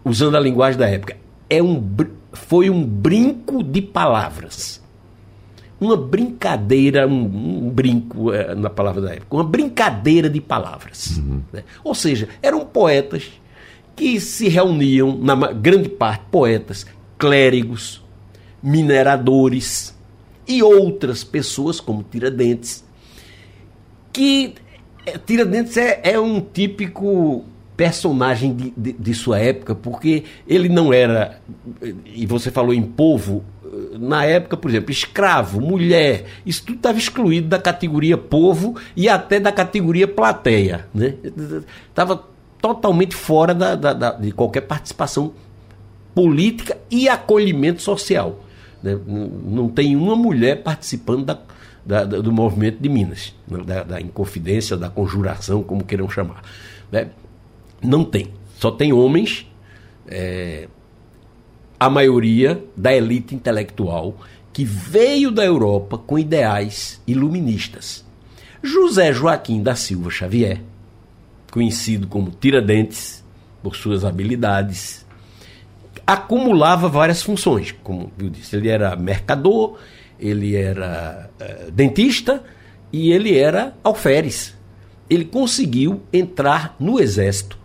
usando 0.06 0.38
a 0.38 0.40
linguagem 0.40 0.80
da 0.80 0.88
época, 0.88 1.18
é 1.50 1.62
um, 1.62 1.86
foi 2.32 2.70
um 2.70 2.82
brinco 2.82 3.62
de 3.62 3.82
palavras 3.82 4.82
uma 5.86 5.98
brincadeira, 5.98 7.08
um, 7.08 7.66
um 7.66 7.70
brinco 7.70 8.34
é, 8.34 8.54
na 8.56 8.70
palavra 8.70 9.02
da 9.02 9.14
época, 9.14 9.36
uma 9.36 9.44
brincadeira 9.44 10.30
de 10.30 10.42
palavras. 10.42 11.18
Uhum. 11.18 11.42
Né? 11.52 11.64
Ou 11.84 11.96
seja, 11.96 12.28
eram 12.42 12.66
poetas 12.66 13.32
que 13.96 14.20
se 14.20 14.50
reuniam, 14.50 15.18
na 15.18 15.36
grande 15.54 15.88
parte, 15.88 16.26
poetas, 16.30 16.86
clérigos, 17.18 18.04
mineradores 18.62 19.96
e 20.48 20.62
outras 20.62 21.24
pessoas, 21.24 21.80
como 21.80 22.04
Tiradentes, 22.04 22.84
que 24.12 24.56
é, 25.06 25.18
Tiradentes 25.18 25.78
é, 25.78 26.02
é 26.04 26.20
um 26.20 26.42
típico 26.42 27.46
personagem 27.78 28.56
de, 28.56 28.74
de, 28.76 28.94
de, 28.94 29.14
sua 29.14 29.40
época, 29.40 29.76
porque 29.76 30.24
ele 30.48 30.70
não 30.70 30.94
era, 30.94 31.42
e 32.06 32.26
você 32.26 32.50
falou 32.50 32.74
em 32.74 32.82
povo, 32.82 33.44
na 34.00 34.24
época, 34.24 34.56
por 34.56 34.70
exemplo, 34.70 34.92
escravo, 34.92 35.60
mulher, 35.60 36.26
isso 36.46 36.64
tudo 36.66 36.78
estava 36.78 36.98
excluído 36.98 37.48
da 37.48 37.60
categoria 37.60 38.18
povo 38.18 38.76
e 38.96 39.10
até 39.10 39.40
da 39.40 39.52
categoria 39.52 40.08
plateia. 40.08 40.88
Estava 41.90 42.16
né? 42.16 42.22
totalmente 42.62 43.16
fora 43.16 43.54
da, 43.54 43.76
da, 43.76 43.94
da, 43.94 44.12
de 44.12 44.32
qualquer 44.32 44.62
participação 44.62 45.34
política 46.14 46.78
e 46.90 47.10
acolhimento 47.10 47.82
social. 47.82 48.44
Né? 48.82 48.98
Não 49.06 49.68
tem 49.68 49.96
uma 49.96 50.16
mulher 50.16 50.64
participando 50.64 51.26
da, 51.26 51.40
da, 51.86 52.04
do 52.06 52.32
movimento 52.32 52.82
de 52.82 52.90
Minas, 52.90 53.34
né? 53.48 53.64
da, 53.64 53.84
da 53.84 54.02
inconfidência, 54.02 54.78
da 54.78 54.90
conjuração, 54.90 55.62
como 55.62 55.84
queiram 55.84 56.10
chamar. 56.10 56.42
Né? 56.92 57.10
Não 57.82 58.04
tem. 58.04 58.30
Só 58.58 58.72
tem 58.72 58.94
homens, 58.94 59.46
é, 60.08 60.68
a 61.80 61.90
maioria 61.90 62.64
da 62.76 62.94
elite 62.94 63.36
intelectual 63.36 64.18
que 64.54 64.64
veio 64.64 65.32
da 65.32 65.44
Europa 65.44 65.98
com 65.98 66.18
ideais 66.18 67.02
iluministas. 67.06 68.06
José 68.64 69.14
Joaquim 69.14 69.62
da 69.62 69.76
Silva 69.76 70.10
Xavier, 70.10 70.62
conhecido 71.52 72.08
como 72.08 72.32
Tiradentes 72.32 73.24
por 73.62 73.76
suas 73.76 74.06
habilidades, 74.06 75.06
acumulava 76.08 76.88
várias 76.88 77.22
funções, 77.22 77.74
como 77.84 78.12
eu 78.18 78.30
disse, 78.30 78.56
ele 78.56 78.70
era 78.70 78.96
mercador, 78.96 79.78
ele 80.20 80.56
era 80.56 81.30
uh, 81.40 81.72
dentista 81.72 82.44
e 82.92 83.12
ele 83.12 83.38
era 83.38 83.76
alferes. 83.84 84.56
Ele 85.10 85.26
conseguiu 85.26 86.02
entrar 86.14 86.76
no 86.80 87.00
exército 87.00 87.58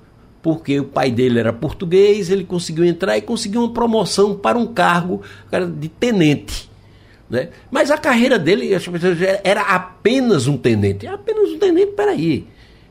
porque 0.43 0.81
o 0.81 0.85
pai 0.85 1.11
dele 1.11 1.39
era 1.39 1.53
português, 1.53 2.31
ele 2.31 2.45
conseguiu 2.45 2.85
entrar 2.85 3.17
e 3.17 3.23
conseguiu 3.23 3.63
uma 3.63 3.73
promoção 3.73 4.35
para 4.35 4.59
um 4.59 4.67
cargo 4.67 5.23
de 5.79 5.89
tenente. 5.89 6.71
Né? 7.29 7.49
Mas 7.71 7.91
a 7.91 7.99
carreira 7.99 8.39
dele 8.39 8.71
era 9.45 9.61
apenas 9.63 10.47
um 10.47 10.57
tenente. 10.57 11.07
Apenas 11.07 11.51
um 11.51 11.59
tenente, 11.59 11.93
peraí. 11.93 12.47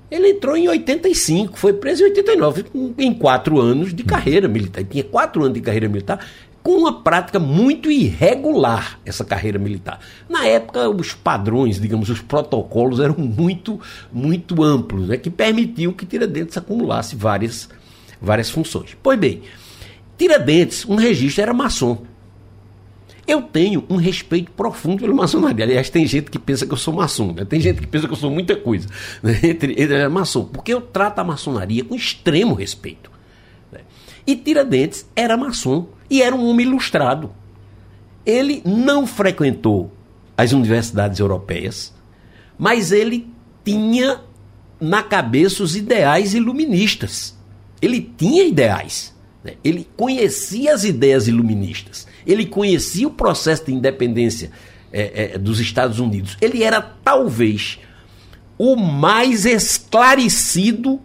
Ele 0.10 0.30
entrou 0.30 0.58
em 0.58 0.68
85, 0.68 1.58
foi 1.58 1.74
preso 1.74 2.04
em 2.04 2.06
89, 2.08 2.66
em 2.97 3.14
quatro 3.14 3.60
anos 3.60 3.93
de 3.93 4.04
carreira 4.04 4.47
militar. 4.47 4.80
Ele 4.80 4.89
tinha 4.89 5.04
quatro 5.04 5.43
anos 5.43 5.54
de 5.54 5.62
carreira 5.62 5.88
militar 5.88 6.26
com 6.64 6.72
uma 6.72 7.01
prática 7.01 7.39
muito 7.39 7.89
irregular 7.89 8.99
essa 9.05 9.24
carreira 9.24 9.57
militar. 9.57 9.99
Na 10.28 10.45
época, 10.45 10.89
os 10.89 11.14
padrões, 11.14 11.80
digamos, 11.80 12.10
os 12.10 12.22
protocolos 12.22 12.99
eram 12.99 13.18
muito, 13.18 13.80
muito 14.12 14.64
amplos, 14.64 15.07
né, 15.07 15.18
que 15.18 15.30
permitiam 15.30 15.93
que 15.93 16.05
Tiradentes 16.05 16.57
acumulasse 16.57 17.16
várias, 17.16 17.70
várias 18.22 18.49
funções. 18.49 18.97
Pois 19.01 19.18
bem, 19.18 19.41
Tiradentes, 20.18 20.86
um 20.86 20.95
registro, 20.95 21.41
era 21.41 21.53
maçom. 21.53 22.03
Eu 23.30 23.43
tenho 23.43 23.86
um 23.88 23.95
respeito 23.95 24.51
profundo 24.51 25.01
pela 25.01 25.14
maçonaria. 25.14 25.64
Aliás, 25.64 25.88
tem 25.88 26.05
gente 26.07 26.32
que 26.32 26.39
pensa 26.39 26.66
que 26.66 26.74
eu 26.74 26.78
sou 26.78 26.93
maçom, 26.93 27.32
né? 27.32 27.45
tem 27.45 27.62
gente 27.62 27.80
que 27.80 27.86
pensa 27.86 28.07
que 28.07 28.14
eu 28.14 28.18
sou 28.18 28.32
muita 28.32 28.55
coisa. 28.55 28.89
Né? 29.22 29.39
Entre, 29.45 29.80
entre 29.80 30.10
maçom, 30.10 30.45
porque 30.45 30.74
eu 30.74 30.82
trato 30.82 31.20
a 31.20 31.24
maçonaria 31.24 31.84
com 31.84 31.93
extremo 31.93 32.55
respeito. 32.55 33.12
Né? 33.72 33.82
E 34.30 34.36
Tiradentes 34.36 35.07
era 35.15 35.36
maçom 35.36 35.88
e 36.07 36.21
era 36.21 36.36
um 36.36 36.47
homem 36.47 36.67
ilustrado. 36.67 37.32
Ele 38.23 38.61
não 38.63 39.07
frequentou 39.07 39.91
as 40.38 40.51
universidades 40.51 41.19
europeias, 41.19 41.91
mas 42.55 42.91
ele 42.91 43.27
tinha 43.65 44.21
na 44.80 45.01
cabeça 45.01 45.63
os 45.63 45.75
ideais 45.75 46.36
iluministas. 46.36 47.36
Ele 47.82 48.07
tinha 48.15 48.43
ideais. 48.43 49.15
Né? 49.43 49.53
Ele 49.63 49.88
conhecia 49.97 50.75
as 50.75 50.84
ideias 50.84 51.27
iluministas. 51.27 52.05
Ele 52.23 52.45
conhecia 52.45 53.07
o 53.07 53.11
processo 53.11 53.65
de 53.65 53.73
independência 53.73 54.51
é, 54.93 55.34
é, 55.34 55.38
dos 55.39 55.59
Estados 55.59 55.99
Unidos. 55.99 56.38
Ele 56.39 56.61
era 56.61 56.80
talvez 56.84 57.80
o 58.59 58.75
mais 58.75 59.43
esclarecido 59.47 61.01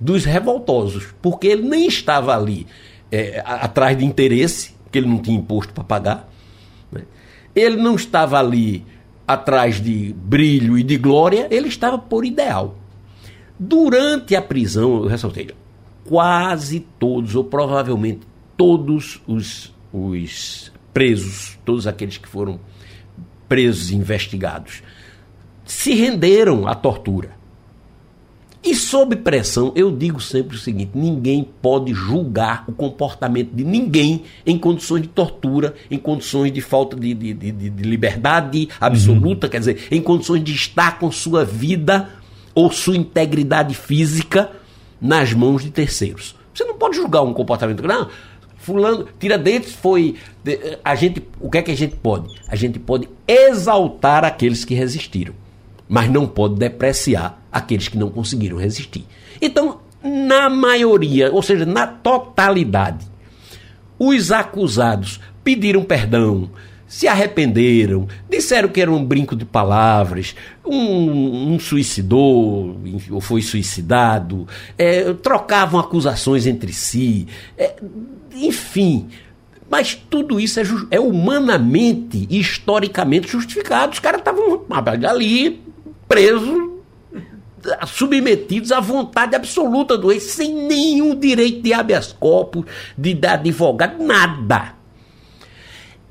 dos 0.00 0.24
revoltosos, 0.24 1.14
porque 1.20 1.46
ele 1.46 1.68
nem 1.68 1.86
estava 1.86 2.34
ali 2.34 2.66
é, 3.12 3.42
atrás 3.44 3.96
de 3.98 4.04
interesse, 4.04 4.74
que 4.90 4.98
ele 4.98 5.06
não 5.06 5.18
tinha 5.18 5.36
imposto 5.36 5.72
para 5.72 5.84
pagar. 5.84 6.32
Né? 6.90 7.02
Ele 7.54 7.76
não 7.76 7.94
estava 7.94 8.38
ali 8.38 8.84
atrás 9.26 9.80
de 9.80 10.14
brilho 10.14 10.78
e 10.78 10.82
de 10.82 10.96
glória, 10.96 11.46
ele 11.50 11.68
estava 11.68 11.98
por 11.98 12.24
ideal. 12.24 12.76
Durante 13.58 14.34
a 14.34 14.42
prisão, 14.42 15.02
eu 15.02 15.06
ressaltei, 15.06 15.50
quase 16.04 16.80
todos, 16.98 17.36
ou 17.36 17.44
provavelmente 17.44 18.20
todos 18.56 19.20
os, 19.26 19.72
os 19.92 20.72
presos, 20.92 21.58
todos 21.64 21.86
aqueles 21.86 22.16
que 22.16 22.28
foram 22.28 22.58
presos 23.48 23.90
e 23.90 23.96
investigados, 23.96 24.82
se 25.64 25.94
renderam 25.94 26.66
à 26.66 26.74
tortura. 26.74 27.39
E 28.62 28.74
sob 28.74 29.16
pressão, 29.16 29.72
eu 29.74 29.90
digo 29.90 30.20
sempre 30.20 30.54
o 30.54 30.58
seguinte: 30.58 30.90
ninguém 30.94 31.48
pode 31.62 31.94
julgar 31.94 32.64
o 32.68 32.72
comportamento 32.72 33.50
de 33.54 33.64
ninguém 33.64 34.24
em 34.44 34.58
condições 34.58 35.02
de 35.02 35.08
tortura, 35.08 35.74
em 35.90 35.96
condições 35.96 36.52
de 36.52 36.60
falta 36.60 36.94
de, 36.94 37.14
de, 37.14 37.32
de, 37.32 37.52
de 37.52 37.82
liberdade 37.82 38.68
absoluta, 38.78 39.46
uhum. 39.46 39.50
quer 39.50 39.58
dizer, 39.60 39.88
em 39.90 40.02
condições 40.02 40.44
de 40.44 40.52
estar 40.52 40.98
com 40.98 41.10
sua 41.10 41.42
vida 41.42 42.10
ou 42.54 42.70
sua 42.70 42.96
integridade 42.96 43.74
física 43.74 44.50
nas 45.00 45.32
mãos 45.32 45.62
de 45.64 45.70
terceiros. 45.70 46.36
Você 46.52 46.64
não 46.64 46.74
pode 46.74 46.96
julgar 46.96 47.22
um 47.22 47.32
comportamento. 47.32 47.82
Não, 47.82 48.08
fulano, 48.58 49.08
Tiradentes 49.18 49.72
foi. 49.72 50.16
A 50.84 50.94
gente, 50.94 51.22
o 51.40 51.48
que 51.48 51.56
é 51.56 51.62
que 51.62 51.70
a 51.70 51.76
gente 51.76 51.96
pode? 51.96 52.28
A 52.46 52.56
gente 52.56 52.78
pode 52.78 53.08
exaltar 53.26 54.22
aqueles 54.22 54.66
que 54.66 54.74
resistiram 54.74 55.39
mas 55.90 56.08
não 56.08 56.24
pode 56.24 56.54
depreciar 56.54 57.42
aqueles 57.50 57.88
que 57.88 57.98
não 57.98 58.08
conseguiram 58.08 58.56
resistir. 58.56 59.04
Então, 59.42 59.80
na 60.00 60.48
maioria, 60.48 61.32
ou 61.32 61.42
seja, 61.42 61.66
na 61.66 61.84
totalidade, 61.84 63.04
os 63.98 64.30
acusados 64.30 65.20
pediram 65.42 65.82
perdão, 65.82 66.48
se 66.86 67.08
arrependeram, 67.08 68.06
disseram 68.30 68.68
que 68.68 68.80
era 68.80 68.90
um 68.90 69.04
brinco 69.04 69.34
de 69.34 69.44
palavras, 69.44 70.36
um, 70.64 71.54
um 71.54 71.58
suicidou 71.58 72.80
ou 73.10 73.20
foi 73.20 73.42
suicidado, 73.42 74.46
é, 74.78 75.12
trocavam 75.14 75.80
acusações 75.80 76.46
entre 76.46 76.72
si, 76.72 77.26
é, 77.58 77.74
enfim. 78.32 79.08
Mas 79.68 79.94
tudo 79.94 80.40
isso 80.40 80.58
é, 80.60 80.64
é 80.92 81.00
humanamente 81.00 82.26
e 82.28 82.40
historicamente 82.40 83.28
justificado. 83.28 83.92
Os 83.92 84.00
caras 84.00 84.20
estavam 84.20 84.64
ali 85.08 85.60
presos, 86.10 86.70
submetidos 87.86 88.72
à 88.72 88.80
vontade 88.80 89.36
absoluta 89.36 89.96
do 89.96 90.08
rei, 90.08 90.18
sem 90.18 90.52
nenhum 90.52 91.14
direito 91.14 91.62
de 91.62 91.72
habeas 91.72 92.12
corpus, 92.12 92.64
de, 92.98 93.14
de 93.14 93.28
advogado, 93.28 94.02
nada. 94.02 94.74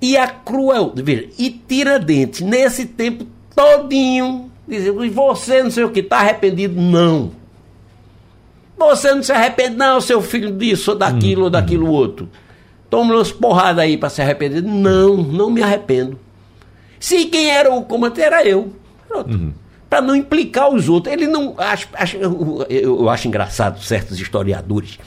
E 0.02 0.16
a 0.16 0.26
cruel, 0.26 0.94
veja, 0.96 1.28
e 1.38 1.50
Tiradentes, 1.50 2.40
nesse 2.40 2.86
tempo 2.86 3.28
todinho, 3.54 4.50
dizendo, 4.66 5.12
você 5.12 5.62
não 5.62 5.70
sei 5.70 5.84
o 5.84 5.92
que, 5.92 6.00
está 6.00 6.20
arrependido? 6.20 6.80
Não. 6.80 7.32
Você 8.78 9.14
não 9.14 9.22
se 9.22 9.34
arrepende, 9.34 9.76
não, 9.76 10.00
seu 10.00 10.22
filho 10.22 10.54
disso, 10.54 10.92
ou 10.92 10.98
daquilo, 10.98 11.42
hum, 11.42 11.46
ou 11.46 11.50
daquilo 11.50 11.88
hum. 11.88 11.92
outro. 11.92 12.30
Toma 12.90 13.14
umas 13.14 13.34
porradas 13.34 13.84
aí 13.84 13.98
para 13.98 14.10
se 14.10 14.22
arrepender. 14.22 14.64
Não, 14.64 15.18
não 15.18 15.52
me 15.52 15.62
arrependo. 15.62 16.18
Se 16.98 17.26
quem 17.26 17.50
era 17.50 17.70
o 17.74 17.84
comandante 17.84 18.22
era 18.22 18.48
eu. 18.48 18.74
Pronto. 19.10 19.30
Uhum 19.36 19.54
para 19.90 20.02
não 20.02 20.16
implicar 20.16 20.70
os 20.70 20.88
outros. 20.88 21.12
Ele 21.12 21.28
não. 21.28 21.56
Acho, 21.58 21.88
acho, 21.94 22.18
eu, 22.18 22.66
eu, 22.70 23.10
acho 23.10 23.28
engraçado 23.28 23.82
certos 23.82 24.20
historiadores, 24.20 25.00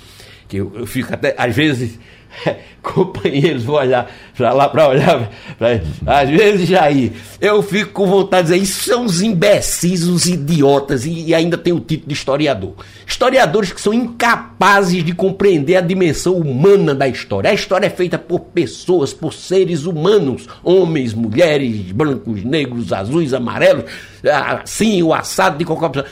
que 0.49 0.57
eu, 0.57 0.73
eu 0.75 0.87
fico 0.87 1.15
até, 1.15 1.35
às 1.39 1.55
vezes, 1.55 1.99
companheiros 2.83 3.65
vão 3.65 3.77
olhar 3.77 4.11
para 4.37 4.53
lá 4.53 4.69
para 4.69 4.89
olhar. 4.89 5.31
Pra, 5.59 5.81
às 6.07 6.29
vezes, 6.29 6.69
Jair, 6.69 7.13
eu 7.41 7.63
fico 7.63 7.93
com 7.93 8.07
vontade 8.07 8.49
de 8.49 8.55
dizer: 8.55 8.63
isso 8.63 8.85
são 8.85 9.05
os 9.05 9.23
imbecis, 9.23 10.05
os 10.05 10.27
idiotas, 10.27 11.07
e, 11.07 11.29
e, 11.29 11.35
ainda 11.35 11.57
tem 11.57 11.73
o 11.73 11.81
título 11.81 12.09
de 12.09 12.15
historiador. 12.15 12.75
Historiadores 13.07 13.73
que 13.73 13.81
são 13.81 13.93
incapazes 13.93 15.05
de 15.05 15.13
compreender 15.13 15.77
a 15.77 15.81
dimensão 15.81 16.35
humana 16.35 16.95
da 16.95 17.07
história. 17.07 17.51
A 17.51 17.55
história 17.55 17.87
é 17.87 17.91
feita 17.91 18.19
por 18.19 18.41
pessoas, 18.41 19.13
por 19.13 19.33
seres 19.33 19.85
humanos, 19.85 20.49
homens, 20.65 21.15
mulheres, 21.15 21.93
brancos, 21.93 22.43
negros, 22.43 22.93
azuis, 22.93 23.33
amarelos, 23.33 23.85
assim, 24.63 25.03
o 25.03 25.15
assado 25.15 25.59
de 25.59 25.65
qualquer 25.65 26.05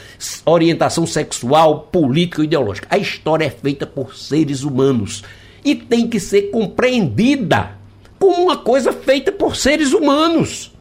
orientação 0.45 1.05
sexual, 1.05 1.89
política, 1.91 2.43
ideológica. 2.43 2.87
A 2.89 2.97
história 2.97 3.45
é 3.45 3.49
feita 3.49 3.85
por 3.85 4.15
seres 4.15 4.63
humanos 4.63 5.23
e 5.63 5.75
tem 5.75 6.07
que 6.07 6.19
ser 6.19 6.51
compreendida 6.51 7.77
como 8.19 8.43
uma 8.43 8.57
coisa 8.57 8.93
feita 8.93 9.31
por 9.31 9.55
seres 9.55 9.93
humanos. 9.93 10.71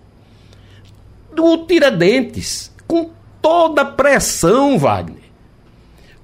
O 1.39 1.59
Tiradentes, 1.59 2.71
com 2.87 3.11
toda 3.41 3.83
a 3.83 3.87
pressão, 3.87 4.79
Wagner, 4.79 5.23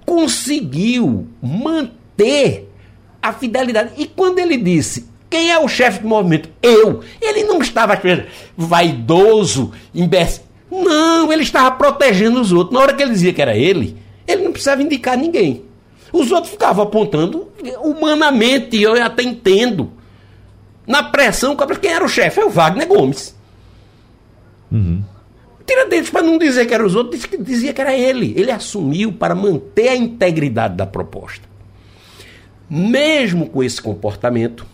conseguiu 0.05 1.27
manter 1.41 2.71
a 3.23 3.33
fidelidade. 3.33 3.93
E 3.97 4.07
quando 4.07 4.39
ele 4.39 4.57
disse, 4.57 5.09
quem 5.29 5.51
é 5.51 5.59
o 5.59 5.69
chefe 5.69 6.01
do 6.01 6.09
movimento? 6.09 6.49
Eu. 6.63 7.03
Ele 7.21 7.45
não 7.45 7.61
estava 7.61 8.01
vaidoso, 8.57 9.73
imbecil. 9.95 10.45
Não, 10.71 11.33
ele 11.33 11.43
estava 11.43 11.71
protegendo 11.73 12.41
os 12.41 12.53
outros. 12.53 12.75
Na 12.75 12.81
hora 12.81 12.95
que 12.95 13.03
ele 13.03 13.13
dizia 13.13 13.33
que 13.33 13.43
era 13.43 13.57
ele, 13.57 13.97
ele 14.27 14.43
não 14.43 14.53
precisava 14.53 14.83
indicar 14.83 15.17
ninguém. 15.17 15.66
Os 16.17 16.33
outros 16.33 16.51
ficavam 16.51 16.85
apontando 16.85 17.49
humanamente, 17.83 18.81
eu 18.81 19.03
até 19.05 19.23
entendo. 19.23 19.93
Na 20.87 21.03
pressão, 21.03 21.55
quem 21.55 21.91
era 21.91 22.05
o 22.05 22.09
chefe? 22.09 22.41
É 22.41 22.45
o 22.45 22.49
Wagner 22.49 22.89
Gomes. 22.89 23.37
Uhum. 24.73 25.03
Tiradentes, 25.67 26.09
para 26.09 26.23
não 26.23 26.39
dizer 26.39 26.65
que 26.65 26.73
eram 26.73 26.87
os 26.87 26.95
outros, 26.95 27.29
dizia 27.41 27.75
que 27.75 27.81
era 27.81 27.95
ele. 27.95 28.33
Ele 28.35 28.51
assumiu 28.51 29.13
para 29.13 29.35
manter 29.35 29.89
a 29.89 29.97
integridade 29.97 30.75
da 30.75 30.87
proposta. 30.87 31.47
Mesmo 32.71 33.51
com 33.51 33.63
esse 33.63 33.83
comportamento, 33.83 34.65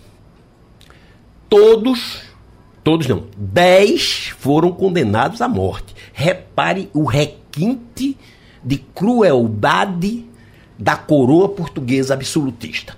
todos, 1.48 2.22
todos 2.84 3.08
não, 3.08 3.26
dez 3.36 4.32
foram 4.38 4.70
condenados 4.70 5.40
à 5.40 5.48
morte. 5.48 5.92
Repare 6.12 6.88
o 6.94 7.04
requinte 7.04 8.16
de 8.62 8.76
crueldade 8.76 10.26
da 10.82 10.96
coroa 10.96 11.48
portuguesa 11.48 12.14
absolutista 12.14 12.96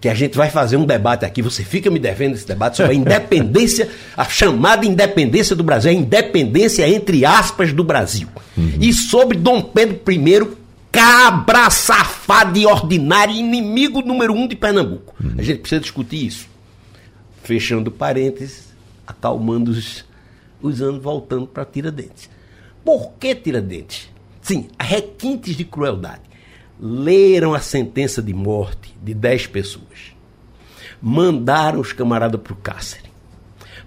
que 0.00 0.08
a 0.08 0.14
gente 0.14 0.36
vai 0.36 0.48
fazer 0.48 0.78
um 0.78 0.86
debate 0.86 1.26
aqui, 1.26 1.42
você 1.42 1.62
fica 1.62 1.90
me 1.90 1.98
devendo 1.98 2.34
esse 2.34 2.46
debate 2.46 2.78
sobre 2.78 2.92
a 2.92 2.94
independência, 2.96 3.90
a 4.16 4.24
chamada 4.24 4.86
independência 4.86 5.54
do 5.54 5.62
Brasil, 5.62 5.90
a 5.90 5.94
independência 5.94 6.88
entre 6.88 7.26
aspas 7.26 7.72
do 7.72 7.84
Brasil. 7.84 8.26
Uhum. 8.56 8.78
E 8.80 8.94
sobre 8.94 9.36
Dom 9.36 9.60
Pedro 9.60 10.00
I, 10.10 10.56
cabra 10.90 11.68
safado 11.68 12.58
e 12.58 12.64
ordinário, 12.64 13.34
inimigo 13.34 14.00
número 14.00 14.32
um 14.32 14.48
de 14.48 14.56
Pernambuco. 14.56 15.14
Uhum. 15.22 15.34
A 15.36 15.42
gente 15.42 15.60
precisa 15.60 15.80
discutir 15.80 16.24
isso. 16.26 16.48
Fechando 17.42 17.90
parênteses, 17.90 18.70
acalmando 19.06 19.70
os, 19.70 20.04
os 20.62 20.80
anos, 20.80 21.02
voltando 21.02 21.46
para 21.46 21.66
Tiradentes. 21.66 22.30
Por 22.82 23.12
que 23.20 23.34
Tiradentes? 23.34 24.08
Sim, 24.40 24.68
requintes 24.80 25.54
de 25.54 25.64
crueldade 25.64 26.29
leram 26.80 27.52
a 27.52 27.60
sentença 27.60 28.22
de 28.22 28.32
morte 28.32 28.96
de 29.02 29.12
10 29.12 29.48
pessoas, 29.48 30.14
mandaram 31.00 31.80
os 31.80 31.92
camaradas 31.92 32.40
para 32.40 32.52
o 32.54 32.56
cárcere, 32.56 33.10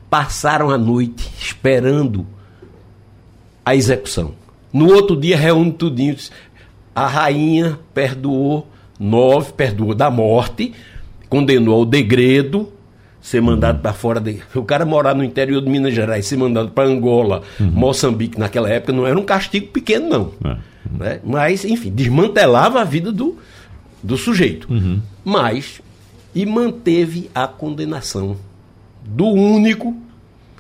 passaram 0.09 0.69
a 0.69 0.77
noite 0.77 1.27
esperando 1.39 2.27
a 3.65 3.75
execução. 3.75 4.35
No 4.71 4.91
outro 4.91 5.15
dia, 5.15 5.37
reúne 5.37 5.71
tudinho. 5.71 6.15
A 6.95 7.07
rainha 7.07 7.79
perdoou 7.93 8.67
nove, 8.99 9.53
perdoou 9.53 9.95
da 9.95 10.11
morte, 10.11 10.73
condenou 11.29 11.79
ao 11.79 11.85
degredo, 11.85 12.71
ser 13.23 13.41
mandado 13.41 13.79
para 13.79 13.93
fora 13.93 14.19
de. 14.19 14.43
O 14.53 14.63
cara 14.63 14.85
morar 14.85 15.15
no 15.15 15.23
interior 15.23 15.61
de 15.61 15.69
Minas 15.69 15.95
Gerais, 15.95 16.27
ser 16.27 16.37
mandado 16.37 16.69
para 16.71 16.87
Angola, 16.87 17.41
uhum. 17.59 17.71
Moçambique, 17.71 18.37
naquela 18.37 18.69
época, 18.69 18.91
não 18.91 19.07
era 19.07 19.17
um 19.17 19.23
castigo 19.23 19.67
pequeno, 19.67 20.09
não. 20.09 20.51
É. 20.51 20.57
Né? 20.91 21.19
Mas, 21.23 21.63
enfim, 21.63 21.89
desmantelava 21.89 22.81
a 22.81 22.83
vida 22.83 23.11
do, 23.11 23.37
do 24.03 24.17
sujeito. 24.17 24.71
Uhum. 24.71 24.99
Mas, 25.23 25.81
e 26.35 26.45
manteve 26.45 27.31
a 27.33 27.47
condenação 27.47 28.35
do 29.01 29.27
único 29.27 29.95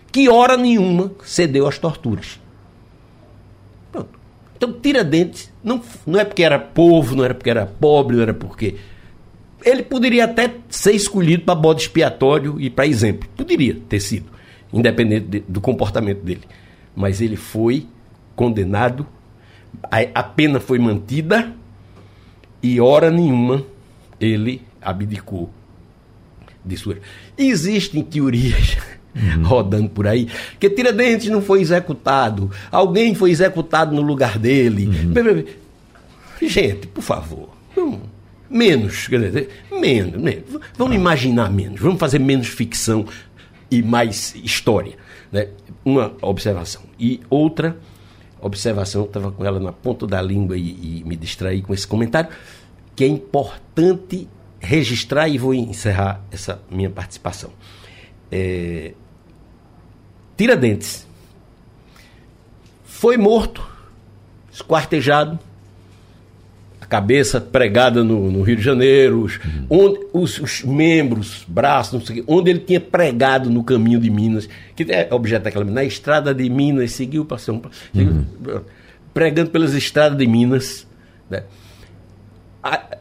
que, 0.09 0.29
hora 0.29 0.55
nenhuma, 0.55 1.11
cedeu 1.25 1.67
às 1.67 1.77
torturas. 1.77 2.39
Pronto. 3.91 4.09
Então, 4.55 4.71
Tiradentes, 4.71 5.51
não, 5.61 5.81
não 6.07 6.19
é 6.19 6.23
porque 6.23 6.43
era 6.43 6.57
povo, 6.57 7.13
não 7.13 7.25
era 7.25 7.33
porque 7.33 7.49
era 7.49 7.65
pobre, 7.65 8.15
não 8.15 8.23
era 8.23 8.33
porque. 8.33 8.77
Ele 9.65 9.83
poderia 9.83 10.25
até 10.25 10.53
ser 10.69 10.93
escolhido 10.93 11.43
para 11.43 11.55
bode 11.55 11.81
expiatório 11.83 12.59
e 12.59 12.69
para 12.69 12.85
exemplo. 12.87 13.29
Poderia 13.35 13.77
ter 13.87 13.99
sido, 13.99 14.25
independente 14.71 15.25
de, 15.27 15.39
do 15.41 15.61
comportamento 15.61 16.21
dele. 16.21 16.41
Mas 16.95 17.21
ele 17.21 17.35
foi 17.35 17.87
condenado 18.35 19.07
a, 19.83 20.19
a 20.19 20.23
pena 20.23 20.59
foi 20.59 20.79
mantida 20.79 21.53
e 22.61 22.79
hora 22.79 23.09
nenhuma 23.09 23.65
ele 24.19 24.61
abdicou 24.81 25.49
de 26.63 26.77
sua. 26.77 26.97
Existem 27.37 28.01
teorias 28.03 28.77
uhum. 29.15 29.43
rodando 29.47 29.89
por 29.89 30.07
aí 30.07 30.27
que 30.59 30.69
Tiradentes 30.69 31.27
não 31.27 31.41
foi 31.41 31.61
executado, 31.61 32.49
alguém 32.71 33.15
foi 33.15 33.31
executado 33.31 33.93
no 33.93 34.01
lugar 34.01 34.37
dele. 34.37 34.87
Uhum. 34.87 35.43
Gente, 36.47 36.87
por 36.87 37.01
favor, 37.01 37.49
menos, 38.53 39.07
quer 39.07 39.19
dizer, 39.19 39.49
menos, 39.71 40.21
menos, 40.21 40.59
vamos 40.77 40.95
imaginar 40.95 41.51
menos, 41.51 41.79
vamos 41.79 41.99
fazer 41.99 42.19
menos 42.19 42.47
ficção 42.47 43.05
e 43.69 43.81
mais 43.81 44.35
história. 44.35 44.95
Né? 45.31 45.49
Uma 45.83 46.13
observação. 46.21 46.83
E 46.99 47.19
outra 47.29 47.75
observação, 48.39 49.05
estava 49.05 49.31
com 49.31 49.43
ela 49.43 49.59
na 49.59 49.71
ponta 49.71 50.05
da 50.05 50.21
língua 50.21 50.57
e, 50.57 50.99
e 50.99 51.03
me 51.05 51.15
distraí 51.15 51.61
com 51.61 51.73
esse 51.73 51.87
comentário, 51.87 52.29
que 52.95 53.03
é 53.03 53.07
importante 53.07 54.27
registrar 54.59 55.27
e 55.27 55.37
vou 55.37 55.53
encerrar 55.53 56.21
essa 56.31 56.61
minha 56.69 56.89
participação. 56.89 57.51
É, 58.31 58.93
Tiradentes 60.37 61.07
foi 62.83 63.17
morto, 63.17 63.65
esquartejado, 64.51 65.39
cabeça 66.85 67.39
pregada 67.39 68.03
no, 68.03 68.31
no 68.31 68.41
Rio 68.41 68.55
de 68.55 68.61
Janeiro, 68.61 69.21
os, 69.21 69.37
uhum. 69.37 69.65
onde, 69.69 69.99
os, 70.13 70.39
os, 70.39 70.63
membros, 70.63 71.45
braços, 71.47 72.05
sei, 72.05 72.23
onde 72.27 72.49
ele 72.49 72.59
tinha 72.59 72.79
pregado 72.79 73.49
no 73.49 73.63
caminho 73.63 73.99
de 73.99 74.09
Minas, 74.09 74.47
que 74.75 74.83
é 74.91 75.07
objeto 75.11 75.43
daquela 75.43 75.65
na 75.65 75.83
estrada 75.83 76.33
de 76.33 76.49
Minas, 76.49 76.91
seguiu 76.91 77.25
para 77.25 77.37
São 77.37 77.59
Paulo, 77.59 77.75
uhum. 77.93 78.25
pregando 79.13 79.49
pelas 79.49 79.73
estradas 79.73 80.17
de 80.17 80.27
Minas. 80.27 80.87
Né? 81.29 81.43
A, 82.61 82.97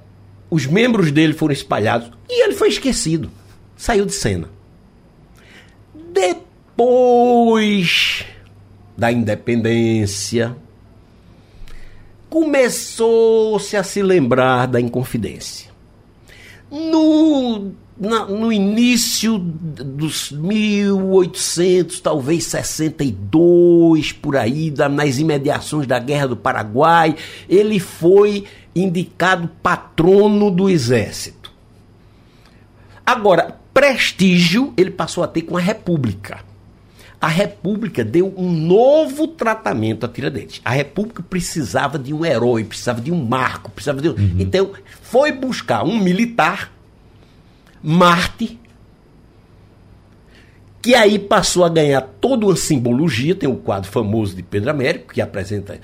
os 0.51 0.67
membros 0.67 1.11
dele 1.11 1.33
foram 1.33 1.53
espalhados 1.53 2.11
e 2.29 2.45
ele 2.45 2.55
foi 2.55 2.69
esquecido, 2.69 3.31
saiu 3.77 4.05
de 4.05 4.13
cena. 4.13 4.49
Depois 6.75 8.27
da 8.97 9.11
independência, 9.11 10.55
começou-se 12.33 13.77
a 13.77 13.83
se 13.83 14.03
lembrar 14.03 14.67
da 14.67 14.81
Inconfidência. 14.81 15.71
No, 16.71 17.73
na, 17.95 18.25
no 18.25 18.51
início 18.51 19.39
dos 19.39 20.33
1800, 20.33 22.01
talvez 22.01 22.45
62, 22.45 24.13
por 24.13 24.39
aí, 24.39 24.71
da, 24.71 24.89
nas 24.89 25.19
imediações 25.19 25.87
da 25.87 25.99
Guerra 25.99 26.29
do 26.29 26.37
Paraguai, 26.37 27.15
ele 27.47 27.79
foi 27.79 28.45
indicado 28.75 29.51
patrono 29.63 30.51
do 30.51 30.71
Exército. 30.71 31.53
Agora, 33.05 33.59
prestígio 33.75 34.73
ele 34.75 34.91
passou 34.91 35.23
a 35.23 35.29
ter 35.29 35.43
com 35.43 35.59
a 35.59 35.61
República 35.61 36.52
a 37.23 37.29
República 37.29 38.05
deu 38.05 38.35
um 38.37 38.51
novo 38.51 39.29
tratamento 39.29 40.05
a 40.05 40.09
Tiradentes. 40.09 40.61
A 40.65 40.73
República 40.73 41.23
precisava 41.23 41.97
de 41.97 42.13
um 42.13 42.25
herói, 42.27 42.65
precisava 42.65 43.01
de 43.01 43.13
um 43.13 43.25
marco, 43.25 43.71
precisava 43.71 44.03
de 44.03 44.09
um... 44.09 44.13
Uhum. 44.13 44.37
Então, 44.41 44.73
foi 45.03 45.31
buscar 45.31 45.85
um 45.85 46.01
militar, 46.01 46.73
Marte, 47.81 48.59
que 50.83 50.97
aí 50.97 51.17
passou 51.17 51.65
a 51.65 51.69
ganhar 51.69 52.01
toda 52.21 52.45
uma 52.45 52.57
simbologia. 52.57 53.37
Tem 53.37 53.49
o 53.49 53.53
um 53.53 53.57
quadro 53.57 53.89
famoso 53.89 54.35
de 54.35 54.43
Pedro 54.43 54.71
Américo, 54.71 55.15
que 55.15 55.21
apresenta 55.21 55.79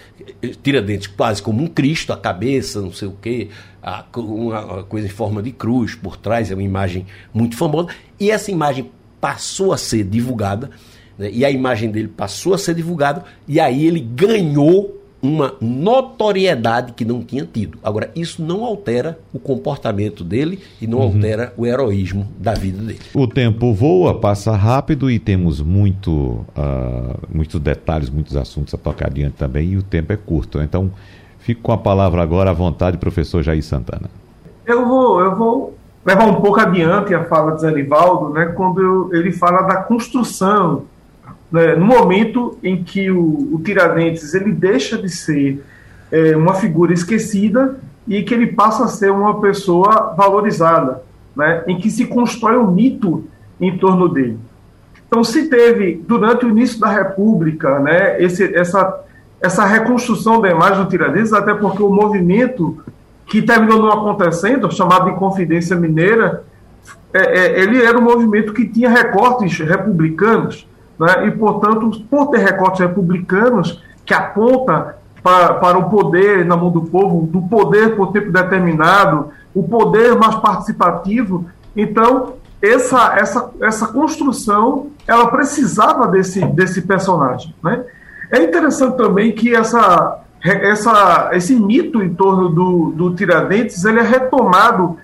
Tiradentes 0.60 1.06
quase 1.06 1.40
como 1.40 1.62
um 1.62 1.68
Cristo, 1.68 2.12
a 2.12 2.16
cabeça, 2.16 2.80
não 2.80 2.92
sei 2.92 3.06
o 3.06 3.16
quê, 3.22 3.48
a, 3.80 4.04
uma 4.16 4.82
coisa 4.82 5.06
em 5.06 5.10
forma 5.10 5.40
de 5.40 5.52
cruz 5.52 5.94
por 5.94 6.16
trás, 6.16 6.50
é 6.50 6.54
uma 6.54 6.64
imagem 6.64 7.06
muito 7.32 7.56
famosa. 7.56 7.90
E 8.18 8.28
essa 8.28 8.50
imagem 8.50 8.90
passou 9.20 9.72
a 9.72 9.78
ser 9.78 10.02
divulgada 10.02 10.70
né? 11.18 11.30
e 11.32 11.44
a 11.44 11.50
imagem 11.50 11.90
dele 11.90 12.08
passou 12.08 12.54
a 12.54 12.58
ser 12.58 12.74
divulgada, 12.74 13.24
e 13.46 13.58
aí 13.58 13.86
ele 13.86 14.00
ganhou 14.00 14.98
uma 15.20 15.54
notoriedade 15.60 16.92
que 16.92 17.04
não 17.04 17.22
tinha 17.22 17.44
tido. 17.44 17.78
Agora, 17.82 18.10
isso 18.14 18.42
não 18.42 18.64
altera 18.64 19.18
o 19.32 19.38
comportamento 19.38 20.22
dele 20.22 20.60
e 20.80 20.86
não 20.86 20.98
uhum. 20.98 21.04
altera 21.04 21.52
o 21.56 21.66
heroísmo 21.66 22.28
da 22.38 22.54
vida 22.54 22.80
dele. 22.80 23.00
O 23.12 23.26
tempo 23.26 23.72
voa, 23.72 24.20
passa 24.20 24.54
rápido 24.54 25.10
e 25.10 25.18
temos 25.18 25.60
muito, 25.60 26.10
uh, 26.10 27.18
muitos 27.32 27.60
detalhes, 27.60 28.08
muitos 28.08 28.36
assuntos 28.36 28.72
a 28.74 28.78
tocar 28.78 29.08
adiante 29.08 29.34
também, 29.34 29.72
e 29.72 29.76
o 29.76 29.82
tempo 29.82 30.12
é 30.12 30.16
curto. 30.16 30.60
Então, 30.62 30.90
fico 31.40 31.62
com 31.62 31.72
a 31.72 31.78
palavra 31.78 32.22
agora 32.22 32.50
à 32.50 32.54
vontade, 32.54 32.96
professor 32.96 33.42
Jair 33.42 33.64
Santana. 33.64 34.08
Eu 34.64 34.86
vou, 34.86 35.20
eu 35.20 35.34
vou 35.34 35.74
levar 36.06 36.26
um 36.26 36.40
pouco 36.40 36.60
adiante 36.60 37.12
a 37.12 37.24
fala 37.24 37.56
de 37.56 37.62
Zé 37.62 37.72
Nivaldo, 37.72 38.32
né, 38.32 38.46
quando 38.56 38.80
eu, 38.80 39.14
ele 39.14 39.32
fala 39.32 39.62
da 39.62 39.82
construção 39.82 40.84
né, 41.50 41.74
no 41.74 41.86
momento 41.86 42.58
em 42.62 42.82
que 42.82 43.10
o, 43.10 43.54
o, 43.54 43.60
Tiradentes 43.64 44.34
ele 44.34 44.52
deixa 44.52 44.98
de 44.98 45.08
ser 45.08 45.64
é, 46.10 46.36
uma 46.36 46.54
figura 46.54 46.92
esquecida 46.92 47.78
e 48.06 48.22
que 48.22 48.34
ele 48.34 48.48
passa 48.48 48.84
a 48.84 48.88
ser 48.88 49.10
uma 49.10 49.40
pessoa 49.40 50.14
valorizada, 50.16 51.02
né, 51.34 51.64
em 51.66 51.78
que 51.78 51.90
se 51.90 52.06
constrói 52.06 52.56
um 52.56 52.70
mito 52.70 53.24
em 53.60 53.76
torno 53.76 54.08
dele. 54.08 54.38
Então, 55.06 55.24
se 55.24 55.48
teve, 55.48 56.02
durante 56.06 56.44
o 56.44 56.50
início 56.50 56.78
da 56.78 56.88
República, 56.88 57.78
né, 57.78 58.22
esse, 58.22 58.54
essa, 58.54 59.04
essa 59.40 59.64
reconstrução 59.64 60.40
da 60.40 60.50
imagem 60.50 60.84
do 60.84 60.90
Tiradentes, 60.90 61.32
até 61.32 61.54
porque 61.54 61.82
o 61.82 61.90
movimento 61.90 62.78
que 63.26 63.42
terminou 63.42 63.78
não 63.78 63.90
acontecendo, 63.90 64.70
chamado 64.70 65.10
de 65.10 65.18
Confidência 65.18 65.76
Mineira, 65.76 66.44
é, 67.12 67.20
é, 67.20 67.60
ele 67.60 67.82
era 67.82 67.98
um 67.98 68.02
movimento 68.02 68.52
que 68.52 68.66
tinha 68.66 68.90
recortes 68.90 69.58
republicanos, 69.58 70.66
né, 70.98 71.26
e, 71.26 71.30
portanto, 71.30 71.90
por 72.10 72.28
ter 72.28 72.38
recortes 72.38 72.80
republicanos 72.80 73.82
que 74.04 74.14
aponta 74.14 74.96
para, 75.22 75.54
para 75.54 75.78
o 75.78 75.90
poder 75.90 76.44
na 76.44 76.56
mão 76.56 76.70
do 76.70 76.82
povo, 76.82 77.26
do 77.26 77.42
poder 77.42 77.96
por 77.96 78.12
tempo 78.12 78.32
determinado, 78.32 79.30
o 79.54 79.62
poder 79.62 80.16
mais 80.16 80.36
participativo. 80.36 81.46
Então, 81.76 82.34
essa, 82.62 83.14
essa, 83.16 83.50
essa 83.60 83.86
construção, 83.88 84.88
ela 85.06 85.28
precisava 85.28 86.06
desse, 86.08 86.44
desse 86.46 86.82
personagem. 86.82 87.54
Né? 87.62 87.84
É 88.30 88.42
interessante 88.42 88.96
também 88.96 89.32
que 89.32 89.54
essa, 89.54 90.20
essa, 90.42 91.30
esse 91.32 91.54
mito 91.54 92.02
em 92.02 92.14
torno 92.14 92.48
do, 92.48 92.90
do 92.90 93.14
Tiradentes 93.14 93.84
ele 93.84 94.00
é 94.00 94.02
retomado 94.02 94.96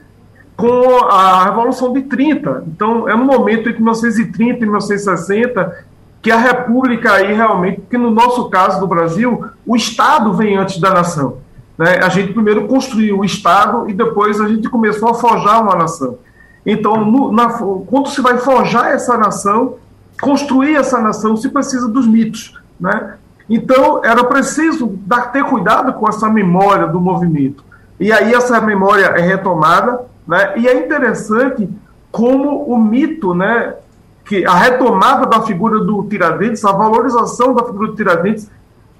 com 0.56 1.04
a 1.06 1.44
Revolução 1.44 1.92
de 1.92 2.02
30. 2.02 2.64
Então, 2.68 3.08
é 3.08 3.16
no 3.16 3.24
momento 3.24 3.68
entre 3.68 3.82
1930 3.82 4.58
e 4.58 4.60
1960 4.60 5.84
que 6.22 6.30
a 6.30 6.38
República 6.38 7.12
aí 7.12 7.34
realmente, 7.34 7.82
porque 7.82 7.98
no 7.98 8.10
nosso 8.10 8.48
caso 8.48 8.80
do 8.80 8.86
Brasil, 8.86 9.44
o 9.66 9.76
Estado 9.76 10.32
vem 10.32 10.56
antes 10.56 10.80
da 10.80 10.90
nação. 10.90 11.38
Né? 11.76 11.98
A 12.02 12.08
gente 12.08 12.32
primeiro 12.32 12.66
construiu 12.66 13.18
o 13.18 13.24
Estado 13.24 13.90
e 13.90 13.92
depois 13.92 14.40
a 14.40 14.48
gente 14.48 14.68
começou 14.70 15.10
a 15.10 15.14
forjar 15.14 15.62
uma 15.62 15.76
nação. 15.76 16.16
Então, 16.64 17.04
no, 17.04 17.30
na, 17.30 17.50
quando 17.50 18.08
se 18.08 18.22
vai 18.22 18.38
forjar 18.38 18.86
essa 18.86 19.18
nação, 19.18 19.74
construir 20.18 20.76
essa 20.76 20.98
nação, 20.98 21.36
se 21.36 21.50
precisa 21.50 21.88
dos 21.88 22.06
mitos. 22.06 22.58
Né? 22.80 23.16
Então, 23.48 24.02
era 24.02 24.24
preciso 24.24 24.98
dar, 25.04 25.30
ter 25.30 25.44
cuidado 25.44 25.92
com 25.92 26.08
essa 26.08 26.28
memória 26.30 26.86
do 26.86 27.00
movimento. 27.00 27.62
E 28.00 28.10
aí 28.10 28.32
essa 28.32 28.60
memória 28.60 29.04
é 29.04 29.20
retomada, 29.20 30.06
né? 30.26 30.54
e 30.56 30.68
é 30.68 30.84
interessante 30.84 31.68
como 32.10 32.64
o 32.64 32.78
mito 32.78 33.34
né, 33.34 33.74
que 34.24 34.44
a 34.46 34.54
retomada 34.54 35.26
da 35.26 35.42
figura 35.42 35.80
do 35.80 36.04
Tiradentes, 36.04 36.64
a 36.64 36.72
valorização 36.72 37.52
da 37.52 37.64
figura 37.64 37.88
do 37.88 37.96
Tiradentes, 37.96 38.50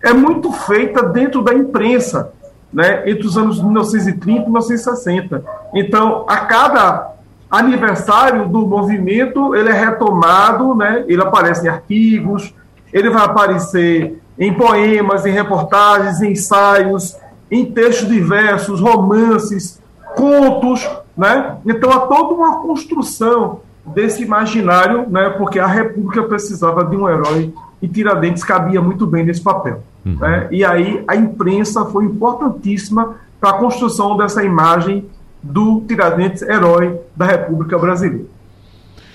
é 0.02 0.12
muito 0.12 0.52
feita 0.52 1.02
dentro 1.02 1.40
da 1.40 1.54
imprensa, 1.54 2.32
né, 2.72 3.08
entre 3.08 3.26
os 3.26 3.38
anos 3.38 3.62
1930 3.62 4.40
e 4.40 4.44
1960. 4.44 5.44
Então, 5.74 6.24
a 6.28 6.38
cada 6.38 7.12
aniversário 7.50 8.48
do 8.48 8.66
movimento, 8.66 9.54
ele 9.54 9.70
é 9.70 9.72
retomado, 9.72 10.74
né, 10.74 11.04
ele 11.06 11.22
aparece 11.22 11.66
em 11.66 11.70
artigos, 11.70 12.52
ele 12.92 13.08
vai 13.10 13.24
aparecer 13.24 14.20
em 14.38 14.52
poemas, 14.52 15.24
em 15.24 15.30
reportagens, 15.30 16.20
em 16.20 16.32
ensaios, 16.32 17.16
em 17.50 17.64
textos 17.64 18.08
diversos, 18.08 18.80
romances, 18.80 19.80
contos, 20.16 20.88
né? 21.16 21.56
Então 21.66 21.90
há 21.90 22.00
toda 22.00 22.34
uma 22.34 22.60
construção 22.60 23.60
desse 23.86 24.22
imaginário, 24.22 25.08
né, 25.10 25.30
porque 25.30 25.58
a 25.58 25.66
República 25.66 26.22
precisava 26.22 26.84
de 26.84 26.96
um 26.96 27.08
herói 27.08 27.52
e 27.82 27.88
Tiradentes 27.88 28.42
cabia 28.42 28.80
muito 28.80 29.06
bem 29.06 29.24
nesse 29.24 29.42
papel. 29.42 29.82
Uhum. 30.06 30.16
Né? 30.18 30.48
E 30.50 30.64
aí 30.64 31.04
a 31.06 31.14
imprensa 31.14 31.84
foi 31.86 32.04
importantíssima 32.06 33.16
para 33.38 33.50
a 33.50 33.58
construção 33.58 34.16
dessa 34.16 34.42
imagem 34.42 35.04
do 35.42 35.82
Tiradentes 35.86 36.40
herói 36.40 36.98
da 37.14 37.26
República 37.26 37.78
Brasileira. 37.78 38.24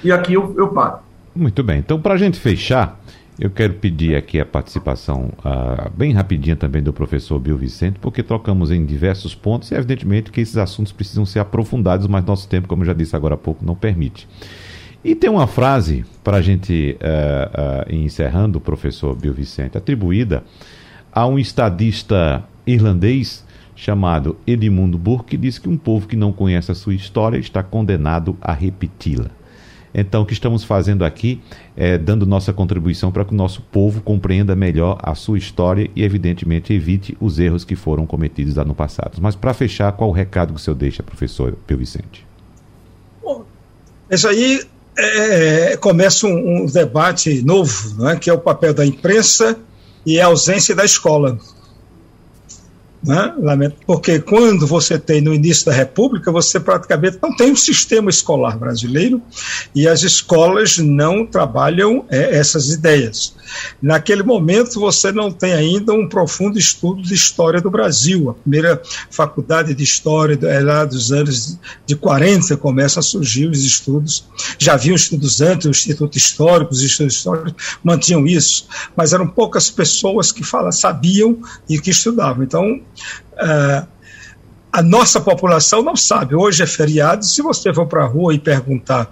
E 0.03 0.11
aqui 0.11 0.33
eu, 0.33 0.53
eu 0.55 0.67
paro. 0.67 0.99
Muito 1.35 1.63
bem. 1.63 1.79
Então, 1.79 1.99
para 1.99 2.13
a 2.13 2.17
gente 2.17 2.39
fechar, 2.39 2.98
eu 3.39 3.49
quero 3.49 3.75
pedir 3.75 4.15
aqui 4.17 4.39
a 4.39 4.45
participação 4.45 5.31
uh, 5.39 5.89
bem 5.95 6.11
rapidinha 6.11 6.57
também 6.57 6.83
do 6.83 6.91
professor 6.91 7.39
Bill 7.39 7.57
Vicente, 7.57 7.97
porque 7.99 8.21
trocamos 8.21 8.69
em 8.69 8.85
diversos 8.85 9.33
pontos 9.33 9.71
e, 9.71 9.75
evidentemente, 9.75 10.29
que 10.29 10.41
esses 10.41 10.57
assuntos 10.57 10.91
precisam 10.91 11.25
ser 11.25 11.39
aprofundados, 11.39 12.05
mas 12.07 12.25
nosso 12.25 12.49
tempo, 12.49 12.67
como 12.67 12.81
eu 12.81 12.87
já 12.87 12.93
disse 12.93 13.15
agora 13.15 13.35
há 13.35 13.37
pouco, 13.37 13.65
não 13.65 13.75
permite. 13.75 14.27
E 15.03 15.15
tem 15.15 15.29
uma 15.29 15.47
frase, 15.47 16.03
para 16.21 16.37
a 16.37 16.41
gente 16.41 16.97
uh, 16.99 17.89
uh, 17.89 17.95
encerrando, 17.95 18.59
professor 18.59 19.15
Bill 19.15 19.33
Vicente, 19.33 19.77
atribuída 19.77 20.43
a 21.09 21.25
um 21.25 21.39
estadista 21.39 22.43
irlandês 22.67 23.45
chamado 23.73 24.35
Edmundo 24.45 24.97
Burke, 24.97 25.29
que 25.29 25.37
diz 25.37 25.57
que 25.57 25.69
um 25.69 25.77
povo 25.77 26.05
que 26.05 26.17
não 26.17 26.33
conhece 26.33 26.69
a 26.69 26.75
sua 26.75 26.93
história 26.93 27.37
está 27.37 27.63
condenado 27.63 28.37
a 28.41 28.51
repeti-la. 28.51 29.38
Então, 29.93 30.21
o 30.21 30.25
que 30.25 30.33
estamos 30.33 30.63
fazendo 30.63 31.03
aqui 31.03 31.41
é 31.75 31.97
dando 31.97 32.25
nossa 32.25 32.53
contribuição 32.53 33.11
para 33.11 33.25
que 33.25 33.33
o 33.33 33.35
nosso 33.35 33.61
povo 33.61 34.01
compreenda 34.01 34.55
melhor 34.55 34.97
a 35.01 35.15
sua 35.15 35.37
história 35.37 35.89
e, 35.95 36.03
evidentemente, 36.03 36.73
evite 36.73 37.17
os 37.19 37.39
erros 37.39 37.63
que 37.63 37.75
foram 37.75 38.05
cometidos 38.05 38.55
lá 38.55 38.63
no 38.63 38.75
passado. 38.75 39.19
Mas, 39.21 39.35
para 39.35 39.53
fechar, 39.53 39.91
qual 39.93 40.09
o 40.09 40.13
recado 40.13 40.53
que 40.53 40.59
o 40.59 40.63
senhor 40.63 40.75
deixa, 40.75 41.01
professor 41.01 41.57
Pio 41.65 41.77
Vicente? 41.77 42.25
Bom, 43.21 43.45
isso 44.09 44.27
aí 44.27 44.61
é, 44.97 45.77
começa 45.77 46.27
um, 46.27 46.63
um, 46.63 46.65
debate 46.65 47.41
novo, 47.41 48.03
né, 48.03 48.15
que 48.15 48.29
é 48.29 48.33
o 48.33 48.39
papel 48.39 48.73
da 48.73 48.85
imprensa 48.85 49.57
e 50.05 50.19
a 50.19 50.27
ausência 50.27 50.75
da 50.75 50.85
escola. 50.85 51.37
Né? 53.01 53.71
Porque 53.85 54.19
quando 54.19 54.67
você 54.67 54.99
tem 54.99 55.21
no 55.21 55.33
início 55.33 55.65
da 55.65 55.71
República, 55.71 56.31
você 56.31 56.59
praticamente 56.59 57.17
não 57.21 57.35
tem 57.35 57.51
um 57.51 57.55
sistema 57.55 58.09
escolar 58.09 58.57
brasileiro 58.57 59.21
e 59.73 59.87
as 59.87 60.03
escolas 60.03 60.77
não 60.77 61.25
trabalham 61.25 62.05
é, 62.09 62.35
essas 62.35 62.69
ideias. 62.69 63.33
Naquele 63.81 64.21
momento, 64.21 64.79
você 64.79 65.11
não 65.11 65.31
tem 65.31 65.53
ainda 65.53 65.93
um 65.93 66.07
profundo 66.07 66.59
estudo 66.59 67.01
de 67.01 67.13
história 67.13 67.61
do 67.61 67.71
Brasil. 67.71 68.29
A 68.29 68.33
primeira 68.33 68.81
faculdade 69.09 69.73
de 69.73 69.83
história 69.83 70.37
é 70.47 70.59
lá 70.59 70.85
dos 70.85 71.11
anos 71.11 71.57
de 71.85 71.95
40 71.95 72.57
começa 72.57 72.99
a 72.99 73.03
surgir 73.03 73.49
os 73.49 73.63
estudos. 73.63 74.25
Já 74.57 74.73
haviam 74.73 74.95
estudos 74.95 75.41
antes, 75.41 75.65
o 75.65 75.71
Instituto 75.71 76.17
Histórico, 76.17 76.71
os 76.71 76.81
estudos 76.81 77.15
históricos 77.15 77.53
mantinham 77.83 78.25
isso, 78.27 78.67
mas 78.95 79.13
eram 79.13 79.27
poucas 79.27 79.69
pessoas 79.69 80.31
que 80.31 80.43
fala, 80.43 80.71
sabiam 80.71 81.39
e 81.67 81.79
que 81.79 81.91
estudavam. 81.91 82.43
Então, 82.43 82.81
Uh, 83.33 83.87
a 84.71 84.81
nossa 84.81 85.19
população 85.19 85.81
não 85.81 85.95
sabe. 85.95 86.35
Hoje 86.35 86.63
é 86.63 86.67
feriado. 86.67 87.25
Se 87.25 87.41
você 87.41 87.73
for 87.73 87.87
para 87.87 88.03
a 88.03 88.07
rua 88.07 88.33
e 88.33 88.39
perguntar 88.39 89.11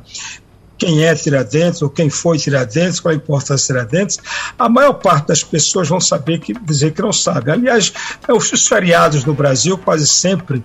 quem 0.78 1.04
é 1.04 1.16
Tiradentes 1.16 1.82
ou 1.82 1.90
quem 1.90 2.10
foi 2.10 2.38
Tiradentes, 2.38 3.00
qual 3.00 3.14
a 3.14 3.16
importância 3.16 3.58
de 3.58 3.64
Tiradentes, 3.66 4.20
a 4.58 4.70
maior 4.70 4.94
parte 4.94 5.28
das 5.28 5.44
pessoas 5.44 5.90
vão 5.90 6.00
saber 6.00 6.40
que 6.40 6.54
dizer 6.54 6.94
que 6.94 7.02
não 7.02 7.12
sabe. 7.12 7.52
Aliás, 7.52 7.92
é, 8.28 8.34
os 8.34 8.68
feriados 8.68 9.26
no 9.26 9.34
Brasil 9.34 9.78
quase 9.78 10.08
sempre 10.08 10.64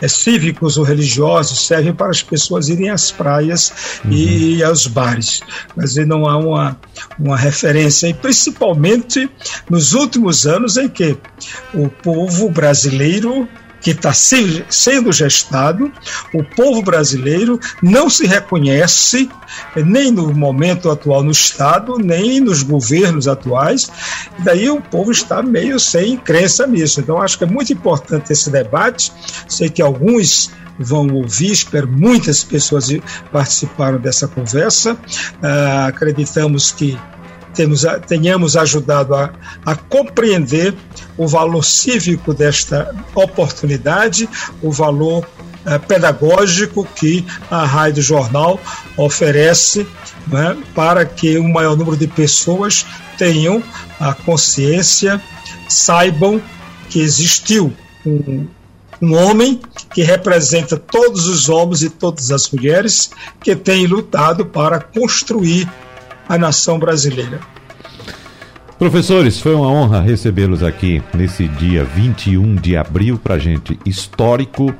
é, 0.00 0.08
cívicos 0.08 0.76
ou 0.76 0.84
religiosos 0.84 1.66
servem 1.66 1.94
para 1.94 2.10
as 2.10 2.22
pessoas 2.22 2.68
irem 2.68 2.90
às 2.90 3.10
praias 3.10 3.72
uhum. 4.04 4.12
e 4.12 4.62
aos 4.62 4.86
bares, 4.86 5.40
mas 5.76 5.96
não 5.96 6.26
há 6.26 6.36
uma, 6.36 6.80
uma 7.18 7.36
referência, 7.36 8.08
e 8.08 8.14
principalmente 8.14 9.30
nos 9.70 9.92
últimos 9.92 10.46
anos 10.46 10.76
em 10.76 10.88
que 10.88 11.16
o 11.72 11.88
povo 11.88 12.50
brasileiro 12.50 13.48
que 13.84 13.90
está 13.90 14.14
sendo 14.14 15.12
gestado, 15.12 15.92
o 16.32 16.42
povo 16.42 16.82
brasileiro 16.82 17.60
não 17.82 18.08
se 18.08 18.26
reconhece 18.26 19.28
nem 19.76 20.10
no 20.10 20.32
momento 20.32 20.90
atual 20.90 21.22
no 21.22 21.30
Estado, 21.30 21.98
nem 21.98 22.40
nos 22.40 22.62
governos 22.62 23.28
atuais, 23.28 23.90
e 24.38 24.42
daí 24.42 24.70
o 24.70 24.80
povo 24.80 25.12
está 25.12 25.42
meio 25.42 25.78
sem 25.78 26.16
crença 26.16 26.66
nisso. 26.66 26.98
Então, 26.98 27.20
acho 27.20 27.36
que 27.36 27.44
é 27.44 27.46
muito 27.46 27.74
importante 27.74 28.32
esse 28.32 28.48
debate. 28.48 29.12
Sei 29.46 29.68
que 29.68 29.82
alguns 29.82 30.50
vão 30.78 31.06
ouvir, 31.08 31.52
espero 31.52 31.86
muitas 31.86 32.42
pessoas 32.42 32.88
participaram 33.30 33.98
dessa 33.98 34.26
conversa. 34.26 34.94
Uh, 34.94 35.86
acreditamos 35.88 36.72
que 36.72 36.98
temos, 37.54 37.84
tenhamos 38.06 38.56
ajudado 38.56 39.14
a, 39.14 39.30
a 39.64 39.76
compreender 39.76 40.74
o 41.16 41.26
valor 41.26 41.64
cívico 41.64 42.34
desta 42.34 42.94
oportunidade, 43.14 44.28
o 44.62 44.70
valor 44.70 45.26
eh, 45.66 45.78
pedagógico 45.78 46.86
que 46.96 47.24
a 47.50 47.64
Rádio 47.64 48.02
Jornal 48.02 48.60
oferece 48.96 49.86
né, 50.26 50.56
para 50.74 51.04
que 51.04 51.38
o 51.38 51.44
maior 51.44 51.76
número 51.76 51.96
de 51.96 52.06
pessoas 52.06 52.84
tenham 53.16 53.62
a 54.00 54.12
consciência, 54.12 55.20
saibam 55.68 56.40
que 56.90 57.00
existiu 57.00 57.72
um, 58.04 58.46
um 59.00 59.14
homem 59.14 59.60
que 59.92 60.02
representa 60.02 60.76
todos 60.76 61.26
os 61.26 61.48
homens 61.48 61.82
e 61.82 61.90
todas 61.90 62.30
as 62.30 62.50
mulheres 62.50 63.10
que 63.42 63.54
tem 63.54 63.86
lutado 63.86 64.46
para 64.46 64.80
construir 64.80 65.70
a 66.28 66.38
nação 66.38 66.78
brasileira. 66.78 67.40
Professores, 68.84 69.40
foi 69.40 69.54
uma 69.54 69.66
honra 69.66 70.02
recebê-los 70.02 70.62
aqui 70.62 71.02
nesse 71.14 71.48
dia 71.48 71.86
21 71.86 72.54
de 72.56 72.76
abril, 72.76 73.16
para 73.18 73.38
gente 73.38 73.78
histórico, 73.86 74.74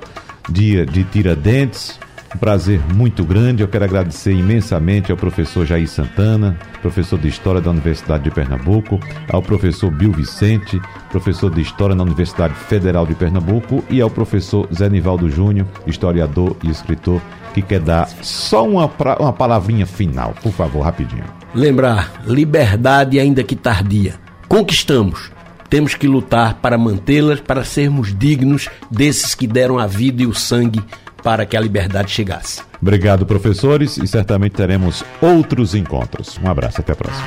dia 0.46 0.84
de 0.84 1.05
Tiradentes, 1.05 1.98
um 2.34 2.38
prazer 2.38 2.82
muito 2.94 3.24
grande. 3.24 3.62
Eu 3.62 3.68
quero 3.68 3.86
agradecer 3.86 4.32
imensamente 4.32 5.11
ao 5.11 5.16
professor 5.16 5.64
Jair 5.64 5.88
Santana, 5.88 6.55
professor 6.82 7.18
de 7.18 7.28
História 7.28 7.62
da 7.62 7.70
Universidade 7.70 8.24
de 8.24 8.30
Pernambuco, 8.30 9.00
ao 9.32 9.40
professor 9.40 9.90
Bill 9.90 10.12
Vicente, 10.12 10.78
professor 11.09 11.50
de 11.50 11.62
História 11.62 11.94
na 11.94 12.02
Universidade 12.02 12.52
Federal 12.52 13.07
de 13.07 13.14
Pernambuco, 13.14 13.82
e 13.88 14.02
ao 14.02 14.11
professor 14.11 14.68
Zé 14.70 14.86
Nivaldo 14.90 15.30
Júnior, 15.30 15.66
historiador 15.86 16.55
e 16.62 16.68
escritor, 16.68 17.22
que 17.55 17.62
quer 17.62 17.80
dar 17.80 18.07
só 18.20 18.68
uma, 18.68 18.84
uma 19.18 19.32
palavrinha 19.32 19.86
final. 19.86 20.34
Por 20.42 20.52
favor, 20.52 20.82
rapidinho. 20.82 21.43
Lembrar, 21.55 22.22
liberdade 22.26 23.18
ainda 23.18 23.42
que 23.42 23.55
tardia. 23.55 24.14
Conquistamos 24.48 25.32
temos 25.74 25.96
que 25.96 26.07
lutar 26.07 26.55
para 26.61 26.78
mantê-las, 26.78 27.40
para 27.40 27.64
sermos 27.64 28.16
dignos 28.16 28.68
desses 28.88 29.34
que 29.34 29.44
deram 29.44 29.76
a 29.76 29.88
vida 29.88 30.22
e 30.22 30.26
o 30.26 30.32
sangue 30.32 30.80
para 31.20 31.44
que 31.44 31.57
a 31.57 31.61
liberdade 31.61 32.12
chegasse. 32.12 32.62
Obrigado, 32.80 33.26
professores, 33.26 33.96
e 33.96 34.07
certamente 34.07 34.52
teremos 34.52 35.02
outros 35.20 35.74
encontros. 35.74 36.38
Um 36.40 36.48
abraço, 36.48 36.80
até 36.80 36.92
a 36.92 36.94
próxima. 36.94 37.26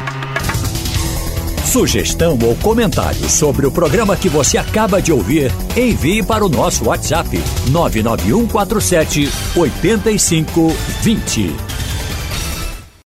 Sugestão 1.66 2.40
ou 2.42 2.56
comentário 2.56 3.30
sobre 3.30 3.66
o 3.66 3.72
programa 3.72 4.16
que 4.16 4.30
você 4.30 4.58
acaba 4.58 5.02
de 5.02 5.12
ouvir, 5.12 5.52
envie 5.76 6.24
para 6.24 6.46
o 6.46 6.50
nosso 6.50 6.86
WhatsApp 6.86 7.38
99147 7.70 9.30
8520. 9.58 11.54